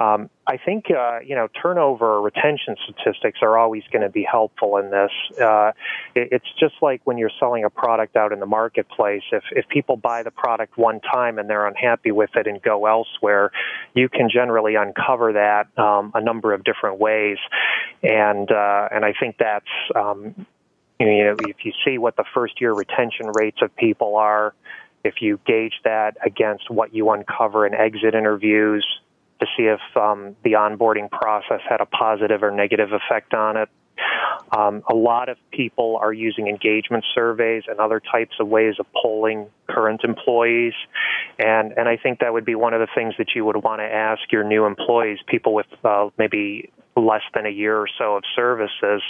Um, 0.00 0.30
I 0.46 0.56
think 0.56 0.86
uh, 0.90 1.20
you 1.20 1.34
know 1.34 1.48
turnover 1.60 2.20
retention 2.20 2.76
statistics 2.84 3.40
are 3.42 3.58
always 3.58 3.82
going 3.92 4.02
to 4.02 4.08
be 4.08 4.26
helpful 4.28 4.78
in 4.78 4.90
this. 4.90 5.10
Uh, 5.40 5.72
it, 6.14 6.28
it's 6.32 6.46
just 6.58 6.74
like 6.80 7.02
when 7.04 7.18
you're 7.18 7.30
selling 7.38 7.64
a 7.64 7.70
product 7.70 8.16
out 8.16 8.32
in 8.32 8.40
the 8.40 8.46
marketplace. 8.46 9.22
If 9.32 9.44
if 9.52 9.68
people 9.68 9.96
buy 9.96 10.22
the 10.22 10.30
product 10.30 10.78
one 10.78 11.00
time 11.00 11.38
and 11.38 11.48
they're 11.48 11.66
unhappy 11.66 12.10
with 12.10 12.30
it 12.36 12.46
and 12.46 12.60
go 12.62 12.86
elsewhere, 12.86 13.50
you 13.94 14.08
can 14.08 14.30
generally 14.32 14.76
uncover 14.76 15.34
that 15.34 15.66
um, 15.78 16.12
a 16.14 16.22
number 16.22 16.54
of 16.54 16.64
different 16.64 16.98
ways, 16.98 17.38
and 18.02 18.50
uh, 18.50 18.88
and 18.90 19.04
I 19.04 19.12
think 19.18 19.36
that's 19.38 19.66
um, 19.94 20.46
you 21.10 21.24
know, 21.24 21.36
if 21.48 21.64
you 21.64 21.72
see 21.84 21.98
what 21.98 22.16
the 22.16 22.24
first 22.34 22.60
year 22.60 22.72
retention 22.72 23.28
rates 23.28 23.58
of 23.62 23.74
people 23.76 24.16
are, 24.16 24.54
if 25.04 25.14
you 25.20 25.40
gauge 25.46 25.74
that 25.84 26.16
against 26.24 26.70
what 26.70 26.94
you 26.94 27.10
uncover 27.10 27.66
in 27.66 27.74
exit 27.74 28.14
interviews 28.14 28.86
to 29.40 29.46
see 29.56 29.64
if 29.64 29.80
um, 29.96 30.36
the 30.44 30.52
onboarding 30.52 31.10
process 31.10 31.60
had 31.68 31.80
a 31.80 31.86
positive 31.86 32.42
or 32.42 32.50
negative 32.50 32.90
effect 32.92 33.34
on 33.34 33.56
it. 33.56 33.68
Um, 34.56 34.82
a 34.90 34.94
lot 34.94 35.28
of 35.28 35.36
people 35.50 35.98
are 36.00 36.12
using 36.12 36.46
engagement 36.46 37.04
surveys 37.14 37.64
and 37.68 37.78
other 37.78 38.00
types 38.00 38.34
of 38.40 38.48
ways 38.48 38.76
of 38.78 38.86
polling 38.92 39.46
current 39.68 40.02
employees, 40.04 40.74
and 41.38 41.72
and 41.72 41.88
I 41.88 41.96
think 41.96 42.20
that 42.20 42.32
would 42.32 42.44
be 42.44 42.54
one 42.54 42.74
of 42.74 42.80
the 42.80 42.88
things 42.94 43.14
that 43.18 43.28
you 43.34 43.44
would 43.44 43.56
want 43.56 43.80
to 43.80 43.84
ask 43.84 44.20
your 44.30 44.44
new 44.44 44.64
employees, 44.64 45.18
people 45.26 45.54
with 45.54 45.66
uh, 45.84 46.10
maybe 46.18 46.70
less 46.96 47.22
than 47.34 47.46
a 47.46 47.50
year 47.50 47.76
or 47.76 47.88
so 47.98 48.16
of 48.16 48.24
services, 48.36 49.02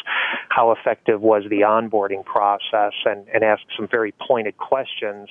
how 0.49 0.73
effective 0.73 1.21
was 1.21 1.45
the 1.51 1.61
onboarding 1.61 2.25
process, 2.25 2.93
and, 3.05 3.27
and 3.29 3.43
ask 3.43 3.63
some 3.77 3.89
very 3.89 4.13
pointed 4.27 4.57
questions 4.57 5.29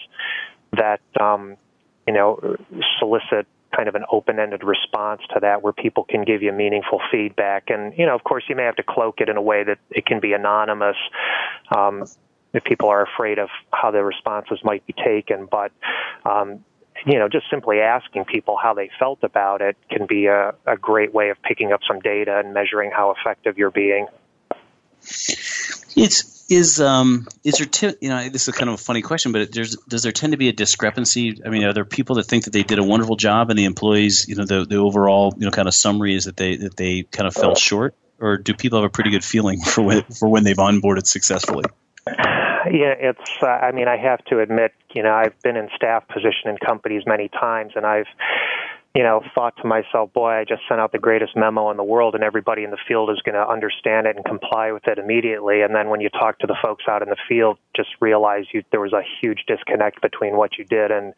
that 0.73 1.01
um, 1.19 1.57
you 2.07 2.13
know 2.13 2.57
solicit 2.99 3.47
kind 3.75 3.87
of 3.87 3.95
an 3.95 4.03
open-ended 4.11 4.63
response 4.63 5.21
to 5.33 5.39
that 5.39 5.61
where 5.61 5.71
people 5.71 6.03
can 6.03 6.25
give 6.25 6.41
you 6.41 6.51
meaningful 6.51 6.99
feedback. 7.11 7.69
And 7.69 7.97
you 7.97 8.05
know 8.05 8.15
of 8.15 8.23
course 8.23 8.43
you 8.49 8.55
may 8.55 8.63
have 8.63 8.75
to 8.77 8.83
cloak 8.83 9.21
it 9.21 9.29
in 9.29 9.37
a 9.37 9.41
way 9.41 9.63
that 9.63 9.77
it 9.89 10.05
can 10.05 10.19
be 10.19 10.33
anonymous 10.33 10.97
um, 11.75 12.05
if 12.53 12.63
people 12.65 12.89
are 12.89 13.03
afraid 13.03 13.39
of 13.39 13.49
how 13.71 13.91
their 13.91 14.05
responses 14.05 14.59
might 14.63 14.85
be 14.85 14.93
taken. 14.93 15.47
But 15.49 15.71
um, 16.29 16.65
you 17.05 17.17
know, 17.17 17.27
just 17.27 17.49
simply 17.49 17.79
asking 17.79 18.25
people 18.25 18.57
how 18.61 18.73
they 18.73 18.89
felt 18.99 19.23
about 19.23 19.61
it 19.61 19.75
can 19.89 20.05
be 20.05 20.27
a, 20.27 20.53
a 20.65 20.77
great 20.77 21.13
way 21.13 21.29
of 21.29 21.41
picking 21.41 21.71
up 21.71 21.81
some 21.87 21.99
data 21.99 22.39
and 22.39 22.53
measuring 22.53 22.91
how 22.91 23.11
effective 23.11 23.57
you're 23.57 23.71
being. 23.71 24.07
It's 25.95 26.41
is 26.51 26.81
um 26.81 27.27
is 27.43 27.55
there 27.55 27.65
t- 27.65 27.95
you 28.01 28.09
know 28.09 28.27
this 28.29 28.47
is 28.47 28.53
kind 28.53 28.69
of 28.69 28.75
a 28.75 28.77
funny 28.77 29.01
question, 29.01 29.31
but 29.31 29.51
there's 29.51 29.77
does 29.87 30.03
there 30.03 30.11
tend 30.11 30.33
to 30.33 30.37
be 30.37 30.49
a 30.49 30.53
discrepancy? 30.53 31.41
I 31.45 31.49
mean, 31.49 31.63
are 31.63 31.73
there 31.73 31.85
people 31.85 32.17
that 32.17 32.23
think 32.23 32.43
that 32.43 32.51
they 32.51 32.63
did 32.63 32.77
a 32.77 32.83
wonderful 32.83 33.15
job 33.15 33.49
and 33.49 33.57
the 33.57 33.65
employees, 33.65 34.27
you 34.27 34.35
know, 34.35 34.45
the 34.45 34.65
the 34.65 34.75
overall 34.75 35.33
you 35.37 35.45
know 35.45 35.51
kind 35.51 35.67
of 35.67 35.73
summary 35.73 36.13
is 36.13 36.25
that 36.25 36.37
they 36.37 36.57
that 36.57 36.75
they 36.75 37.03
kind 37.03 37.27
of 37.27 37.33
fell 37.33 37.55
short, 37.55 37.95
or 38.19 38.37
do 38.37 38.53
people 38.53 38.79
have 38.79 38.85
a 38.85 38.89
pretty 38.89 39.11
good 39.11 39.23
feeling 39.23 39.61
for 39.65 39.81
when 39.81 40.03
for 40.03 40.27
when 40.27 40.43
they've 40.43 40.57
onboarded 40.57 41.07
successfully? 41.07 41.63
Yeah, 42.69 42.93
it's. 42.99 43.41
Uh, 43.41 43.47
I 43.47 43.71
mean, 43.71 43.87
I 43.87 43.97
have 43.97 44.23
to 44.25 44.39
admit, 44.39 44.73
you 44.93 45.01
know, 45.01 45.13
I've 45.13 45.39
been 45.41 45.55
in 45.55 45.69
staff 45.75 46.07
position 46.07 46.49
in 46.49 46.57
companies 46.57 47.03
many 47.05 47.29
times, 47.29 47.73
and 47.75 47.85
I've 47.85 48.07
you 48.93 49.03
know, 49.03 49.21
thought 49.33 49.55
to 49.61 49.67
myself, 49.67 50.11
boy, 50.11 50.31
I 50.31 50.43
just 50.43 50.63
sent 50.67 50.81
out 50.81 50.91
the 50.91 50.99
greatest 50.99 51.35
memo 51.37 51.71
in 51.71 51.77
the 51.77 51.83
world 51.83 52.13
and 52.13 52.25
everybody 52.25 52.65
in 52.65 52.71
the 52.71 52.77
field 52.89 53.09
is 53.09 53.21
going 53.23 53.35
to 53.35 53.47
understand 53.47 54.05
it 54.05 54.17
and 54.17 54.25
comply 54.25 54.73
with 54.73 54.85
it 54.85 54.97
immediately. 54.97 55.61
And 55.61 55.73
then 55.73 55.87
when 55.89 56.01
you 56.01 56.09
talk 56.09 56.39
to 56.39 56.47
the 56.47 56.57
folks 56.61 56.83
out 56.89 57.01
in 57.01 57.07
the 57.07 57.15
field, 57.29 57.57
just 57.73 57.89
realize 58.01 58.45
you, 58.53 58.63
there 58.71 58.81
was 58.81 58.91
a 58.91 59.01
huge 59.21 59.45
disconnect 59.47 60.01
between 60.01 60.35
what 60.35 60.57
you 60.57 60.65
did 60.65 60.91
and, 60.91 61.13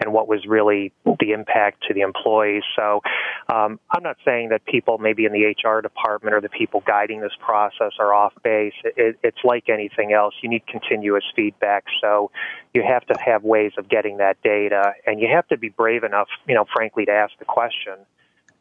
and 0.00 0.12
what 0.12 0.26
was 0.26 0.46
really 0.48 0.92
the 1.20 1.30
impact 1.30 1.84
to 1.86 1.94
the 1.94 2.00
employees. 2.00 2.64
So, 2.74 3.00
um, 3.52 3.78
I'm 3.90 4.02
not 4.02 4.16
saying 4.24 4.48
that 4.48 4.64
people 4.64 4.98
maybe 4.98 5.24
in 5.24 5.32
the 5.32 5.44
HR 5.44 5.80
department 5.80 6.34
or 6.34 6.40
the 6.40 6.48
people 6.48 6.82
guiding 6.84 7.20
this 7.20 7.32
process 7.38 7.92
are 8.00 8.12
off 8.12 8.32
base. 8.42 8.74
It, 8.84 9.18
it's 9.22 9.44
like 9.44 9.68
anything 9.68 10.12
else. 10.12 10.34
You 10.42 10.48
need 10.48 10.66
continuous 10.66 11.24
feedback. 11.36 11.84
So 12.00 12.32
you 12.74 12.82
have 12.82 13.06
to 13.06 13.14
have 13.24 13.44
ways 13.44 13.72
of 13.78 13.88
getting 13.88 14.16
that 14.16 14.42
data 14.42 14.94
and 15.06 15.20
you 15.20 15.28
have 15.32 15.46
to 15.48 15.58
be 15.58 15.68
brave 15.68 16.02
enough, 16.04 16.28
you 16.48 16.54
know, 16.54 16.64
frankly, 16.74 17.04
to 17.04 17.11
ask 17.12 17.32
the 17.38 17.44
question. 17.44 17.94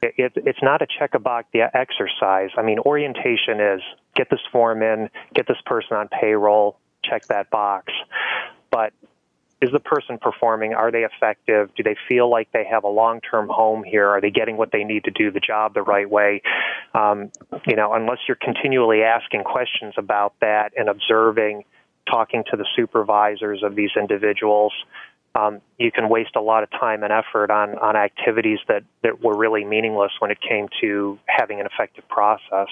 It, 0.01 0.13
it, 0.17 0.33
it's 0.35 0.61
not 0.61 0.81
a 0.81 0.87
check 0.87 1.13
a 1.13 1.19
box 1.19 1.47
exercise. 1.53 2.49
I 2.57 2.63
mean, 2.63 2.79
orientation 2.79 3.59
is 3.59 3.81
get 4.15 4.29
this 4.29 4.39
form 4.51 4.81
in, 4.81 5.09
get 5.33 5.47
this 5.47 5.61
person 5.65 5.97
on 5.97 6.07
payroll, 6.07 6.77
check 7.03 7.25
that 7.27 7.49
box. 7.49 7.93
But 8.71 8.93
is 9.61 9.71
the 9.71 9.79
person 9.79 10.17
performing? 10.17 10.73
Are 10.73 10.91
they 10.91 11.03
effective? 11.03 11.69
Do 11.75 11.83
they 11.83 11.95
feel 12.09 12.29
like 12.29 12.51
they 12.51 12.65
have 12.65 12.83
a 12.83 12.87
long 12.87 13.21
term 13.21 13.47
home 13.47 13.83
here? 13.83 14.09
Are 14.09 14.19
they 14.19 14.31
getting 14.31 14.57
what 14.57 14.71
they 14.71 14.83
need 14.83 15.03
to 15.03 15.11
do 15.11 15.29
the 15.29 15.39
job 15.39 15.75
the 15.75 15.83
right 15.83 16.09
way? 16.09 16.41
Um, 16.95 17.31
you 17.67 17.75
know, 17.75 17.93
unless 17.93 18.17
you're 18.27 18.37
continually 18.41 19.03
asking 19.03 19.43
questions 19.43 19.93
about 19.97 20.33
that 20.41 20.73
and 20.75 20.89
observing, 20.89 21.65
talking 22.09 22.43
to 22.49 22.57
the 22.57 22.65
supervisors 22.75 23.61
of 23.63 23.75
these 23.75 23.91
individuals, 23.95 24.73
um, 25.35 25.61
you 25.77 25.91
can 25.91 26.09
waste 26.09 26.35
a 26.35 26.41
lot 26.41 26.63
of 26.63 26.69
time 26.71 27.03
and 27.03 27.13
effort 27.13 27.51
on, 27.51 27.77
on 27.77 27.95
activities 27.95 28.59
that, 28.67 28.83
that 29.03 29.23
were 29.23 29.35
really 29.35 29.63
meaningless 29.63 30.11
when 30.19 30.31
it 30.31 30.39
came 30.41 30.67
to 30.81 31.17
having 31.27 31.59
an 31.59 31.65
effective 31.65 32.07
process. 32.09 32.67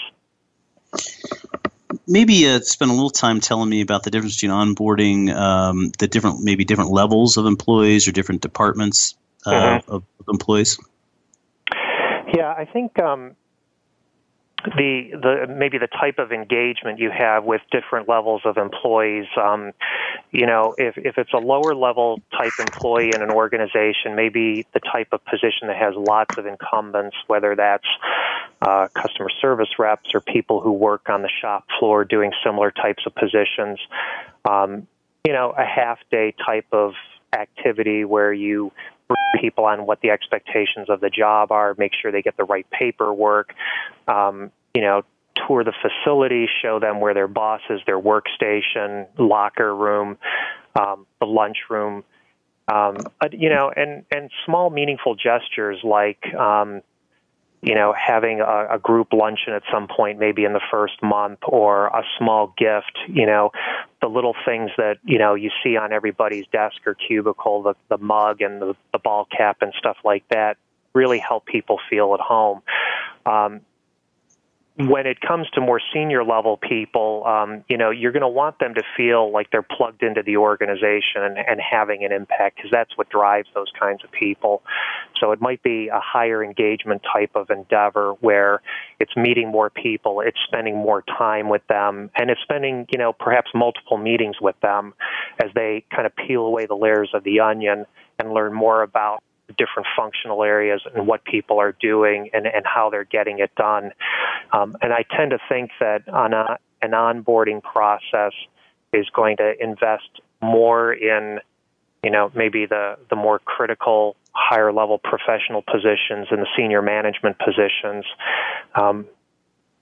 Maybe 2.08 2.48
uh, 2.48 2.60
spend 2.60 2.92
a 2.92 2.94
little 2.94 3.10
time 3.10 3.40
telling 3.40 3.70
me 3.70 3.82
about 3.82 4.04
the 4.04 4.12
difference 4.12 4.36
between 4.36 4.52
onboarding 4.52 5.34
um, 5.34 5.92
the 6.00 6.08
different, 6.08 6.44
maybe 6.44 6.66
different 6.66 6.92
levels 6.92 7.38
of 7.38 7.46
employees 7.46 8.08
or 8.08 8.12
different 8.12 8.42
departments 8.42 9.16
uh, 9.46 9.52
mm-hmm. 9.52 9.92
of, 9.92 10.04
of, 10.20 10.26
employees. 10.28 10.78
Yeah, 12.36 12.54
I 12.56 12.66
think 12.66 13.00
um, 13.00 13.36
the 14.66 15.12
the 15.12 15.54
maybe 15.54 15.78
the 15.78 15.88
type 15.88 16.20
of 16.20 16.32
engagement 16.32 17.00
you 17.00 17.12
have 17.12 17.44
with 17.44 17.62
different 17.72 18.10
levels 18.10 18.42
of 18.46 18.58
employees. 18.58 19.26
Um, 19.42 19.72
you 20.32 20.46
know, 20.46 20.76
if 20.78 20.98
if 20.98 21.18
it's 21.18 21.34
a 21.34 21.38
lower 21.38 21.74
level 21.74 22.22
type 22.38 22.52
employee 22.60 23.14
in 23.14 23.22
an 23.22 23.30
organization, 23.30 24.16
maybe 24.16 24.66
the 24.74 24.80
type 24.80 25.10
of 25.12 25.24
position 25.26 25.68
that 25.68 25.78
has 25.78 25.96
lots 25.96 26.32
of 26.38 26.46
incumbents, 26.46 27.16
whether 27.28 27.56
that's 27.56 27.88
uh, 28.62 28.88
customer 28.94 29.30
service 29.42 29.80
reps 29.80 30.10
or 30.14 30.22
people 30.22 30.62
who 30.62 30.72
work 30.72 31.10
on 31.10 31.22
the 31.22 31.30
shop 31.42 31.66
floor 31.80 32.04
doing 32.04 32.32
similar 32.44 32.72
types 32.72 33.04
of 33.06 33.16
positions. 33.16 33.80
Um, 34.50 34.88
you 35.26 35.34
know, 35.34 35.54
a 35.58 35.66
half 35.66 36.00
day 36.12 36.34
type 36.46 36.68
of 36.72 36.94
activity 37.34 38.06
where 38.06 38.34
you 38.34 38.72
people 39.40 39.66
on 39.66 39.86
what 39.86 40.02
the 40.02 40.10
expectations 40.10 40.90
of 40.90 41.02
the 41.02 41.10
job 41.10 41.52
are, 41.52 41.76
make 41.78 41.92
sure 42.00 42.12
they 42.12 42.22
get 42.22 42.38
the 42.38 42.44
right 42.44 42.68
paperwork, 42.72 43.54
um, 44.08 44.52
you 44.74 44.82
know, 44.82 45.04
tour 45.48 45.64
the 45.64 45.74
facility, 45.82 46.48
show 46.62 46.80
them 46.80 47.00
where 47.00 47.14
their 47.14 47.28
boss 47.28 47.62
is, 47.70 47.80
their 47.86 48.00
workstation, 48.00 49.08
locker 49.18 49.74
room, 49.76 50.18
um, 50.80 51.06
the 51.20 51.26
lunchroom, 51.26 52.04
um, 52.72 52.98
you 53.32 53.50
know, 53.50 53.72
and 53.76 54.06
and 54.12 54.30
small 54.46 54.70
meaningful 54.70 55.16
gestures 55.16 55.80
like 55.84 56.34
um, 56.36 56.82
you 57.62 57.76
know, 57.76 57.94
having 57.94 58.40
a, 58.40 58.68
a 58.72 58.80
group 58.80 59.12
luncheon 59.12 59.54
at 59.54 59.64
some 59.72 59.88
point, 59.88 60.18
maybe 60.18 60.46
in 60.46 60.54
the 60.54 60.62
first 60.72 61.02
month, 61.04 61.40
or 61.44 61.88
a 61.88 62.04
small 62.18 62.54
gift, 62.58 62.98
you 63.08 63.26
know, 63.26 63.52
the 64.02 64.08
little 64.08 64.36
things 64.46 64.72
that, 64.78 64.98
you 65.04 65.18
know, 65.18 65.36
you 65.36 65.52
see 65.64 65.76
on 65.76 65.92
everybody's 65.92 66.48
desk 66.48 66.78
or 66.86 66.96
cubicle, 66.96 67.64
the, 67.64 67.76
the 67.90 67.98
mug 67.98 68.42
and 68.42 68.62
the, 68.62 68.76
the 68.94 69.00
ball 69.00 69.28
cap 69.36 69.58
and 69.62 69.74
stuff 69.78 69.98
like 70.06 70.24
that 70.30 70.58
really 70.94 71.20
help 71.20 71.46
people 71.46 71.80
feel 71.90 72.14
at 72.14 72.20
home. 72.20 72.62
Um, 73.26 73.62
when 74.80 75.06
it 75.06 75.20
comes 75.20 75.50
to 75.50 75.60
more 75.60 75.82
senior 75.94 76.24
level 76.24 76.56
people, 76.56 77.26
um, 77.26 77.66
you 77.68 77.78
know, 77.78 77.90
you're 77.90 78.14
going 78.14 78.22
to 78.22 78.30
want 78.30 78.60
them 78.60 78.74
to 78.76 78.84
feel 78.96 79.30
like 79.30 79.52
they're 79.52 79.62
plugged 79.62 80.04
into 80.04 80.24
the 80.24 80.38
organization 80.38 81.22
and, 81.22 81.38
and 81.38 81.60
having 81.60 82.06
an 82.06 82.14
impact 82.14 82.56
because 82.56 82.72
that's 82.72 82.98
what 82.98 83.10
drives 83.10 83.50
those 83.54 83.70
kinds 83.78 84.06
of 84.06 84.12
people. 84.14 84.64
So 85.20 85.34
it 85.34 85.42
might 85.42 85.62
be 85.64 85.90
a 85.90 86.00
higher 86.00 86.42
engagement 86.42 87.02
type 87.14 87.32
of 87.36 87.50
endeavor 87.50 88.14
where 88.22 88.62
it's 89.02 89.12
meeting 89.18 89.52
more 89.52 89.70
people, 89.70 90.22
it's 90.22 90.40
spending 90.48 90.78
more 90.78 91.02
time 91.02 91.50
with 91.50 91.68
them, 91.68 92.10
and 92.16 92.30
it's 92.30 92.42
spending, 92.42 92.88
you 92.90 92.98
know, 92.98 93.12
perhaps 93.12 93.52
multiple 93.54 93.98
meetings 93.98 94.38
with 94.40 94.56
them 94.62 94.94
as 95.44 95.52
they 95.56 95.84
kind 95.94 96.06
of 96.06 96.16
peel 96.16 96.46
away 96.46 96.68
the 96.68 96.76
layers 96.76 97.10
of 97.14 97.26
the 97.26 97.42
onion 97.42 97.86
and 98.18 98.32
learn 98.32 98.54
more 98.54 98.82
about 98.82 99.24
different 99.58 99.88
functional 99.98 100.44
areas 100.44 100.82
and 100.94 101.08
what 101.08 101.24
people 101.24 101.60
are 101.60 101.76
doing 101.80 102.30
and, 102.34 102.46
and 102.46 102.66
how 102.66 102.90
they're 102.90 103.04
getting 103.04 103.40
it 103.40 103.54
done. 103.56 103.92
Um, 104.52 104.76
and 104.82 104.94
I 104.94 105.04
tend 105.16 105.32
to 105.32 105.40
think 105.48 105.72
that 105.80 106.08
on 106.10 106.34
a, 106.34 106.58
an 106.82 106.92
onboarding 106.92 107.62
process 107.62 108.34
is 108.94 109.08
going 109.16 109.38
to 109.38 109.54
invest 109.60 110.22
more 110.42 110.94
in, 110.94 111.40
you 112.04 112.10
know, 112.10 112.32
maybe 112.36 112.66
the, 112.66 112.98
the 113.10 113.16
more 113.16 113.40
critical, 113.40 114.16
higher 114.34 114.72
level 114.72 114.98
professional 114.98 115.62
positions 115.62 116.28
and 116.32 116.42
the 116.42 116.48
senior 116.58 116.82
management 116.82 117.38
positions. 117.40 118.06
Um, 118.76 119.06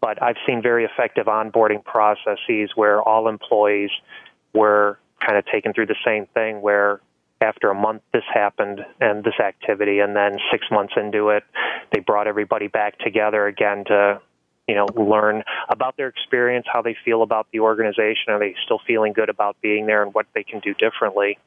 but 0.01 0.21
I've 0.21 0.37
seen 0.45 0.61
very 0.61 0.85
effective 0.85 1.25
onboarding 1.25 1.83
processes 1.83 2.71
where 2.75 3.01
all 3.01 3.27
employees 3.27 3.89
were 4.53 4.99
kind 5.25 5.37
of 5.37 5.45
taken 5.45 5.73
through 5.73 5.87
the 5.87 5.95
same 6.05 6.27
thing 6.33 6.61
where 6.61 7.01
after 7.41 7.69
a 7.69 7.75
month 7.75 8.01
this 8.13 8.23
happened 8.33 8.79
and 8.99 9.23
this 9.23 9.39
activity 9.39 9.99
and 9.99 10.15
then 10.15 10.37
six 10.51 10.65
months 10.71 10.93
into 10.97 11.29
it 11.29 11.43
they 11.93 11.99
brought 11.99 12.27
everybody 12.27 12.67
back 12.67 12.97
together 12.99 13.47
again 13.47 13.83
to 13.85 14.19
you 14.67 14.75
know 14.75 14.85
learn 14.95 15.43
about 15.69 15.97
their 15.97 16.07
experience 16.07 16.65
how 16.71 16.81
they 16.81 16.95
feel 17.05 17.23
about 17.23 17.47
the 17.51 17.61
organization. 17.61 18.29
Are 18.29 18.39
they 18.39 18.55
still 18.65 18.79
feeling 18.85 19.13
good 19.13 19.29
about 19.29 19.59
being 19.61 19.85
there 19.85 20.03
and 20.03 20.13
what 20.13 20.27
they 20.33 20.43
can 20.43 20.59
do 20.59 20.73
differently? 20.73 21.39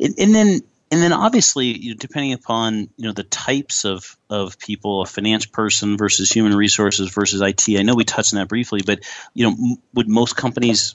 And, 0.00 0.14
and 0.18 0.34
then 0.34 0.60
and 0.90 1.02
then 1.02 1.12
obviously 1.12 1.66
you 1.66 1.90
know, 1.90 1.96
depending 1.98 2.32
upon 2.32 2.88
you 2.96 3.06
know 3.06 3.12
the 3.12 3.24
types 3.24 3.84
of 3.84 4.16
of 4.30 4.58
people 4.58 5.02
a 5.02 5.06
finance 5.06 5.46
person 5.46 5.96
versus 5.96 6.30
human 6.30 6.54
resources 6.54 7.10
versus 7.10 7.42
IT 7.42 7.78
I 7.78 7.82
know 7.82 7.94
we 7.94 8.04
touched 8.04 8.32
on 8.32 8.38
that 8.38 8.48
briefly 8.48 8.80
but 8.84 9.00
you 9.34 9.46
know 9.46 9.52
m- 9.52 9.76
would 9.94 10.08
most 10.08 10.36
companies 10.36 10.94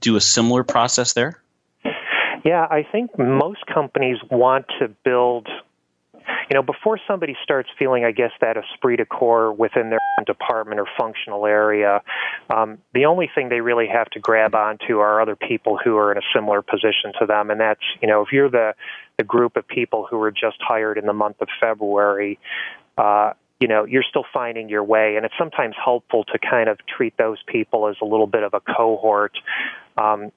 do 0.00 0.16
a 0.16 0.20
similar 0.20 0.62
process 0.62 1.14
there 1.14 1.42
yeah, 2.44 2.66
I 2.68 2.86
think 2.90 3.18
most 3.18 3.64
companies 3.66 4.18
want 4.30 4.66
to 4.80 4.88
build 5.04 5.48
you 6.50 6.54
know, 6.54 6.62
before 6.62 6.98
somebody 7.06 7.36
starts 7.42 7.68
feeling, 7.78 8.04
I 8.04 8.12
guess, 8.12 8.30
that 8.40 8.56
esprit 8.56 8.96
de 8.96 9.04
corps 9.04 9.52
within 9.52 9.90
their 9.90 9.98
department 10.26 10.80
or 10.80 10.86
functional 10.98 11.46
area, 11.46 12.02
um, 12.50 12.78
the 12.94 13.06
only 13.06 13.30
thing 13.34 13.48
they 13.48 13.60
really 13.60 13.88
have 13.88 14.08
to 14.10 14.20
grab 14.20 14.54
onto 14.54 14.98
are 14.98 15.20
other 15.20 15.36
people 15.36 15.78
who 15.82 15.96
are 15.96 16.12
in 16.12 16.18
a 16.18 16.22
similar 16.34 16.62
position 16.62 17.12
to 17.20 17.26
them. 17.26 17.50
And 17.50 17.60
that's, 17.60 17.82
you 18.00 18.08
know, 18.08 18.22
if 18.22 18.28
you're 18.32 18.50
the, 18.50 18.74
the 19.18 19.24
group 19.24 19.56
of 19.56 19.66
people 19.66 20.06
who 20.08 20.18
were 20.18 20.30
just 20.30 20.58
hired 20.60 20.98
in 20.98 21.06
the 21.06 21.12
month 21.12 21.40
of 21.40 21.48
February, 21.60 22.38
uh, 22.98 23.32
you 23.60 23.68
know, 23.68 23.84
you're 23.84 24.04
still 24.08 24.24
finding 24.32 24.68
your 24.68 24.82
way. 24.84 25.16
And 25.16 25.24
it's 25.24 25.34
sometimes 25.38 25.74
helpful 25.82 26.24
to 26.24 26.38
kind 26.38 26.68
of 26.68 26.78
treat 26.86 27.16
those 27.16 27.38
people 27.46 27.88
as 27.88 27.96
a 28.02 28.04
little 28.04 28.26
bit 28.26 28.42
of 28.42 28.54
a 28.54 28.60
cohort. 28.60 29.32
Um, 29.96 30.32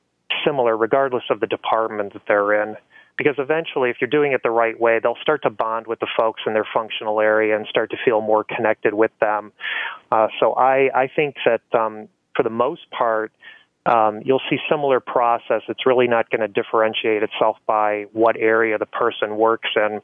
similar 0.45 0.77
regardless 0.77 1.23
of 1.29 1.39
the 1.39 1.47
department 1.47 2.13
that 2.13 2.23
they're 2.27 2.63
in. 2.63 2.75
Because 3.17 3.35
eventually, 3.37 3.89
if 3.89 3.97
you're 4.01 4.09
doing 4.09 4.33
it 4.33 4.41
the 4.43 4.51
right 4.51 4.77
way, 4.77 4.99
they'll 5.01 5.17
start 5.21 5.43
to 5.43 5.49
bond 5.49 5.87
with 5.87 6.01
the 6.01 6.07
folks 6.17 6.41
in 6.45 6.53
their 6.53 6.67
functional 6.73 7.21
area 7.21 7.55
and 7.55 7.65
start 7.67 7.91
to 7.91 7.97
feel 8.03 8.19
more 8.19 8.43
connected 8.43 8.93
with 8.93 9.11
them. 9.21 9.53
Uh, 10.11 10.27
so 10.41 10.51
I, 10.53 10.89
I 10.93 11.09
think 11.15 11.35
that 11.45 11.61
um, 11.73 12.09
for 12.35 12.43
the 12.43 12.49
most 12.49 12.91
part, 12.91 13.31
um, 13.85 14.21
you'll 14.25 14.41
see 14.49 14.57
similar 14.69 14.99
process. 14.99 15.61
It's 15.69 15.85
really 15.85 16.07
not 16.07 16.29
going 16.29 16.41
to 16.41 16.47
differentiate 16.47 17.23
itself 17.23 17.57
by 17.65 18.07
what 18.11 18.35
area 18.35 18.77
the 18.77 18.85
person 18.85 19.37
works 19.37 19.69
in. 19.75 20.01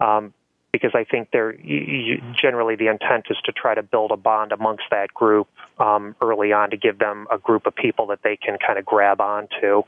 Um, 0.00 0.32
because 0.72 0.92
I 0.94 1.04
think 1.04 1.30
they're 1.32 1.52
generally 1.52 2.76
the 2.76 2.88
intent 2.88 3.26
is 3.30 3.36
to 3.44 3.52
try 3.52 3.74
to 3.74 3.82
build 3.82 4.10
a 4.10 4.16
bond 4.16 4.52
amongst 4.52 4.84
that 4.90 5.12
group 5.12 5.48
um, 5.78 6.14
early 6.20 6.52
on 6.52 6.70
to 6.70 6.76
give 6.76 6.98
them 6.98 7.26
a 7.30 7.38
group 7.38 7.66
of 7.66 7.74
people 7.74 8.06
that 8.08 8.22
they 8.22 8.36
can 8.36 8.58
kind 8.64 8.78
of 8.78 8.84
grab 8.84 9.20
onto. 9.20 9.82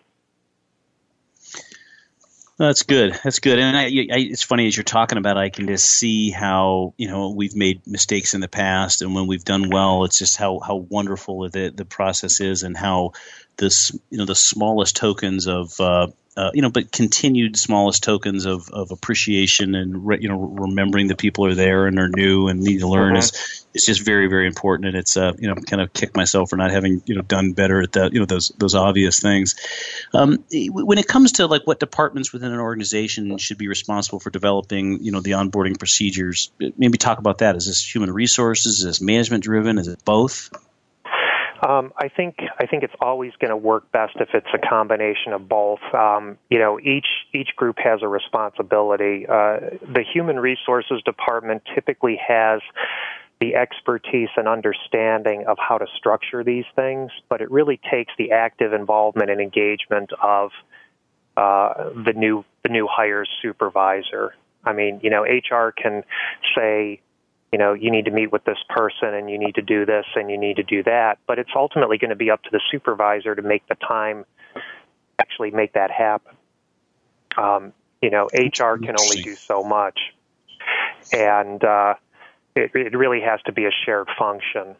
That's 2.58 2.82
good. 2.82 3.18
That's 3.24 3.38
good. 3.38 3.58
And 3.58 3.76
I, 3.76 3.84
I, 3.84 4.18
it's 4.18 4.42
funny 4.42 4.66
as 4.66 4.76
you're 4.76 4.84
talking 4.84 5.18
about, 5.18 5.36
it, 5.36 5.40
I 5.40 5.50
can 5.50 5.66
just 5.66 5.84
see 5.84 6.30
how 6.30 6.94
you 6.96 7.08
know 7.08 7.30
we've 7.30 7.56
made 7.56 7.86
mistakes 7.86 8.34
in 8.34 8.40
the 8.40 8.48
past, 8.48 9.02
and 9.02 9.14
when 9.14 9.26
we've 9.26 9.44
done 9.44 9.70
well, 9.70 10.04
it's 10.04 10.18
just 10.18 10.36
how 10.36 10.60
how 10.60 10.76
wonderful 10.76 11.48
the 11.48 11.72
the 11.74 11.84
process 11.84 12.40
is, 12.40 12.62
and 12.62 12.76
how 12.76 13.12
this 13.56 13.90
you 14.10 14.18
know 14.18 14.26
the 14.26 14.34
smallest 14.34 14.96
tokens 14.96 15.48
of 15.48 15.80
uh, 15.80 16.08
uh, 16.34 16.50
you 16.54 16.62
know, 16.62 16.70
but 16.70 16.90
continued 16.90 17.58
smallest 17.58 18.02
tokens 18.02 18.46
of, 18.46 18.70
of 18.70 18.90
appreciation 18.90 19.74
and 19.74 20.06
re, 20.06 20.18
you 20.20 20.28
know 20.28 20.38
remembering 20.38 21.06
the 21.06 21.14
people 21.14 21.44
are 21.44 21.54
there 21.54 21.86
and 21.86 21.98
are 21.98 22.08
new 22.08 22.48
and 22.48 22.60
need 22.60 22.78
to 22.78 22.88
learn 22.88 23.16
is 23.16 23.32
uh-huh. 23.32 23.68
is 23.74 23.84
just 23.84 24.02
very 24.02 24.28
very 24.28 24.46
important. 24.46 24.88
And 24.88 24.96
it's 24.96 25.16
uh, 25.16 25.32
you 25.38 25.48
know 25.48 25.54
kind 25.54 25.82
of 25.82 25.92
kick 25.92 26.16
myself 26.16 26.48
for 26.48 26.56
not 26.56 26.70
having 26.70 27.02
you 27.04 27.16
know 27.16 27.22
done 27.22 27.52
better 27.52 27.82
at 27.82 27.92
that 27.92 28.14
you 28.14 28.20
know 28.20 28.24
those 28.24 28.50
those 28.56 28.74
obvious 28.74 29.20
things. 29.20 29.56
Um, 30.14 30.42
when 30.50 30.96
it 30.96 31.06
comes 31.06 31.32
to 31.32 31.46
like 31.46 31.66
what 31.66 31.78
departments 31.78 32.32
within 32.32 32.50
an 32.50 32.60
organization 32.60 33.36
should 33.36 33.58
be 33.58 33.68
responsible 33.68 34.18
for 34.18 34.30
developing 34.30 35.02
you 35.04 35.12
know 35.12 35.20
the 35.20 35.32
onboarding 35.32 35.78
procedures, 35.78 36.50
maybe 36.78 36.96
talk 36.96 37.18
about 37.18 37.38
that. 37.38 37.56
Is 37.56 37.66
this 37.66 37.94
human 37.94 38.10
resources? 38.10 38.78
Is 38.78 38.84
this 38.84 39.00
management 39.02 39.44
driven? 39.44 39.78
Is 39.78 39.88
it 39.88 40.02
both? 40.04 40.50
Um, 41.66 41.92
I 41.96 42.08
think 42.08 42.36
I 42.58 42.66
think 42.66 42.82
it's 42.82 42.94
always 43.00 43.32
going 43.40 43.50
to 43.50 43.56
work 43.56 43.90
best 43.92 44.16
if 44.16 44.30
it's 44.34 44.48
a 44.52 44.58
combination 44.58 45.32
of 45.32 45.48
both. 45.48 45.80
Um, 45.94 46.36
you 46.50 46.58
know, 46.58 46.80
each 46.80 47.06
each 47.32 47.50
group 47.54 47.76
has 47.78 48.00
a 48.02 48.08
responsibility. 48.08 49.26
Uh, 49.28 49.78
the 49.80 50.04
human 50.12 50.40
resources 50.40 51.02
department 51.04 51.62
typically 51.72 52.18
has 52.26 52.60
the 53.40 53.54
expertise 53.54 54.28
and 54.36 54.48
understanding 54.48 55.44
of 55.46 55.56
how 55.58 55.78
to 55.78 55.86
structure 55.96 56.42
these 56.42 56.64
things, 56.74 57.10
but 57.28 57.40
it 57.40 57.50
really 57.50 57.80
takes 57.90 58.12
the 58.18 58.32
active 58.32 58.72
involvement 58.72 59.30
and 59.30 59.40
engagement 59.40 60.10
of 60.20 60.50
uh, 61.36 61.90
the 62.04 62.12
new 62.12 62.44
the 62.64 62.70
new 62.70 62.88
hires 62.90 63.28
supervisor. 63.40 64.34
I 64.64 64.72
mean, 64.72 65.00
you 65.02 65.10
know, 65.10 65.22
HR 65.22 65.70
can 65.70 66.02
say 66.56 67.00
you 67.52 67.58
know, 67.58 67.74
you 67.74 67.90
need 67.90 68.06
to 68.06 68.10
meet 68.10 68.32
with 68.32 68.44
this 68.44 68.58
person 68.70 69.14
and 69.14 69.30
you 69.30 69.38
need 69.38 69.56
to 69.56 69.62
do 69.62 69.84
this 69.84 70.06
and 70.16 70.30
you 70.30 70.38
need 70.38 70.56
to 70.56 70.62
do 70.62 70.82
that. 70.84 71.18
But 71.26 71.38
it's 71.38 71.50
ultimately 71.54 71.98
going 71.98 72.10
to 72.10 72.16
be 72.16 72.30
up 72.30 72.42
to 72.44 72.50
the 72.50 72.60
supervisor 72.70 73.34
to 73.34 73.42
make 73.42 73.66
the 73.68 73.74
time 73.74 74.24
actually 75.18 75.50
make 75.50 75.74
that 75.74 75.90
happen. 75.90 76.34
Um, 77.36 77.72
you 78.00 78.10
know, 78.10 78.28
HR 78.34 78.78
can 78.78 78.96
only 78.98 79.22
do 79.22 79.36
so 79.36 79.62
much. 79.62 79.98
And 81.12 81.62
uh, 81.62 81.94
it, 82.56 82.72
it 82.74 82.96
really 82.96 83.20
has 83.20 83.40
to 83.42 83.52
be 83.52 83.66
a 83.66 83.70
shared 83.84 84.08
function. 84.18 84.74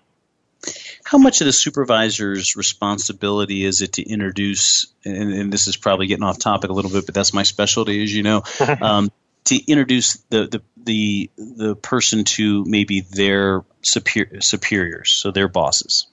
How 1.04 1.18
much 1.18 1.40
of 1.40 1.46
the 1.46 1.52
supervisor's 1.52 2.56
responsibility 2.56 3.64
is 3.64 3.82
it 3.82 3.94
to 3.94 4.02
introduce, 4.02 4.86
and, 5.04 5.32
and, 5.32 5.52
this 5.52 5.66
is 5.66 5.76
probably 5.76 6.06
getting 6.06 6.22
off 6.22 6.38
topic 6.38 6.70
a 6.70 6.72
little 6.72 6.90
bit, 6.90 7.04
but 7.04 7.14
that's 7.16 7.34
my 7.34 7.42
specialty, 7.42 8.02
as 8.04 8.14
you 8.14 8.22
know, 8.22 8.42
um, 8.80 9.10
to 9.44 9.56
introduce 9.56 10.16
the, 10.30 10.46
the 10.46 10.62
the 10.84 11.30
the 11.36 11.76
person 11.76 12.24
to 12.24 12.64
maybe 12.64 13.00
their 13.00 13.64
superior, 13.82 14.40
superiors, 14.40 15.12
so 15.12 15.30
their 15.30 15.48
bosses? 15.48 16.06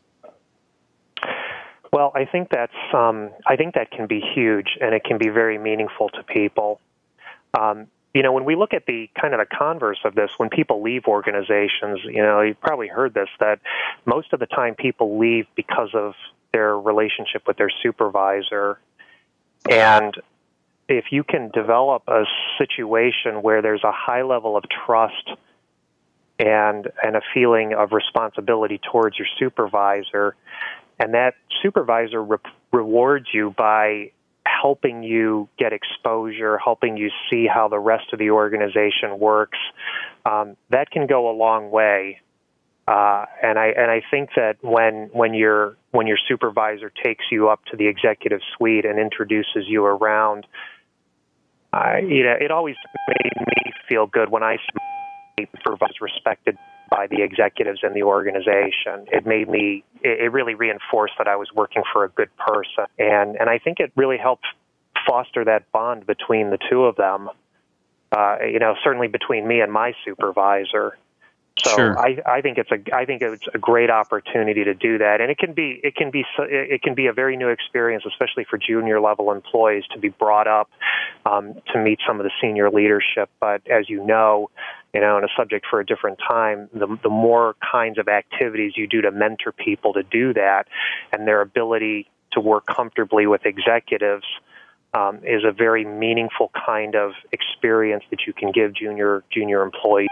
Well, 1.92 2.12
I 2.14 2.26
think 2.26 2.50
that's 2.50 2.72
um, 2.94 3.32
I 3.48 3.56
think 3.56 3.76
that 3.76 3.92
can 3.92 4.08
be 4.08 4.22
huge, 4.36 4.78
and 4.80 4.94
it 4.94 5.04
can 5.04 5.18
be 5.18 5.30
very 5.30 5.58
meaningful 5.58 6.10
to 6.10 6.24
people. 6.24 6.80
Um, 7.60 7.88
you 8.14 8.24
know, 8.24 8.32
when 8.32 8.46
we 8.46 8.56
look 8.56 8.74
at 8.74 8.86
the 8.86 9.10
kind 9.20 9.34
of 9.34 9.40
the 9.40 9.46
converse 9.46 10.00
of 10.04 10.16
this, 10.16 10.32
when 10.38 10.50
people 10.50 10.82
leave 10.82 11.06
organizations, 11.08 12.00
you 12.04 12.22
know, 12.22 12.42
you've 12.42 12.60
probably 12.62 12.88
heard 12.88 13.14
this 13.14 13.30
that 13.40 13.60
most 14.06 14.34
of 14.34 14.40
the 14.40 14.46
time 14.46 14.76
people 14.76 15.20
leave 15.20 15.46
because 15.56 15.90
of 15.94 16.14
their 16.52 16.78
relationship 16.78 17.44
with 17.48 17.58
their 17.58 17.72
supervisor, 17.82 18.80
and 19.70 20.16
if 20.90 21.06
you 21.12 21.24
can 21.24 21.50
develop 21.52 22.04
a 22.08 22.24
situation 22.58 23.42
where 23.42 23.62
there's 23.62 23.84
a 23.84 23.92
high 23.92 24.24
level 24.24 24.58
of 24.58 24.64
trust 24.86 25.30
and 26.40 26.90
and 27.04 27.16
a 27.16 27.22
feeling 27.34 27.74
of 27.74 27.92
responsibility 27.92 28.80
towards 28.92 29.18
your 29.18 29.28
supervisor 29.38 30.36
and 31.00 31.14
that 31.14 31.36
supervisor 31.62 32.24
re- 32.24 32.38
rewards 32.72 33.28
you 33.34 33.54
by 33.58 34.12
helping 34.46 35.04
you 35.04 35.48
get 35.58 35.74
exposure, 35.74 36.58
helping 36.58 36.98
you 36.98 37.10
see 37.30 37.48
how 37.48 37.68
the 37.68 37.80
rest 37.80 38.12
of 38.14 38.20
the 38.20 38.32
organization 38.32 39.20
works, 39.20 39.58
um, 40.26 40.58
that 40.70 40.90
can 40.92 41.08
go 41.08 41.30
a 41.30 41.36
long 41.36 41.72
way. 41.72 42.20
Uh, 42.88 43.26
and 43.44 43.60
I 43.60 43.68
and 43.68 43.92
I 43.92 44.02
think 44.10 44.32
that 44.36 44.58
when 44.62 45.10
when 45.14 45.36
your 45.36 45.78
when 45.92 46.08
your 46.08 46.18
supervisor 46.28 46.92
takes 47.04 47.24
you 47.32 47.50
up 47.50 47.64
to 47.66 47.78
the 47.78 47.88
executive 47.88 48.42
suite 48.58 48.84
and 48.84 49.00
introduces 49.00 49.66
you 49.68 49.86
around 49.86 50.48
I, 51.74 51.99
you 51.99 52.24
know, 52.24 52.36
it 52.39 52.51
always 52.51 52.76
made 53.07 53.47
me 53.47 53.74
feel 53.88 54.07
good 54.07 54.30
when 54.30 54.43
I 54.43 54.57
was 55.38 55.91
respected 56.01 56.57
by 56.89 57.07
the 57.07 57.22
executives 57.22 57.82
in 57.84 57.93
the 57.93 58.03
organization. 58.03 59.05
It 59.11 59.26
made 59.26 59.47
me, 59.47 59.84
it 60.01 60.32
really 60.32 60.55
reinforced 60.55 61.13
that 61.20 61.28
I 61.28 61.36
was 61.36 61.49
working 61.53 61.84
for 61.93 62.03
a 62.03 62.09
good 62.09 62.36
person. 62.38 62.86
And, 62.97 63.36
and 63.36 63.49
I 63.49 63.59
think 63.59 63.80
it 63.80 63.91
really 63.95 64.17
helped 64.17 64.45
foster 65.07 65.45
that 65.45 65.72
bond 65.72 66.07
between 66.07 66.49
the 66.49 66.57
two 66.70 66.86
of 66.86 66.95
them. 66.95 67.30
Uh, 68.11 68.38
you 68.51 68.57
know, 68.57 68.74
certainly 68.84 69.07
between 69.07 69.47
me 69.47 69.61
and 69.61 69.72
my 69.72 69.93
supervisor. 70.03 70.97
So 71.64 71.76
sure. 71.76 71.99
I, 71.99 72.20
I 72.26 72.41
think 72.41 72.57
it's 72.57 72.72
a 72.72 72.95
I 72.95 73.05
think 73.05 73.22
it's 73.22 73.43
a 73.53 73.57
great 73.57 73.89
opportunity 73.89 74.64
to 74.64 74.74
do 74.74 74.97
that, 74.99 75.20
and 75.20 75.30
it 75.30 75.38
can 75.38 75.53
be 75.53 75.80
it 75.84 75.95
can 75.95 76.10
be 76.10 76.24
it 76.38 76.82
can 76.82 76.95
be 76.95 77.07
a 77.07 77.14
very 77.14 77.36
new 77.36 77.49
experience, 77.49 78.05
especially 78.07 78.45
for 78.49 78.57
junior 78.57 79.01
level 79.01 79.32
employees 79.32 79.84
to 79.91 79.99
be 79.99 80.10
brought 80.10 80.47
up 80.47 80.70
um, 81.26 81.55
to 81.74 81.80
meet 81.80 81.99
some 82.07 82.20
of 82.20 82.24
the 82.24 82.32
senior 82.41 82.70
leadership. 82.70 83.30
But 83.41 83.68
as 83.68 83.89
you 83.89 84.05
know, 84.05 84.49
you 84.93 85.01
know, 85.01 85.18
and 85.18 85.26
a 85.26 85.30
subject 85.36 85.66
for 85.70 85.82
a 85.82 85.86
different 85.86 86.20
time, 86.26 86.70
the 86.74 86.97
the 87.03 87.10
more 87.10 87.55
kinds 87.72 87.97
of 87.97 88.07
activities 88.07 88.74
you 88.78 88.88
do 88.88 89.01
to 89.01 89.12
mentor 89.12 89.51
people 89.51 89.93
to 89.93 90.03
do 90.03 90.34
that, 90.36 90.68
and 91.12 91.28
their 91.28 91.41
ability 91.41 92.10
to 92.32 92.39
work 92.39 92.66
comfortably 92.68 93.28
with 93.28 93.45
executives. 93.45 94.26
Um, 94.91 95.18
is 95.18 95.43
a 95.45 95.51
very 95.51 95.86
meaningful 95.86 96.49
kind 96.66 96.95
of 96.95 97.12
experience 97.32 98.03
that 98.10 98.22
you 98.26 98.34
can 98.34 98.51
give 98.51 98.74
junior 98.74 99.24
junior 99.30 99.62
employees. 99.62 100.10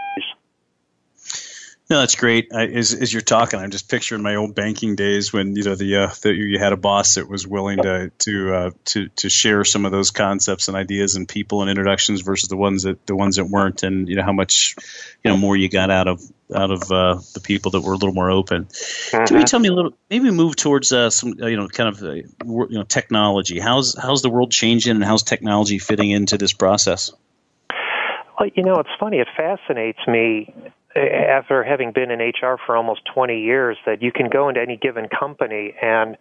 No, 1.90 2.00
that's 2.00 2.16
great. 2.16 2.52
I, 2.52 2.66
as, 2.66 2.92
as 2.92 3.10
you're 3.10 3.22
talking, 3.22 3.58
I'm 3.58 3.70
just 3.70 3.88
picturing 3.88 4.20
my 4.20 4.34
old 4.34 4.54
banking 4.54 4.94
days 4.94 5.32
when 5.32 5.56
you 5.56 5.64
know 5.64 5.74
the, 5.74 5.96
uh, 5.96 6.10
the 6.20 6.34
you 6.34 6.58
had 6.58 6.74
a 6.74 6.76
boss 6.76 7.14
that 7.14 7.26
was 7.30 7.46
willing 7.46 7.78
to 7.78 8.10
to 8.18 8.54
uh, 8.54 8.70
to 8.86 9.08
to 9.08 9.30
share 9.30 9.64
some 9.64 9.86
of 9.86 9.92
those 9.92 10.10
concepts 10.10 10.68
and 10.68 10.76
ideas 10.76 11.16
and 11.16 11.26
people 11.26 11.62
and 11.62 11.70
introductions 11.70 12.20
versus 12.20 12.50
the 12.50 12.58
ones 12.58 12.82
that 12.82 13.06
the 13.06 13.16
ones 13.16 13.36
that 13.36 13.46
weren't, 13.46 13.84
and 13.84 14.06
you 14.06 14.16
know 14.16 14.22
how 14.22 14.34
much 14.34 14.76
you 15.24 15.30
know 15.30 15.38
more 15.38 15.56
you 15.56 15.70
got 15.70 15.90
out 15.90 16.08
of 16.08 16.20
out 16.54 16.70
of 16.70 16.92
uh, 16.92 17.20
the 17.32 17.40
people 17.40 17.70
that 17.70 17.80
were 17.80 17.94
a 17.94 17.96
little 17.96 18.12
more 18.12 18.30
open. 18.30 18.66
Mm-hmm. 18.66 19.24
Can 19.24 19.38
you 19.38 19.44
tell 19.44 19.60
me 19.60 19.68
a 19.68 19.72
little? 19.72 19.94
Maybe 20.10 20.30
move 20.30 20.56
towards 20.56 20.92
uh, 20.92 21.08
some 21.08 21.36
uh, 21.40 21.46
you 21.46 21.56
know 21.56 21.68
kind 21.68 21.88
of 21.88 22.02
uh, 22.02 22.12
you 22.12 22.66
know 22.68 22.84
technology. 22.84 23.60
How's 23.60 23.96
how's 23.98 24.20
the 24.20 24.28
world 24.28 24.50
changing, 24.50 24.96
and 24.96 25.04
how's 25.04 25.22
technology 25.22 25.78
fitting 25.78 26.10
into 26.10 26.36
this 26.36 26.52
process? 26.52 27.12
Well, 28.38 28.50
you 28.54 28.62
know, 28.62 28.74
it's 28.74 28.90
funny. 29.00 29.20
It 29.20 29.28
fascinates 29.34 30.00
me 30.06 30.54
after 30.96 31.62
having 31.62 31.92
been 31.92 32.10
in 32.10 32.18
HR 32.20 32.58
for 32.64 32.76
almost 32.76 33.02
20 33.14 33.40
years 33.40 33.76
that 33.86 34.02
you 34.02 34.10
can 34.12 34.28
go 34.28 34.48
into 34.48 34.60
any 34.60 34.76
given 34.76 35.06
company 35.08 35.74
and 35.80 36.16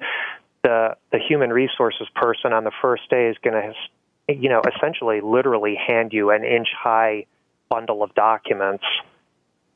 the 0.63 0.95
the 1.11 1.19
human 1.19 1.51
resources 1.51 2.07
person 2.15 2.51
on 2.53 2.63
the 2.63 2.71
first 2.81 3.09
day 3.09 3.29
is 3.29 3.37
going 3.43 3.55
to 3.55 4.33
you 4.33 4.49
know 4.49 4.61
essentially 4.75 5.21
literally 5.21 5.75
hand 5.87 6.11
you 6.11 6.31
an 6.31 6.43
inch 6.43 6.67
high 6.77 7.25
bundle 7.69 8.03
of 8.03 8.13
documents 8.13 8.83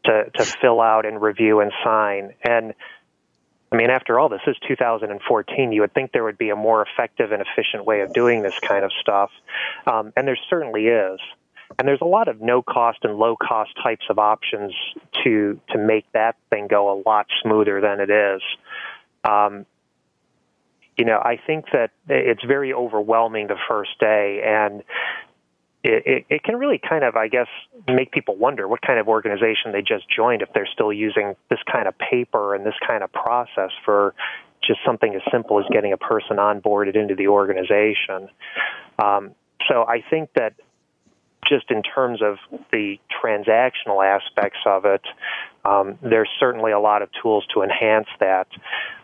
to 0.03 0.29
to 0.35 0.43
fill 0.43 0.81
out 0.81 1.05
and 1.05 1.21
review 1.21 1.61
and 1.61 1.71
sign 1.83 2.33
and 2.43 2.73
I 3.73 3.77
mean, 3.77 3.89
after 3.89 4.19
all, 4.19 4.27
this 4.27 4.41
is 4.47 4.57
2014. 4.67 5.71
You 5.71 5.81
would 5.81 5.93
think 5.93 6.11
there 6.11 6.25
would 6.25 6.37
be 6.37 6.49
a 6.49 6.57
more 6.57 6.85
effective 6.85 7.31
and 7.31 7.41
efficient 7.41 7.85
way 7.85 8.01
of 8.01 8.11
doing 8.11 8.41
this 8.41 8.59
kind 8.59 8.83
of 8.83 8.91
stuff, 8.99 9.31
um, 9.87 10.11
and 10.17 10.27
there 10.27 10.37
certainly 10.49 10.87
is. 10.87 11.19
And 11.77 11.87
there's 11.87 12.01
a 12.01 12.05
lot 12.05 12.27
of 12.27 12.41
no 12.41 12.61
cost 12.61 12.99
and 13.03 13.17
low 13.17 13.35
cost 13.35 13.71
types 13.81 14.05
of 14.09 14.19
options 14.19 14.73
to 15.23 15.59
to 15.69 15.77
make 15.77 16.05
that 16.13 16.35
thing 16.49 16.67
go 16.67 16.91
a 16.91 16.97
lot 17.07 17.27
smoother 17.41 17.81
than 17.81 17.99
it 17.99 18.09
is. 18.09 18.41
Um, 19.23 19.65
you 20.97 21.05
know, 21.05 21.17
I 21.17 21.39
think 21.47 21.65
that 21.73 21.91
it's 22.07 22.43
very 22.43 22.73
overwhelming 22.73 23.47
the 23.47 23.57
first 23.67 23.91
day, 23.99 24.41
and 24.45 24.83
it, 25.83 26.03
it, 26.05 26.25
it 26.29 26.43
can 26.43 26.57
really 26.57 26.79
kind 26.79 27.03
of, 27.03 27.15
I 27.15 27.27
guess, 27.27 27.47
make 27.87 28.11
people 28.11 28.35
wonder 28.35 28.67
what 28.67 28.81
kind 28.81 28.99
of 28.99 29.07
organization 29.07 29.71
they 29.71 29.81
just 29.81 30.05
joined 30.15 30.41
if 30.41 30.49
they're 30.53 30.69
still 30.71 30.93
using 30.93 31.35
this 31.49 31.59
kind 31.71 31.87
of 31.87 31.97
paper 31.97 32.53
and 32.53 32.65
this 32.65 32.75
kind 32.85 33.03
of 33.03 33.11
process 33.11 33.71
for 33.83 34.13
just 34.63 34.79
something 34.85 35.15
as 35.15 35.21
simple 35.31 35.59
as 35.59 35.65
getting 35.71 35.91
a 35.91 35.97
person 35.97 36.37
onboarded 36.37 36.95
into 36.95 37.15
the 37.15 37.27
organization. 37.27 38.29
Um, 39.03 39.31
so 39.67 39.85
I 39.87 40.03
think 40.07 40.29
that 40.35 40.53
just 41.47 41.69
in 41.69 41.81
terms 41.83 42.21
of 42.21 42.37
the 42.71 42.97
transactional 43.23 44.05
aspects 44.05 44.59
of 44.65 44.85
it, 44.85 45.01
um, 45.65 45.97
there's 46.01 46.29
certainly 46.39 46.71
a 46.71 46.79
lot 46.79 47.01
of 47.01 47.09
tools 47.21 47.45
to 47.53 47.61
enhance 47.61 48.07
that. 48.19 48.47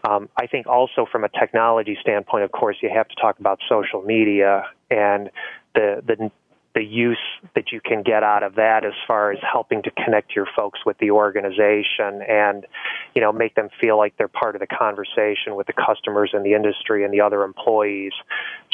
Um, 0.07 0.29
I 0.37 0.47
think 0.47 0.67
also 0.67 1.05
from 1.11 1.23
a 1.23 1.29
technology 1.29 1.97
standpoint, 2.01 2.43
of 2.43 2.51
course, 2.51 2.77
you 2.81 2.89
have 2.93 3.07
to 3.07 3.15
talk 3.15 3.39
about 3.39 3.59
social 3.69 4.01
media 4.01 4.63
and 4.89 5.29
the 5.73 6.01
the 6.05 6.31
the 6.77 6.83
use 6.83 7.17
that 7.55 7.71
you 7.71 7.81
can 7.81 8.03
get 8.03 8.21
out 8.21 8.43
of 8.43 8.53
that 8.55 8.85
as 8.85 8.93
far 9.07 9.31
as 9.31 9.39
helping 9.41 9.81
to 9.81 9.89
connect 9.89 10.35
your 10.35 10.45
folks 10.55 10.79
with 10.85 10.95
the 10.99 11.09
organization 11.09 12.21
and 12.27 12.67
you 13.15 13.21
know 13.21 13.31
make 13.31 13.55
them 13.55 13.69
feel 13.81 13.97
like 13.97 14.15
they're 14.17 14.27
part 14.27 14.55
of 14.55 14.59
the 14.59 14.67
conversation 14.67 15.55
with 15.55 15.65
the 15.65 15.73
customers 15.73 16.29
and 16.33 16.45
the 16.45 16.53
industry 16.53 17.03
and 17.03 17.11
the 17.11 17.19
other 17.19 17.43
employees 17.43 18.11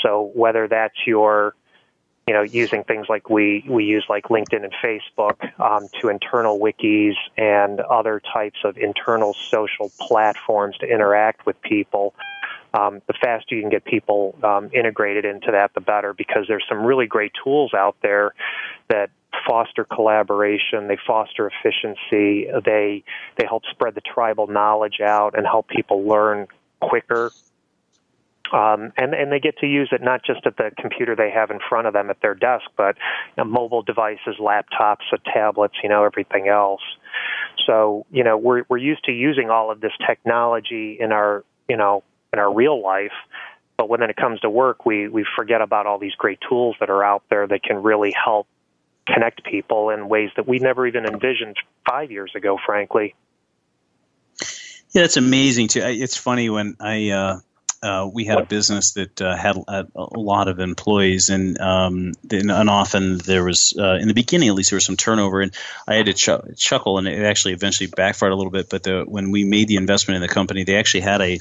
so 0.02 0.32
whether 0.36 0.68
that's 0.68 0.98
your 1.08 1.56
you 2.28 2.34
know, 2.34 2.42
using 2.42 2.84
things 2.84 3.08
like 3.10 3.30
we, 3.30 3.66
we 3.68 3.84
use 3.84 4.06
like 4.08 4.26
LinkedIn 4.26 4.64
and 4.64 4.74
Facebook 4.84 5.60
um, 5.60 5.90
to 6.02 6.08
internal 6.08 6.58
wikis 6.58 7.16
and 7.38 7.82
other 7.82 8.22
types 8.34 8.60
of 8.64 8.78
internal 8.78 9.36
social 9.52 9.92
platforms 10.00 10.78
to 10.78 10.88
interact 10.88 11.46
with 11.46 11.62
people. 11.62 12.14
Um, 12.74 13.02
the 13.08 13.14
faster 13.14 13.56
you 13.56 13.62
can 13.62 13.70
get 13.70 13.84
people 13.86 14.36
um, 14.42 14.70
integrated 14.74 15.26
into 15.26 15.52
that, 15.52 15.74
the 15.76 15.82
better, 15.82 16.14
because 16.14 16.46
there's 16.48 16.64
some 16.68 16.84
really 16.86 17.06
great 17.06 17.34
tools 17.44 17.74
out 17.74 17.98
there 18.02 18.34
that 18.90 19.10
foster 19.48 19.84
collaboration, 19.84 20.88
they 20.88 20.98
foster 21.06 21.48
efficiency, 21.50 22.48
they 22.66 23.04
they 23.38 23.46
help 23.46 23.64
spread 23.72 23.96
the 23.96 24.02
tribal 24.02 24.48
knowledge 24.48 25.02
out 25.02 25.38
and 25.38 25.46
help 25.46 25.68
people 25.68 26.04
learn 26.04 26.48
quicker 26.80 27.32
um, 28.54 28.94
and 28.98 29.16
and 29.16 29.32
they 29.32 29.40
get 29.40 29.58
to 29.58 29.66
use 29.66 29.90
it 29.92 30.02
not 30.02 30.24
just 30.24 30.46
at 30.46 30.58
the 30.58 30.70
computer 30.80 31.16
they 31.16 31.32
have 31.32 31.50
in 31.50 31.60
front 31.68 31.88
of 31.88 31.94
them 31.94 32.12
at 32.12 32.22
their 32.22 32.36
desk, 32.36 32.66
but 32.78 32.96
you 33.36 33.44
know, 33.44 33.50
mobile 33.50 33.82
devices, 33.82 34.36
laptops, 34.40 35.02
tablets, 35.34 35.74
you 35.82 35.90
know, 35.90 36.04
everything 36.04 36.48
else. 36.48 36.82
So 37.66 38.06
you 38.12 38.24
know, 38.24 38.38
we're 38.38 38.64
we're 38.70 38.78
used 38.78 39.06
to 39.06 39.12
using 39.12 39.50
all 39.50 39.72
of 39.72 39.82
this 39.82 39.94
technology 40.08 40.98
in 41.00 41.12
our 41.12 41.44
you 41.68 41.78
know 41.78 42.04
in 42.32 42.38
our 42.38 42.54
real 42.54 42.82
life, 42.82 43.12
but 43.76 43.90
when 43.90 44.02
it 44.04 44.16
comes 44.16 44.40
to 44.42 44.50
work, 44.52 44.86
we 44.86 45.08
we 45.08 45.26
forget 45.36 45.62
about 45.62 45.88
all 45.88 45.98
these 45.98 46.16
great 46.16 46.40
tools 46.48 46.76
that 46.80 46.92
are 46.92 47.04
out 47.04 47.24
there 47.32 47.48
that 47.48 47.64
can 47.64 47.82
really 47.82 48.14
help 48.14 48.48
connect 49.08 49.44
people 49.44 49.90
in 49.90 50.08
ways 50.08 50.30
that 50.36 50.48
we 50.48 50.60
never 50.60 50.86
even 50.86 51.06
envisioned 51.06 51.58
five 51.90 52.12
years 52.12 52.32
ago, 52.36 52.60
frankly. 52.64 53.16
Yeah, 54.92 55.06
it's 55.06 55.18
amazing 55.18 55.70
too. 55.70 55.82
It's 55.84 56.16
funny 56.16 56.52
when 56.52 56.76
I 56.80 57.10
uh, 57.10 57.40
uh, 57.84 58.10
we 58.12 58.24
had 58.24 58.40
a 58.40 58.46
business 58.46 58.94
that 58.94 59.22
uh, 59.22 59.36
had 59.36 59.58
a, 59.68 59.86
a, 59.94 60.20
lot 60.20 60.48
of 60.48 60.60
employees, 60.60 61.30
and 61.30 61.60
um, 61.60 62.14
and 62.32 62.70
often 62.70 63.18
there 63.18 63.44
was 63.44 63.76
uh, 63.78 63.96
in 63.96 64.08
the 64.08 64.14
beginning 64.14 64.48
at 64.48 64.56
least 64.56 64.70
there 64.70 64.78
was 64.78 64.86
some 64.86 64.96
turnover, 64.96 65.42
and 65.42 65.54
I 65.86 65.96
had 65.96 66.06
to 66.06 66.14
ch- 66.14 66.58
chuckle, 66.58 66.98
and 66.98 67.08
it 67.08 67.22
actually 67.24 67.54
eventually 67.54 67.88
backfired 67.88 68.32
a 68.32 68.36
little 68.36 68.52
bit. 68.52 68.70
But 68.70 68.84
the, 68.84 69.04
when 69.06 69.32
we 69.32 69.44
made 69.44 69.68
the 69.68 69.76
investment 69.76 70.16
in 70.16 70.22
the 70.22 70.34
company, 70.34 70.64
they 70.64 70.78
actually 70.78 71.02
had 71.02 71.22
a 71.22 71.40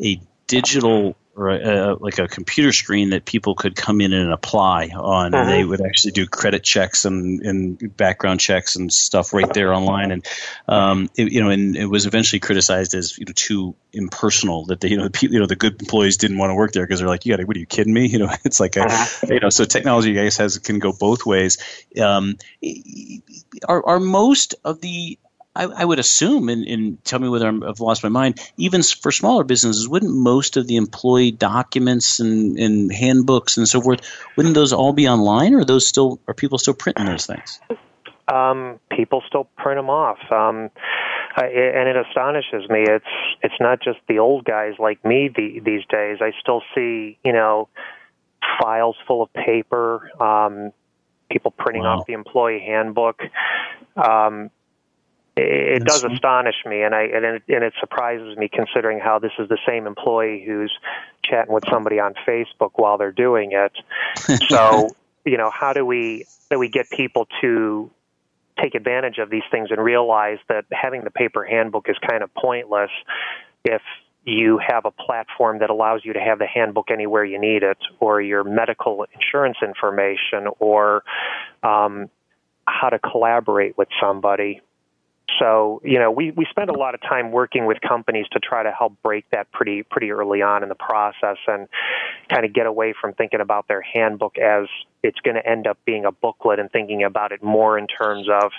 a 0.00 0.20
digital 0.46 1.16
or 1.38 1.50
a, 1.50 1.94
like 1.94 2.18
a 2.18 2.26
computer 2.26 2.72
screen 2.72 3.10
that 3.10 3.24
people 3.24 3.54
could 3.54 3.76
come 3.76 4.00
in 4.00 4.12
and 4.12 4.32
apply 4.32 4.88
on. 4.88 5.34
Uh-huh. 5.34 5.48
They 5.48 5.64
would 5.64 5.80
actually 5.80 6.10
do 6.12 6.26
credit 6.26 6.64
checks 6.64 7.04
and, 7.04 7.40
and 7.42 7.96
background 7.96 8.40
checks 8.40 8.74
and 8.74 8.92
stuff 8.92 9.32
right 9.32 9.52
there 9.54 9.72
online. 9.72 10.10
And 10.10 10.26
um, 10.66 11.10
it, 11.16 11.30
you 11.30 11.42
know, 11.42 11.50
and 11.50 11.76
it 11.76 11.86
was 11.86 12.06
eventually 12.06 12.40
criticized 12.40 12.94
as 12.94 13.16
you 13.16 13.24
know 13.24 13.32
too 13.34 13.76
impersonal. 13.92 14.66
That 14.66 14.80
the 14.80 14.90
you 14.90 14.96
know 14.96 15.08
the, 15.08 15.28
you 15.30 15.38
know 15.38 15.46
the 15.46 15.56
good 15.56 15.80
employees 15.80 16.16
didn't 16.16 16.38
want 16.38 16.50
to 16.50 16.54
work 16.54 16.72
there 16.72 16.84
because 16.84 16.98
they're 16.98 17.08
like, 17.08 17.24
you 17.24 17.36
got 17.36 17.46
what 17.46 17.56
are 17.56 17.60
you 17.60 17.66
kidding 17.66 17.94
me? 17.94 18.08
You 18.18 18.20
know, 18.20 18.34
it's 18.42 18.58
like 18.58 18.76
a, 18.76 18.84
uh-huh. 18.84 19.26
you 19.28 19.38
know, 19.38 19.50
so 19.50 19.64
technology 19.64 20.18
I 20.18 20.24
guess 20.24 20.38
has 20.38 20.58
can 20.58 20.80
go 20.80 20.92
both 20.92 21.24
ways. 21.24 21.58
Um, 22.00 22.36
are 23.68 23.86
are 23.86 24.00
most 24.00 24.56
of 24.64 24.80
the 24.80 25.18
I, 25.58 25.64
I 25.64 25.84
would 25.84 25.98
assume, 25.98 26.48
and, 26.48 26.64
and, 26.66 27.04
tell 27.04 27.18
me 27.18 27.28
whether 27.28 27.48
i 27.48 27.66
have 27.66 27.80
lost 27.80 28.04
my 28.04 28.08
mind, 28.08 28.40
even 28.56 28.82
for 28.84 29.10
smaller 29.10 29.42
businesses, 29.42 29.88
wouldn't 29.88 30.14
most 30.14 30.56
of 30.56 30.68
the 30.68 30.76
employee 30.76 31.32
documents 31.32 32.20
and, 32.20 32.56
and 32.58 32.92
handbooks 32.92 33.56
and 33.56 33.68
so 33.68 33.80
forth, 33.82 34.00
wouldn't 34.36 34.54
those 34.54 34.72
all 34.72 34.92
be 34.92 35.08
online, 35.08 35.54
or 35.54 35.64
those 35.64 35.84
still 35.84 36.20
are 36.28 36.34
people 36.34 36.58
still 36.58 36.74
printing 36.74 37.06
those 37.06 37.26
things? 37.26 37.60
Um, 38.32 38.78
people 38.92 39.20
still 39.26 39.48
print 39.56 39.78
them 39.78 39.90
off. 39.90 40.18
Um, 40.30 40.70
I, 41.36 41.46
and 41.46 41.88
it 41.88 41.96
astonishes 41.96 42.68
me. 42.68 42.82
It's 42.82 43.04
it's 43.42 43.54
not 43.58 43.82
just 43.82 43.98
the 44.08 44.20
old 44.20 44.44
guys 44.44 44.74
like 44.78 45.04
me 45.04 45.28
the, 45.34 45.60
these 45.60 45.82
days. 45.90 46.18
I 46.20 46.32
still 46.40 46.62
see 46.74 47.18
you 47.24 47.32
know 47.32 47.68
files 48.62 48.96
full 49.06 49.22
of 49.22 49.32
paper, 49.32 50.10
um, 50.22 50.72
people 51.30 51.50
printing 51.50 51.82
wow. 51.82 51.98
off 51.98 52.06
the 52.06 52.12
employee 52.12 52.62
handbook. 52.64 53.20
Um, 53.96 54.50
it 55.38 55.84
does 55.84 56.04
astonish 56.04 56.56
me, 56.66 56.82
and 56.82 56.94
I 56.94 57.02
and 57.02 57.24
it, 57.24 57.42
and 57.48 57.64
it 57.64 57.72
surprises 57.80 58.36
me 58.36 58.48
considering 58.48 59.00
how 59.00 59.18
this 59.18 59.32
is 59.38 59.48
the 59.48 59.58
same 59.66 59.86
employee 59.86 60.42
who's 60.46 60.72
chatting 61.24 61.52
with 61.52 61.64
somebody 61.70 61.98
on 62.00 62.14
Facebook 62.26 62.72
while 62.76 62.98
they're 62.98 63.12
doing 63.12 63.52
it. 63.52 63.72
so, 64.48 64.90
you 65.24 65.36
know, 65.36 65.50
how 65.50 65.72
do 65.72 65.84
we 65.84 66.26
do 66.50 66.58
we 66.58 66.68
get 66.68 66.90
people 66.90 67.26
to 67.40 67.90
take 68.60 68.74
advantage 68.74 69.18
of 69.18 69.30
these 69.30 69.42
things 69.50 69.70
and 69.70 69.82
realize 69.82 70.38
that 70.48 70.64
having 70.72 71.04
the 71.04 71.10
paper 71.10 71.44
handbook 71.44 71.88
is 71.88 71.96
kind 72.08 72.22
of 72.22 72.34
pointless 72.34 72.90
if 73.64 73.82
you 74.24 74.58
have 74.58 74.84
a 74.84 74.90
platform 74.90 75.60
that 75.60 75.70
allows 75.70 76.02
you 76.04 76.12
to 76.12 76.20
have 76.20 76.38
the 76.38 76.46
handbook 76.46 76.90
anywhere 76.90 77.24
you 77.24 77.38
need 77.38 77.62
it, 77.62 77.78
or 78.00 78.20
your 78.20 78.44
medical 78.44 79.06
insurance 79.14 79.56
information, 79.62 80.48
or 80.58 81.02
um, 81.62 82.10
how 82.66 82.88
to 82.90 82.98
collaborate 82.98 83.78
with 83.78 83.88
somebody. 84.00 84.60
So, 85.38 85.80
you 85.84 85.98
know, 85.98 86.10
we, 86.10 86.30
we 86.30 86.46
spend 86.50 86.70
a 86.70 86.78
lot 86.78 86.94
of 86.94 87.02
time 87.02 87.30
working 87.32 87.66
with 87.66 87.80
companies 87.80 88.26
to 88.32 88.40
try 88.40 88.62
to 88.62 88.72
help 88.72 88.94
break 89.02 89.28
that 89.30 89.50
pretty 89.52 89.82
pretty 89.82 90.10
early 90.10 90.42
on 90.42 90.62
in 90.62 90.68
the 90.68 90.74
process 90.74 91.36
and 91.46 91.68
kind 92.28 92.44
of 92.44 92.52
get 92.52 92.66
away 92.66 92.94
from 92.98 93.12
thinking 93.12 93.40
about 93.40 93.68
their 93.68 93.82
handbook 93.82 94.38
as 94.38 94.66
it's 95.02 95.20
going 95.20 95.34
to 95.34 95.46
end 95.46 95.66
up 95.66 95.78
being 95.84 96.04
a 96.04 96.12
booklet 96.12 96.58
and 96.58 96.70
thinking 96.70 97.04
about 97.04 97.32
it 97.32 97.42
more 97.42 97.78
in 97.78 97.86
terms 97.86 98.26
of 98.28 98.52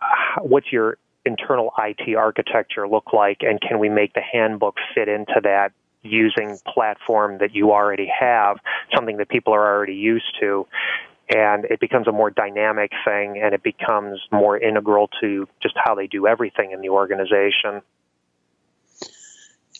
uh, 0.00 0.40
what's 0.40 0.72
your 0.72 0.96
internal 1.24 1.72
IT 1.78 2.16
architecture 2.16 2.88
look 2.88 3.12
like 3.12 3.42
and 3.42 3.60
can 3.60 3.78
we 3.78 3.88
make 3.88 4.14
the 4.14 4.22
handbook 4.22 4.76
fit 4.94 5.08
into 5.08 5.40
that 5.42 5.72
using 6.02 6.58
platform 6.66 7.38
that 7.38 7.54
you 7.54 7.72
already 7.72 8.10
have, 8.18 8.56
something 8.94 9.18
that 9.18 9.28
people 9.28 9.52
are 9.54 9.74
already 9.74 9.94
used 9.94 10.36
to 10.40 10.66
and 11.34 11.64
it 11.64 11.80
becomes 11.80 12.06
a 12.08 12.12
more 12.12 12.30
dynamic 12.30 12.92
thing 13.04 13.40
and 13.42 13.54
it 13.54 13.62
becomes 13.62 14.20
more 14.30 14.58
integral 14.58 15.08
to 15.20 15.48
just 15.62 15.74
how 15.82 15.94
they 15.94 16.06
do 16.06 16.26
everything 16.26 16.72
in 16.72 16.80
the 16.80 16.90
organization. 16.90 17.82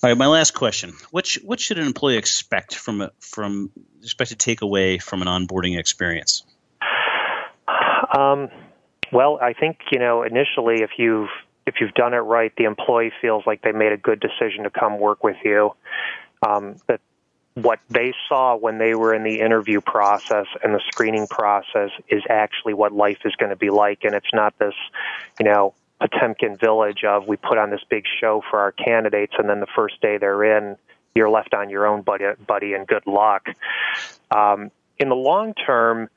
All 0.02 0.10
right, 0.10 0.16
my 0.16 0.26
last 0.26 0.52
question: 0.52 0.94
what 1.12 1.26
sh- 1.26 1.38
what 1.44 1.60
should 1.60 1.78
an 1.78 1.86
employee 1.86 2.16
expect 2.16 2.74
from 2.74 3.02
a, 3.02 3.10
from 3.20 3.70
expect 4.02 4.30
to 4.30 4.36
take 4.36 4.60
away 4.62 4.98
from 4.98 5.22
an 5.22 5.28
onboarding 5.28 5.78
experience? 5.78 6.42
Um, 8.18 8.48
well, 9.12 9.38
I 9.40 9.52
think 9.52 9.78
you 9.92 10.00
know 10.00 10.24
initially 10.24 10.82
if 10.82 10.90
you've 10.98 11.28
if 11.66 11.76
you've 11.80 11.94
done 11.94 12.14
it 12.14 12.18
right, 12.18 12.52
the 12.56 12.64
employee 12.64 13.12
feels 13.20 13.44
like 13.46 13.62
they 13.62 13.70
made 13.70 13.92
a 13.92 13.96
good 13.96 14.18
decision 14.20 14.64
to 14.64 14.70
come 14.70 14.98
work 14.98 15.22
with 15.22 15.36
you. 15.44 15.70
Um, 16.44 16.76
that 16.88 17.00
what 17.54 17.80
they 17.90 18.14
saw 18.28 18.56
when 18.56 18.78
they 18.78 18.94
were 18.94 19.12
in 19.14 19.24
the 19.24 19.40
interview 19.40 19.80
process 19.80 20.46
and 20.62 20.74
the 20.74 20.80
screening 20.90 21.26
process 21.26 21.90
is 22.08 22.22
actually 22.30 22.74
what 22.74 22.92
life 22.92 23.18
is 23.24 23.34
going 23.36 23.50
to 23.50 23.56
be 23.56 23.70
like. 23.70 24.04
And 24.04 24.14
it's 24.14 24.32
not 24.32 24.58
this, 24.58 24.74
you 25.38 25.44
know, 25.44 25.74
Potemkin 26.00 26.56
village 26.56 27.04
of 27.04 27.26
we 27.28 27.36
put 27.36 27.58
on 27.58 27.70
this 27.70 27.82
big 27.88 28.04
show 28.20 28.42
for 28.50 28.58
our 28.58 28.72
candidates 28.72 29.34
and 29.38 29.48
then 29.48 29.60
the 29.60 29.66
first 29.76 30.00
day 30.00 30.18
they're 30.18 30.58
in, 30.58 30.76
you're 31.14 31.30
left 31.30 31.52
on 31.54 31.68
your 31.68 31.86
own, 31.86 32.02
buddy, 32.02 32.24
buddy 32.46 32.72
and 32.72 32.86
good 32.86 33.06
luck. 33.06 33.46
Um, 34.30 34.70
in 34.98 35.10
the 35.10 35.14
long 35.14 35.52
term, 35.54 36.08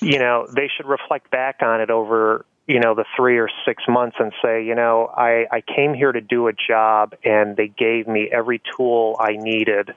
you 0.00 0.18
know, 0.18 0.46
they 0.54 0.68
should 0.76 0.86
reflect 0.86 1.30
back 1.30 1.60
on 1.62 1.80
it 1.80 1.90
over 1.90 2.44
you 2.66 2.80
know 2.80 2.94
the 2.94 3.04
three 3.14 3.38
or 3.38 3.48
six 3.66 3.82
months 3.86 4.16
and 4.18 4.32
say 4.42 4.64
you 4.64 4.74
know 4.74 5.12
i 5.14 5.44
i 5.52 5.60
came 5.60 5.92
here 5.92 6.12
to 6.12 6.22
do 6.22 6.48
a 6.48 6.52
job 6.54 7.14
and 7.22 7.58
they 7.58 7.68
gave 7.68 8.08
me 8.08 8.26
every 8.32 8.62
tool 8.74 9.18
i 9.20 9.36
needed 9.36 9.94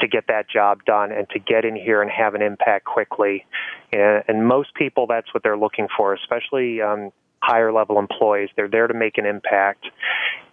to 0.00 0.08
get 0.08 0.26
that 0.28 0.48
job 0.48 0.84
done 0.84 1.12
and 1.12 1.28
to 1.30 1.38
get 1.38 1.64
in 1.64 1.76
here 1.76 2.02
and 2.02 2.10
have 2.10 2.34
an 2.34 2.42
impact 2.42 2.84
quickly. 2.84 3.44
And, 3.92 4.46
most 4.46 4.74
people, 4.74 5.06
that's 5.06 5.32
what 5.34 5.42
they're 5.42 5.56
looking 5.56 5.88
for, 5.96 6.14
especially 6.14 6.80
um, 6.80 7.10
higher 7.42 7.72
level 7.72 7.98
employees. 7.98 8.50
They're 8.56 8.68
there 8.68 8.86
to 8.86 8.94
make 8.94 9.18
an 9.18 9.26
impact. 9.26 9.86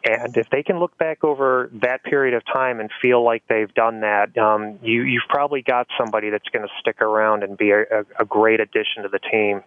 And 0.04 0.36
if 0.38 0.50
they 0.50 0.62
can 0.62 0.80
look 0.80 0.98
back 0.98 1.24
over 1.24 1.70
that 1.82 2.04
period 2.04 2.36
of 2.36 2.44
time 2.46 2.80
and 2.80 2.90
feel 3.02 3.24
like 3.24 3.44
they've 3.48 3.74
done 3.74 4.02
that, 4.02 4.38
um, 4.38 4.80
you, 4.84 5.02
you've 5.02 5.28
probably 5.28 5.62
got 5.62 5.88
somebody 5.98 6.30
that's 6.30 6.48
going 6.50 6.68
to 6.68 6.74
stick 6.80 7.02
around 7.02 7.44
and 7.44 7.58
be 7.58 7.72
a, 7.72 8.06
a 8.20 8.26
great 8.26 8.60
addition 8.60 9.04
to 9.04 9.10
the 9.10 9.20
team. 9.20 9.64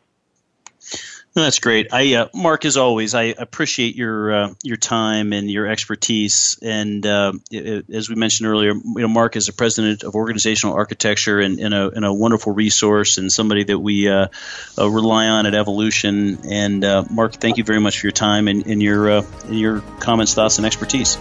That's 1.43 1.61
great. 1.61 1.93
I, 1.93 2.15
uh, 2.15 2.29
Mark, 2.35 2.65
as 2.65 2.77
always, 2.77 3.15
I 3.15 3.23
appreciate 3.25 3.95
your 3.95 4.33
uh, 4.33 4.55
your 4.65 4.77
time 4.77 5.33
and 5.33 5.49
your 5.49 5.67
expertise. 5.69 6.59
And 6.63 7.07
uh, 7.07 7.33
it, 7.51 7.89
as 7.91 8.09
we 8.09 8.17
mentioned 8.17 8.49
earlier, 8.49 8.73
you 8.73 8.83
know, 8.97 9.09
Mark 9.09 9.37
is 9.37 9.47
the 9.47 9.53
president 9.53 10.03
of 10.03 10.17
organizational 10.17 10.75
architecture 10.75 11.39
and, 11.39 11.61
and, 11.61 11.73
a, 11.73 11.91
and 11.91 12.05
a 12.05 12.13
wonderful 12.13 12.53
resource 12.53 13.19
and 13.19 13.33
somebody 13.33 13.65
that 13.65 13.79
we 13.79 14.09
uh, 14.09 14.27
uh, 14.77 14.91
rely 14.91 15.29
on 15.29 15.47
at 15.47 15.55
Evolution. 15.55 16.39
And 16.45 16.85
uh, 16.85 17.05
Mark, 17.09 17.35
thank 17.35 17.57
you 17.57 17.65
very 17.65 17.81
much 17.81 18.01
for 18.01 18.07
your 18.07 18.13
time 18.13 18.49
and, 18.49 18.67
and 18.67 18.83
your 18.83 19.09
and 19.09 19.59
your 19.59 19.81
comments, 20.01 20.35
thoughts, 20.35 20.59
and 20.59 20.67
expertise. 20.67 21.17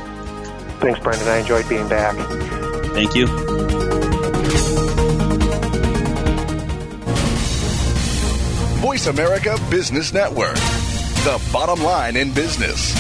Thanks, 0.80 1.00
Brendan. 1.00 1.28
I 1.28 1.38
enjoyed 1.38 1.70
being 1.70 1.88
back. 1.88 2.16
Thank 2.94 3.16
you. 3.16 3.77
Voice 8.98 9.06
America 9.06 9.56
Business 9.70 10.12
Network, 10.12 10.56
the 10.56 11.40
bottom 11.54 11.84
line 11.84 12.16
in 12.16 12.34
business. 12.34 12.96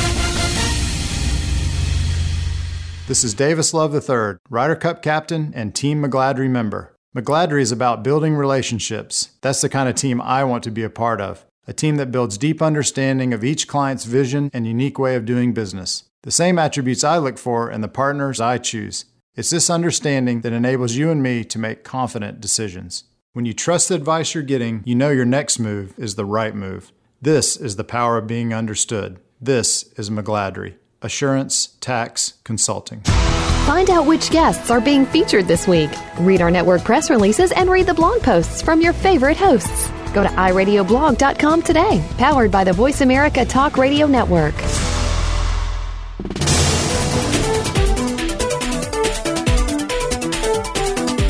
This 3.08 3.24
is 3.24 3.34
Davis 3.34 3.74
Love 3.74 3.96
III, 3.96 4.38
Ryder 4.48 4.76
Cup 4.76 5.02
captain 5.02 5.52
and 5.56 5.74
Team 5.74 6.04
McGladrey 6.04 6.52
member. 6.52 6.94
McGladrey 7.16 7.62
is 7.62 7.72
about 7.72 8.04
building 8.04 8.36
relationships. 8.36 9.32
That's 9.42 9.62
the 9.62 9.70
kind 9.70 9.90
of 9.90 9.96
team 9.96 10.22
I 10.22 10.44
want 10.44 10.64
to 10.66 10.72
be 10.72 10.84
a 10.84 10.90
part 10.92 11.20
of. 11.20 11.44
A 11.66 11.74
team 11.74 11.96
that 11.96 12.12
builds 12.12 12.38
deep 12.38 12.62
understanding 12.62 13.34
of 13.34 13.44
each 13.44 13.68
client's 13.68 14.06
vision 14.06 14.52
and 14.54 14.68
unique 14.68 15.00
way 15.00 15.16
of 15.16 15.26
doing 15.26 15.52
business. 15.52 16.04
The 16.22 16.30
same 16.30 16.60
attributes 16.60 17.04
I 17.04 17.18
look 17.18 17.40
for 17.40 17.72
in 17.72 17.82
the 17.82 17.88
partners 17.88 18.40
I 18.40 18.60
choose. 18.60 19.06
It's 19.36 19.50
this 19.50 19.68
understanding 19.68 20.42
that 20.42 20.54
enables 20.54 20.94
you 20.94 21.10
and 21.10 21.24
me 21.24 21.44
to 21.46 21.58
make 21.58 21.84
confident 21.84 22.40
decisions. 22.40 23.06
When 23.38 23.46
you 23.46 23.54
trust 23.54 23.90
the 23.90 23.94
advice 23.94 24.34
you're 24.34 24.42
getting, 24.42 24.82
you 24.84 24.96
know 24.96 25.12
your 25.12 25.24
next 25.24 25.60
move 25.60 25.94
is 25.96 26.16
the 26.16 26.26
right 26.26 26.56
move. 26.56 26.92
This 27.22 27.56
is 27.56 27.76
the 27.76 27.84
power 27.84 28.18
of 28.18 28.26
being 28.26 28.52
understood. 28.52 29.20
This 29.40 29.94
is 29.96 30.10
McGladrey. 30.10 30.78
Assurance 31.04 31.68
Tax 31.80 32.34
Consulting. 32.44 33.02
Find 33.02 33.92
out 33.92 34.08
which 34.08 34.32
guests 34.32 34.72
are 34.72 34.82
being 34.82 35.06
featured 35.06 35.46
this 35.46 35.68
week. 35.68 35.92
Read 36.20 36.42
our 36.42 36.50
network 36.50 36.84
press 36.84 37.12
releases 37.12 37.52
and 37.52 37.70
read 37.70 37.86
the 37.86 37.94
blog 37.94 38.24
posts 38.24 38.64
from 38.64 38.82
your 38.82 38.94
favorite 38.94 39.38
hosts. 39.38 39.92
Go 40.16 40.24
to 40.24 40.30
iradioblog.com 40.30 41.62
today, 41.62 42.04
powered 42.18 42.50
by 42.50 42.64
the 42.64 42.74
Voice 42.74 43.02
America 43.02 43.46
Talk 43.46 43.78
Radio 43.78 44.08
Network. 44.08 44.56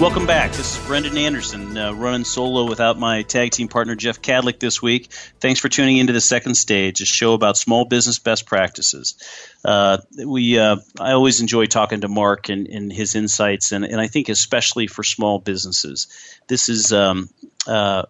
Welcome 0.00 0.26
back. 0.26 0.52
This 0.52 0.78
is 0.78 0.86
Brendan 0.86 1.18
Anderson 1.18 1.76
uh, 1.76 1.92
running 1.92 2.24
solo 2.24 2.66
without 2.66 2.98
my 2.98 3.20
tag 3.20 3.50
team 3.50 3.68
partner 3.68 3.94
Jeff 3.94 4.22
Kadlic 4.22 4.58
this 4.58 4.80
week. 4.80 5.12
Thanks 5.40 5.60
for 5.60 5.68
tuning 5.68 5.98
into 5.98 6.14
the 6.14 6.22
second 6.22 6.54
stage, 6.54 7.02
a 7.02 7.04
show 7.04 7.34
about 7.34 7.58
small 7.58 7.84
business 7.84 8.18
best 8.18 8.46
practices. 8.46 9.14
Uh, 9.62 9.98
we 10.24 10.58
uh, 10.58 10.76
I 10.98 11.12
always 11.12 11.42
enjoy 11.42 11.66
talking 11.66 12.00
to 12.00 12.08
Mark 12.08 12.48
and, 12.48 12.66
and 12.66 12.90
his 12.90 13.14
insights, 13.14 13.72
and, 13.72 13.84
and 13.84 14.00
I 14.00 14.06
think 14.06 14.30
especially 14.30 14.86
for 14.86 15.02
small 15.04 15.38
businesses, 15.38 16.08
this 16.48 16.70
is 16.70 16.94
um, 16.94 17.28
uh, 17.66 18.04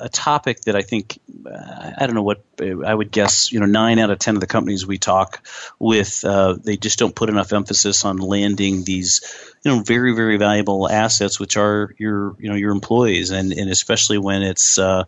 a 0.00 0.08
topic 0.08 0.62
that 0.62 0.74
I 0.74 0.82
think 0.82 1.20
I 1.46 2.06
don't 2.06 2.14
know 2.14 2.22
what 2.22 2.42
I 2.60 2.92
would 2.92 3.12
guess. 3.12 3.52
You 3.52 3.60
know, 3.60 3.66
nine 3.66 3.98
out 3.98 4.10
of 4.10 4.18
ten 4.18 4.34
of 4.34 4.40
the 4.40 4.46
companies 4.46 4.86
we 4.86 4.98
talk 4.98 5.46
with, 5.78 6.24
uh, 6.24 6.54
they 6.54 6.76
just 6.76 6.98
don't 6.98 7.14
put 7.14 7.28
enough 7.28 7.52
emphasis 7.52 8.04
on 8.04 8.16
landing 8.16 8.82
these, 8.84 9.47
you 9.64 9.70
know, 9.70 9.80
very 9.80 10.14
very 10.14 10.36
valuable 10.36 10.88
assets, 10.88 11.40
which 11.40 11.56
are 11.56 11.94
your 11.98 12.36
you 12.38 12.48
know 12.48 12.56
your 12.56 12.72
employees, 12.72 13.30
and 13.30 13.52
and 13.52 13.70
especially 13.70 14.18
when 14.18 14.42
it's 14.42 14.78
uh, 14.78 15.04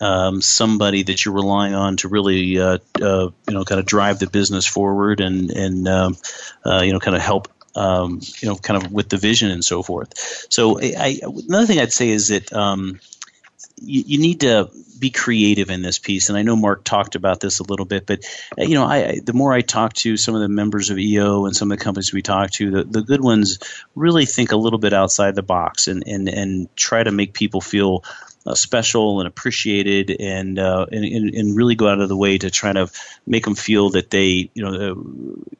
um, 0.00 0.42
somebody 0.42 1.02
that 1.04 1.24
you're 1.24 1.34
relying 1.34 1.74
on 1.74 1.96
to 1.98 2.08
really, 2.08 2.58
uh, 2.58 2.78
uh, 3.00 3.30
you 3.48 3.54
know, 3.54 3.64
kind 3.64 3.80
of 3.80 3.86
drive 3.86 4.18
the 4.18 4.28
business 4.28 4.66
forward 4.66 5.20
and 5.20 5.50
and 5.50 5.88
um, 5.88 6.16
uh, 6.64 6.82
you 6.82 6.92
know, 6.92 7.00
kind 7.00 7.16
of 7.16 7.22
help. 7.22 7.48
Um, 7.76 8.20
you 8.38 8.48
know, 8.48 8.54
kind 8.54 8.80
of 8.80 8.92
with 8.92 9.08
the 9.08 9.16
vision 9.16 9.50
and 9.50 9.64
so 9.64 9.82
forth. 9.82 10.12
So, 10.48 10.80
I, 10.80 10.94
I, 10.96 11.20
another 11.48 11.66
thing 11.66 11.80
I'd 11.80 11.92
say 11.92 12.08
is 12.08 12.28
that 12.28 12.52
um, 12.52 13.00
you, 13.86 14.04
you, 14.06 14.18
need 14.18 14.40
to 14.40 14.70
be 14.98 15.10
creative 15.10 15.70
in 15.70 15.82
this 15.82 15.98
piece. 15.98 16.28
And 16.28 16.38
I 16.38 16.42
know 16.42 16.56
Mark 16.56 16.84
talked 16.84 17.14
about 17.14 17.40
this 17.40 17.60
a 17.60 17.64
little 17.64 17.86
bit, 17.86 18.06
but 18.06 18.24
uh, 18.58 18.62
you 18.62 18.74
know, 18.74 18.84
I, 18.84 19.20
the 19.22 19.32
more 19.32 19.52
I 19.52 19.60
talk 19.60 19.92
to 19.94 20.16
some 20.16 20.34
of 20.34 20.40
the 20.40 20.48
members 20.48 20.90
of 20.90 20.98
EO 20.98 21.46
and 21.46 21.54
some 21.54 21.70
of 21.70 21.78
the 21.78 21.84
companies 21.84 22.12
we 22.12 22.22
talk 22.22 22.50
to, 22.52 22.70
the, 22.70 22.84
the 22.84 23.02
good 23.02 23.22
ones 23.22 23.58
really 23.94 24.26
think 24.26 24.52
a 24.52 24.56
little 24.56 24.78
bit 24.78 24.92
outside 24.92 25.34
the 25.34 25.42
box 25.42 25.88
and, 25.88 26.04
and, 26.06 26.28
and 26.28 26.74
try 26.76 27.02
to 27.02 27.10
make 27.10 27.34
people 27.34 27.60
feel 27.60 28.04
uh, 28.46 28.54
special 28.54 29.20
and 29.20 29.26
appreciated 29.26 30.14
and, 30.20 30.58
uh, 30.58 30.86
and, 30.90 31.34
and 31.34 31.56
really 31.56 31.74
go 31.74 31.88
out 31.88 32.00
of 32.00 32.08
the 32.08 32.16
way 32.16 32.38
to 32.38 32.50
try 32.50 32.72
to 32.72 32.90
make 33.26 33.44
them 33.44 33.54
feel 33.54 33.90
that 33.90 34.10
they, 34.10 34.50
you 34.54 34.62
know, 34.62 34.92
uh, 34.92 35.54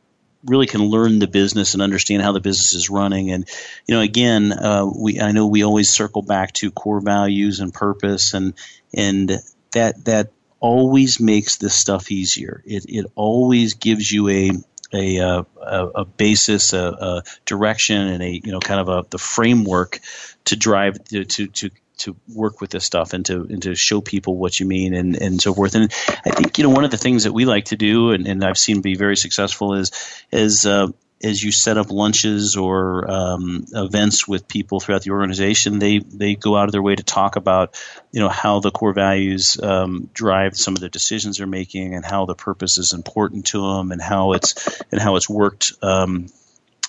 really 0.45 0.67
can 0.67 0.83
learn 0.83 1.19
the 1.19 1.27
business 1.27 1.75
and 1.75 1.83
understand 1.83 2.23
how 2.23 2.33
the 2.33 2.41
business 2.41 2.75
is 2.75 2.91
running. 2.91 3.31
And 3.31 3.49
you 3.87 3.95
know, 3.95 4.01
again, 4.01 4.53
uh, 4.53 4.87
we 4.87 5.21
I 5.21 5.33
know 5.33 5.47
we 5.47 5.65
always 5.65 5.91
circle 5.91 6.23
back 6.23 6.53
to 6.55 6.71
core 6.71 7.01
values 7.01 7.61
and 7.61 7.73
purpose, 7.73 8.35
and 8.35 8.55
and 8.93 9.33
that 9.73 10.05
that 10.05 10.33
always 10.61 11.21
makes 11.21 11.57
this 11.57 11.75
stuff 11.75 12.11
easier. 12.11 12.63
It 12.65 12.87
it 12.89 13.07
always 13.15 13.75
gives 13.75 14.11
you 14.11 14.29
a 14.29 14.51
a, 14.93 15.19
uh, 15.19 15.43
a, 15.61 15.87
a 15.87 16.05
basis, 16.05 16.73
a, 16.73 16.79
a, 16.79 17.23
direction, 17.45 18.07
and 18.07 18.23
a 18.23 18.41
you 18.45 18.53
know 18.53 18.61
kind 18.61 18.81
of 18.81 18.89
a 18.89 19.07
the 19.11 19.19
framework 19.19 20.01
to 20.47 20.57
drive 20.57 21.03
to 21.05 21.25
to, 21.25 21.47
to 21.49 21.71
to 21.99 22.17
work 22.33 22.61
with 22.61 22.71
this 22.71 22.85
stuff 22.85 23.13
and 23.13 23.25
to 23.27 23.43
and 23.43 23.63
to 23.63 23.75
show 23.75 24.01
people 24.01 24.37
what 24.37 24.59
you 24.59 24.67
mean 24.67 24.95
and, 24.95 25.17
and 25.17 25.41
so 25.41 25.55
forth. 25.55 25.75
And 25.75 25.93
I 26.25 26.31
think 26.31 26.59
you 26.59 26.65
know 26.65 26.71
one 26.71 26.85
of 26.85 26.91
the 26.91 26.97
things 26.97 27.25
that 27.25 27.33
we 27.33 27.45
like 27.45 27.67
to 27.67 27.77
do 27.77 28.11
and, 28.11 28.27
and 28.27 28.45
I've 28.45 28.59
seen 28.59 28.81
be 28.81 28.97
very 28.97 29.17
successful 29.17 29.75
is 29.75 29.91
is 30.33 30.67
uh, 30.67 30.89
as 31.25 31.43
you 31.43 31.53
set 31.53 31.79
up 31.79 31.91
lunches 31.91 32.57
or 32.57 33.11
um, 33.11 33.65
events 33.73 34.29
with 34.29 34.47
people 34.47 34.79
throughout 34.79 35.03
the 35.03 35.11
organization, 35.11 35.79
they 35.79 35.99
they 35.99 36.35
go 36.35 36.57
out 36.57 36.67
of 36.67 36.73
their 36.73 36.83
way 36.83 36.95
to 36.95 37.03
talk 37.03 37.37
about 37.37 37.81
you 38.13 38.21
know 38.21 38.29
how 38.29 38.61
the 38.61 38.71
core 38.71 38.93
values 38.93 39.59
um, 39.61 40.11
drive 40.13 40.57
some 40.57 40.75
of 40.75 40.81
the 40.81 40.89
decisions 40.89 41.39
they're 41.39 41.47
making 41.47 41.95
and 41.95 42.05
how 42.05 42.27
the 42.27 42.35
purpose 42.35 42.79
is 42.79 42.93
important 42.93 43.47
to 43.47 43.61
them 43.61 43.93
and 43.93 44.03
how 44.03 44.33
it's 44.33 44.83
and 44.93 45.01
how 45.01 45.17
it's 45.17 45.29
worked. 45.29 45.73
Um, 45.83 46.27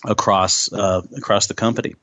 across 0.05 0.71
uh, 0.71 1.01
across 1.17 1.47
the 1.47 1.53
company, 1.53 1.95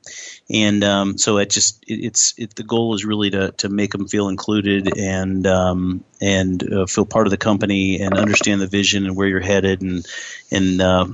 and 0.49 0.83
um, 0.83 1.17
so 1.17 1.37
it 1.37 1.49
just 1.49 1.83
it, 1.87 2.05
it's 2.05 2.33
it, 2.37 2.55
the 2.55 2.63
goal 2.63 2.95
is 2.95 3.05
really 3.05 3.29
to 3.31 3.51
to 3.53 3.69
make 3.69 3.91
them 3.91 4.07
feel 4.07 4.29
included 4.29 4.97
and 4.97 5.47
um, 5.47 6.03
and 6.21 6.61
uh, 6.71 6.85
feel 6.85 7.05
part 7.05 7.27
of 7.27 7.31
the 7.31 7.37
company 7.37 8.01
and 8.01 8.17
understand 8.17 8.61
the 8.61 8.67
vision 8.67 9.05
and 9.05 9.15
where 9.15 9.27
you're 9.27 9.39
headed 9.39 9.81
and 9.81 10.05
and 10.51 10.81
uh, 10.81 11.07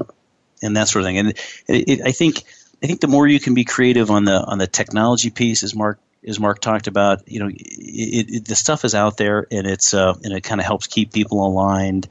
and 0.61 0.77
that 0.77 0.87
sort 0.87 1.03
of 1.03 1.07
thing. 1.07 1.17
And 1.17 1.33
it, 1.67 2.01
I 2.05 2.11
think 2.11 2.43
I 2.83 2.87
think 2.87 3.01
the 3.01 3.07
more 3.07 3.27
you 3.27 3.39
can 3.39 3.53
be 3.53 3.65
creative 3.65 4.11
on 4.11 4.25
the 4.25 4.41
on 4.41 4.57
the 4.57 4.67
technology 4.67 5.29
piece, 5.29 5.63
as 5.63 5.75
Mark 5.75 5.99
as 6.27 6.39
Mark 6.39 6.59
talked 6.59 6.87
about, 6.87 7.27
you 7.27 7.39
know, 7.39 7.49
the 7.49 8.55
stuff 8.55 8.83
is 8.83 8.93
out 8.93 9.17
there 9.17 9.47
and 9.51 9.65
it's 9.65 9.93
uh, 9.93 10.13
and 10.23 10.33
it 10.33 10.43
kind 10.43 10.59
of 10.59 10.65
helps 10.65 10.87
keep 10.87 11.13
people 11.13 11.45
aligned. 11.45 12.07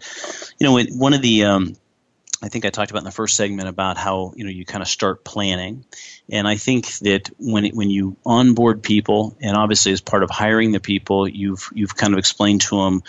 You 0.59 0.67
know, 0.67 0.83
one 0.93 1.15
of 1.15 1.23
the 1.23 1.45
um, 1.45 1.77
I 2.41 2.49
think 2.49 2.65
I 2.65 2.71
talked 2.71 2.91
about 2.91 3.01
in 3.01 3.05
the 3.05 3.11
first 3.11 3.37
segment 3.37 3.69
about 3.69 3.97
how 3.97 4.33
you 4.37 4.45
know 4.45 4.51
you 4.51 4.65
kind 4.65 4.83
of 4.83 4.89
start 4.89 5.25
planning, 5.25 5.85
and 6.31 6.47
I 6.47 6.57
think 6.57 6.87
that 6.99 7.31
when 7.39 7.65
it, 7.65 7.75
when 7.75 7.91
you 7.91 8.17
onboard 8.25 8.83
people, 8.83 9.37
and 9.41 9.57
obviously 9.57 9.93
as 9.93 10.01
part 10.01 10.23
of 10.23 10.31
hiring 10.31 10.73
the 10.73 10.81
people, 10.81 11.29
you've 11.29 11.69
you've 11.75 11.97
kind 11.97 12.13
of 12.13 12.19
explained 12.19 12.61
to 12.63 12.83
them, 12.85 13.03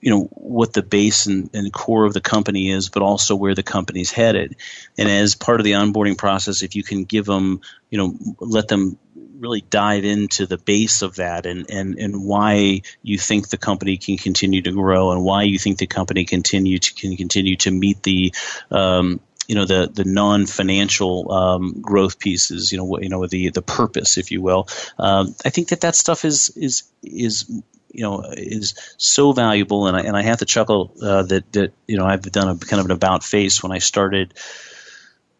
you 0.00 0.10
know 0.10 0.24
what 0.32 0.72
the 0.72 0.82
base 0.82 1.26
and, 1.26 1.50
and 1.52 1.72
core 1.72 2.04
of 2.04 2.14
the 2.14 2.20
company 2.20 2.70
is, 2.70 2.88
but 2.90 3.02
also 3.02 3.34
where 3.34 3.56
the 3.56 3.64
company's 3.64 4.12
headed, 4.12 4.56
and 4.96 5.08
as 5.08 5.34
part 5.34 5.58
of 5.58 5.64
the 5.64 5.72
onboarding 5.72 6.16
process, 6.16 6.62
if 6.62 6.76
you 6.76 6.84
can 6.84 7.04
give 7.04 7.26
them, 7.26 7.60
you 7.90 7.98
know, 7.98 8.16
let 8.38 8.68
them 8.68 8.98
really 9.38 9.62
dive 9.62 10.04
into 10.04 10.46
the 10.46 10.58
base 10.58 11.02
of 11.02 11.16
that 11.16 11.46
and, 11.46 11.70
and, 11.70 11.98
and 11.98 12.24
why 12.24 12.82
you 13.02 13.18
think 13.18 13.48
the 13.48 13.56
company 13.56 13.96
can 13.96 14.16
continue 14.16 14.62
to 14.62 14.72
grow 14.72 15.10
and 15.10 15.24
why 15.24 15.42
you 15.42 15.58
think 15.58 15.78
the 15.78 15.86
company 15.86 16.24
continue 16.24 16.78
to 16.78 16.94
can 16.94 17.16
continue 17.16 17.56
to 17.56 17.70
meet 17.70 18.02
the 18.02 18.32
um, 18.70 19.20
you 19.46 19.54
know 19.54 19.64
the 19.64 19.90
the 19.92 20.04
non 20.04 20.46
financial 20.46 21.30
um, 21.30 21.80
growth 21.80 22.18
pieces 22.18 22.72
you 22.72 22.78
know 22.78 22.98
you 22.98 23.08
know 23.08 23.26
the 23.26 23.50
the 23.50 23.62
purpose 23.62 24.16
if 24.16 24.30
you 24.30 24.40
will. 24.40 24.68
Um, 24.98 25.34
I 25.44 25.50
think 25.50 25.68
that 25.68 25.82
that 25.82 25.94
stuff 25.94 26.24
is 26.24 26.50
is 26.56 26.84
is 27.02 27.44
you 27.90 28.02
know 28.02 28.24
is 28.32 28.74
so 28.96 29.32
valuable 29.32 29.86
and 29.86 29.96
I, 29.96 30.00
and 30.00 30.16
I 30.16 30.22
have 30.22 30.38
to 30.38 30.44
chuckle 30.44 30.92
uh, 31.02 31.22
that 31.24 31.52
that 31.52 31.72
you 31.86 31.96
know 31.96 32.06
I've 32.06 32.22
done 32.22 32.48
a 32.48 32.56
kind 32.58 32.80
of 32.80 32.86
an 32.86 32.92
about 32.92 33.22
face 33.22 33.62
when 33.62 33.72
I 33.72 33.78
started 33.78 34.34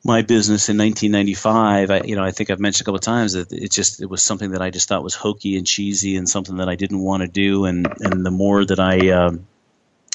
my 0.04 0.20
business 0.20 0.68
in 0.68 0.76
1995, 0.76 1.90
I, 1.90 2.00
you 2.02 2.14
know, 2.14 2.22
I 2.22 2.30
think 2.30 2.50
I've 2.50 2.60
mentioned 2.60 2.82
a 2.82 2.84
couple 2.84 2.96
of 2.96 3.00
times 3.00 3.32
that 3.32 3.50
it 3.50 3.72
just 3.72 4.02
it 4.02 4.06
was 4.06 4.22
something 4.22 4.50
that 4.50 4.60
I 4.60 4.68
just 4.68 4.86
thought 4.86 5.02
was 5.02 5.14
hokey 5.14 5.56
and 5.56 5.66
cheesy 5.66 6.16
and 6.16 6.28
something 6.28 6.58
that 6.58 6.68
I 6.68 6.74
didn't 6.74 7.00
want 7.00 7.22
to 7.22 7.28
do. 7.28 7.64
And 7.64 7.86
and 8.00 8.24
the 8.24 8.30
more 8.30 8.64
that 8.64 8.78
I 8.78 9.10
um, 9.10 9.46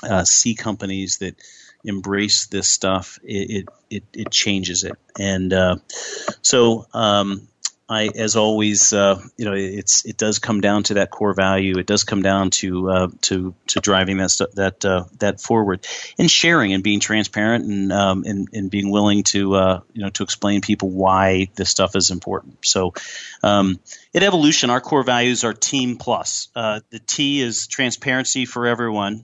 uh, 0.03 0.23
see 0.23 0.53
companies 0.53 1.17
that 1.17 1.35
embrace 1.83 2.45
this 2.45 2.67
stuff, 2.67 3.19
it 3.23 3.49
it 3.49 3.69
it, 3.89 4.03
it 4.13 4.31
changes 4.31 4.83
it. 4.83 4.95
And 5.17 5.51
uh, 5.51 5.77
so 6.43 6.85
um, 6.93 7.48
I, 7.89 8.09
as 8.15 8.35
always, 8.35 8.93
uh, 8.93 9.19
you 9.35 9.45
know, 9.45 9.53
it's 9.53 10.05
it 10.05 10.15
does 10.15 10.37
come 10.37 10.61
down 10.61 10.83
to 10.83 10.93
that 10.95 11.09
core 11.09 11.33
value. 11.33 11.79
It 11.79 11.87
does 11.87 12.03
come 12.03 12.21
down 12.21 12.51
to 12.51 12.89
uh, 12.89 13.07
to 13.21 13.55
to 13.67 13.79
driving 13.79 14.17
that 14.17 14.29
stu- 14.29 14.47
that 14.53 14.85
uh, 14.85 15.05
that 15.17 15.41
forward 15.41 15.87
and 16.19 16.29
sharing 16.29 16.73
and 16.73 16.83
being 16.83 16.99
transparent 16.99 17.65
and 17.65 17.91
um, 17.91 18.23
and, 18.25 18.47
and 18.53 18.69
being 18.69 18.91
willing 18.91 19.23
to 19.23 19.55
uh, 19.55 19.79
you 19.91 20.03
know 20.03 20.09
to 20.11 20.23
explain 20.23 20.61
people 20.61 20.91
why 20.91 21.49
this 21.55 21.71
stuff 21.71 21.95
is 21.95 22.11
important. 22.11 22.63
So, 22.63 22.93
um, 23.41 23.79
at 24.13 24.21
Evolution, 24.21 24.69
our 24.69 24.81
core 24.81 25.03
values 25.03 25.43
are 25.43 25.53
Team 25.53 25.97
Plus. 25.97 26.49
Uh, 26.55 26.81
the 26.91 26.99
T 26.99 27.41
is 27.41 27.65
transparency 27.65 28.45
for 28.45 28.67
everyone. 28.67 29.23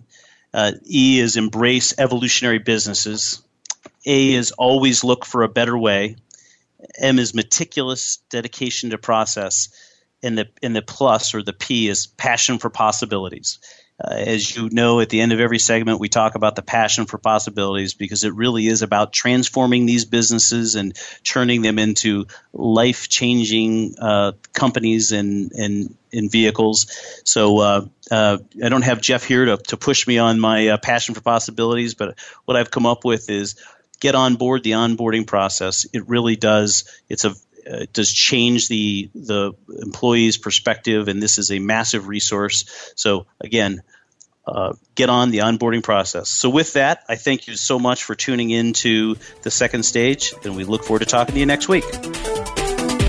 Uh, 0.51 0.71
e 0.89 1.19
is 1.19 1.35
embrace 1.35 1.93
evolutionary 1.99 2.59
businesses. 2.59 3.43
A 4.07 4.33
is 4.33 4.51
always 4.53 5.03
look 5.03 5.23
for 5.25 5.43
a 5.43 5.49
better 5.49 5.77
way. 5.77 6.15
M 6.97 7.19
is 7.19 7.33
meticulous 7.33 8.17
dedication 8.29 8.91
to 8.91 8.97
process, 8.97 9.69
and 10.23 10.37
the 10.37 10.49
and 10.61 10.75
the 10.75 10.81
plus 10.81 11.33
or 11.33 11.43
the 11.43 11.53
P 11.53 11.87
is 11.87 12.07
passion 12.07 12.59
for 12.59 12.69
possibilities. 12.69 13.59
Uh, 14.03 14.13
as 14.13 14.55
you 14.55 14.69
know, 14.71 14.99
at 14.99 15.07
the 15.07 15.21
end 15.21 15.31
of 15.31 15.39
every 15.39 15.59
segment, 15.59 16.01
we 16.01 16.09
talk 16.09 16.35
about 16.35 16.57
the 16.57 16.61
passion 16.61 17.05
for 17.05 17.17
possibilities 17.17 17.93
because 17.93 18.25
it 18.25 18.33
really 18.33 18.67
is 18.67 18.81
about 18.81 19.13
transforming 19.13 19.85
these 19.85 20.03
businesses 20.03 20.75
and 20.75 20.99
turning 21.23 21.61
them 21.61 21.79
into 21.79 22.25
life 22.51 23.07
changing 23.07 23.95
uh, 23.97 24.33
companies 24.51 25.13
and, 25.13 25.53
and, 25.53 25.95
and 26.11 26.29
vehicles. 26.29 27.21
So 27.23 27.59
uh, 27.59 27.85
uh, 28.11 28.39
I 28.61 28.67
don't 28.67 28.81
have 28.81 28.99
Jeff 28.99 29.23
here 29.23 29.45
to, 29.45 29.57
to 29.67 29.77
push 29.77 30.07
me 30.07 30.17
on 30.17 30.41
my 30.41 30.67
uh, 30.67 30.77
passion 30.77 31.15
for 31.15 31.21
possibilities, 31.21 31.93
but 31.93 32.19
what 32.43 32.57
I've 32.57 32.71
come 32.71 32.85
up 32.85 33.05
with 33.05 33.29
is 33.29 33.55
get 34.05 34.13
on 34.13 34.35
board 34.35 34.63
the 34.63 34.73
onboarding 34.73 35.25
process. 35.25 35.87
It 35.91 36.07
really 36.07 36.35
does. 36.35 36.83
It's 37.09 37.25
a 37.25 37.33
uh, 37.67 37.87
does 37.91 38.13
change 38.13 38.67
the 38.67 39.09
the 39.15 39.53
employee's 39.81 40.37
perspective, 40.37 41.07
and 41.07 41.23
this 41.23 41.39
is 41.39 41.49
a 41.49 41.57
massive 41.57 42.07
resource. 42.07 42.93
So 42.95 43.25
again, 43.41 43.81
uh, 44.45 44.73
get 44.93 45.09
on 45.09 45.31
the 45.31 45.39
onboarding 45.39 45.81
process. 45.81 46.29
So 46.29 46.51
with 46.51 46.73
that, 46.73 47.03
I 47.09 47.15
thank 47.15 47.47
you 47.47 47.55
so 47.55 47.79
much 47.79 48.03
for 48.03 48.13
tuning 48.13 48.51
in 48.51 48.73
to 48.73 49.17
the 49.41 49.49
second 49.49 49.83
stage, 49.83 50.35
and 50.43 50.55
we 50.55 50.65
look 50.65 50.83
forward 50.83 50.99
to 50.99 51.07
talking 51.07 51.33
to 51.33 51.39
you 51.39 51.47
next 51.47 51.67
week. 51.67 51.85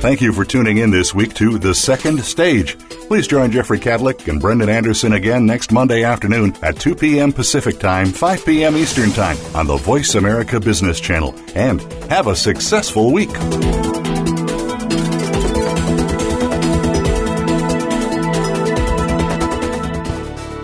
Thank 0.01 0.23
you 0.23 0.33
for 0.33 0.47
tuning 0.47 0.79
in 0.79 0.91
this 0.91 1.15
week 1.15 1.35
to 1.35 1.59
The 1.59 1.75
Second 1.75 2.25
Stage. 2.25 2.77
Please 3.07 3.29
join 3.29 3.53
Jeffrey 3.53 3.79
Kadlic 3.79 4.27
and 4.29 4.41
Brendan 4.41 4.69
Anderson 4.69 5.13
again 5.13 5.47
next 5.47 5.71
Monday 5.71 6.03
afternoon 6.03 6.57
at 6.63 6.79
2 6.81 6.97
p.m. 6.97 7.33
Pacific 7.33 7.79
Time, 7.79 8.07
5 8.07 8.45
p.m. 8.45 8.77
Eastern 8.77 9.13
Time 9.13 9.37
on 9.55 9.69
the 9.69 9.77
Voice 9.77 10.17
America 10.17 10.59
Business 10.59 10.99
Channel. 10.99 11.33
And 11.55 11.81
have 12.11 12.27
a 12.27 12.35
successful 12.35 13.13
week. 13.13 13.31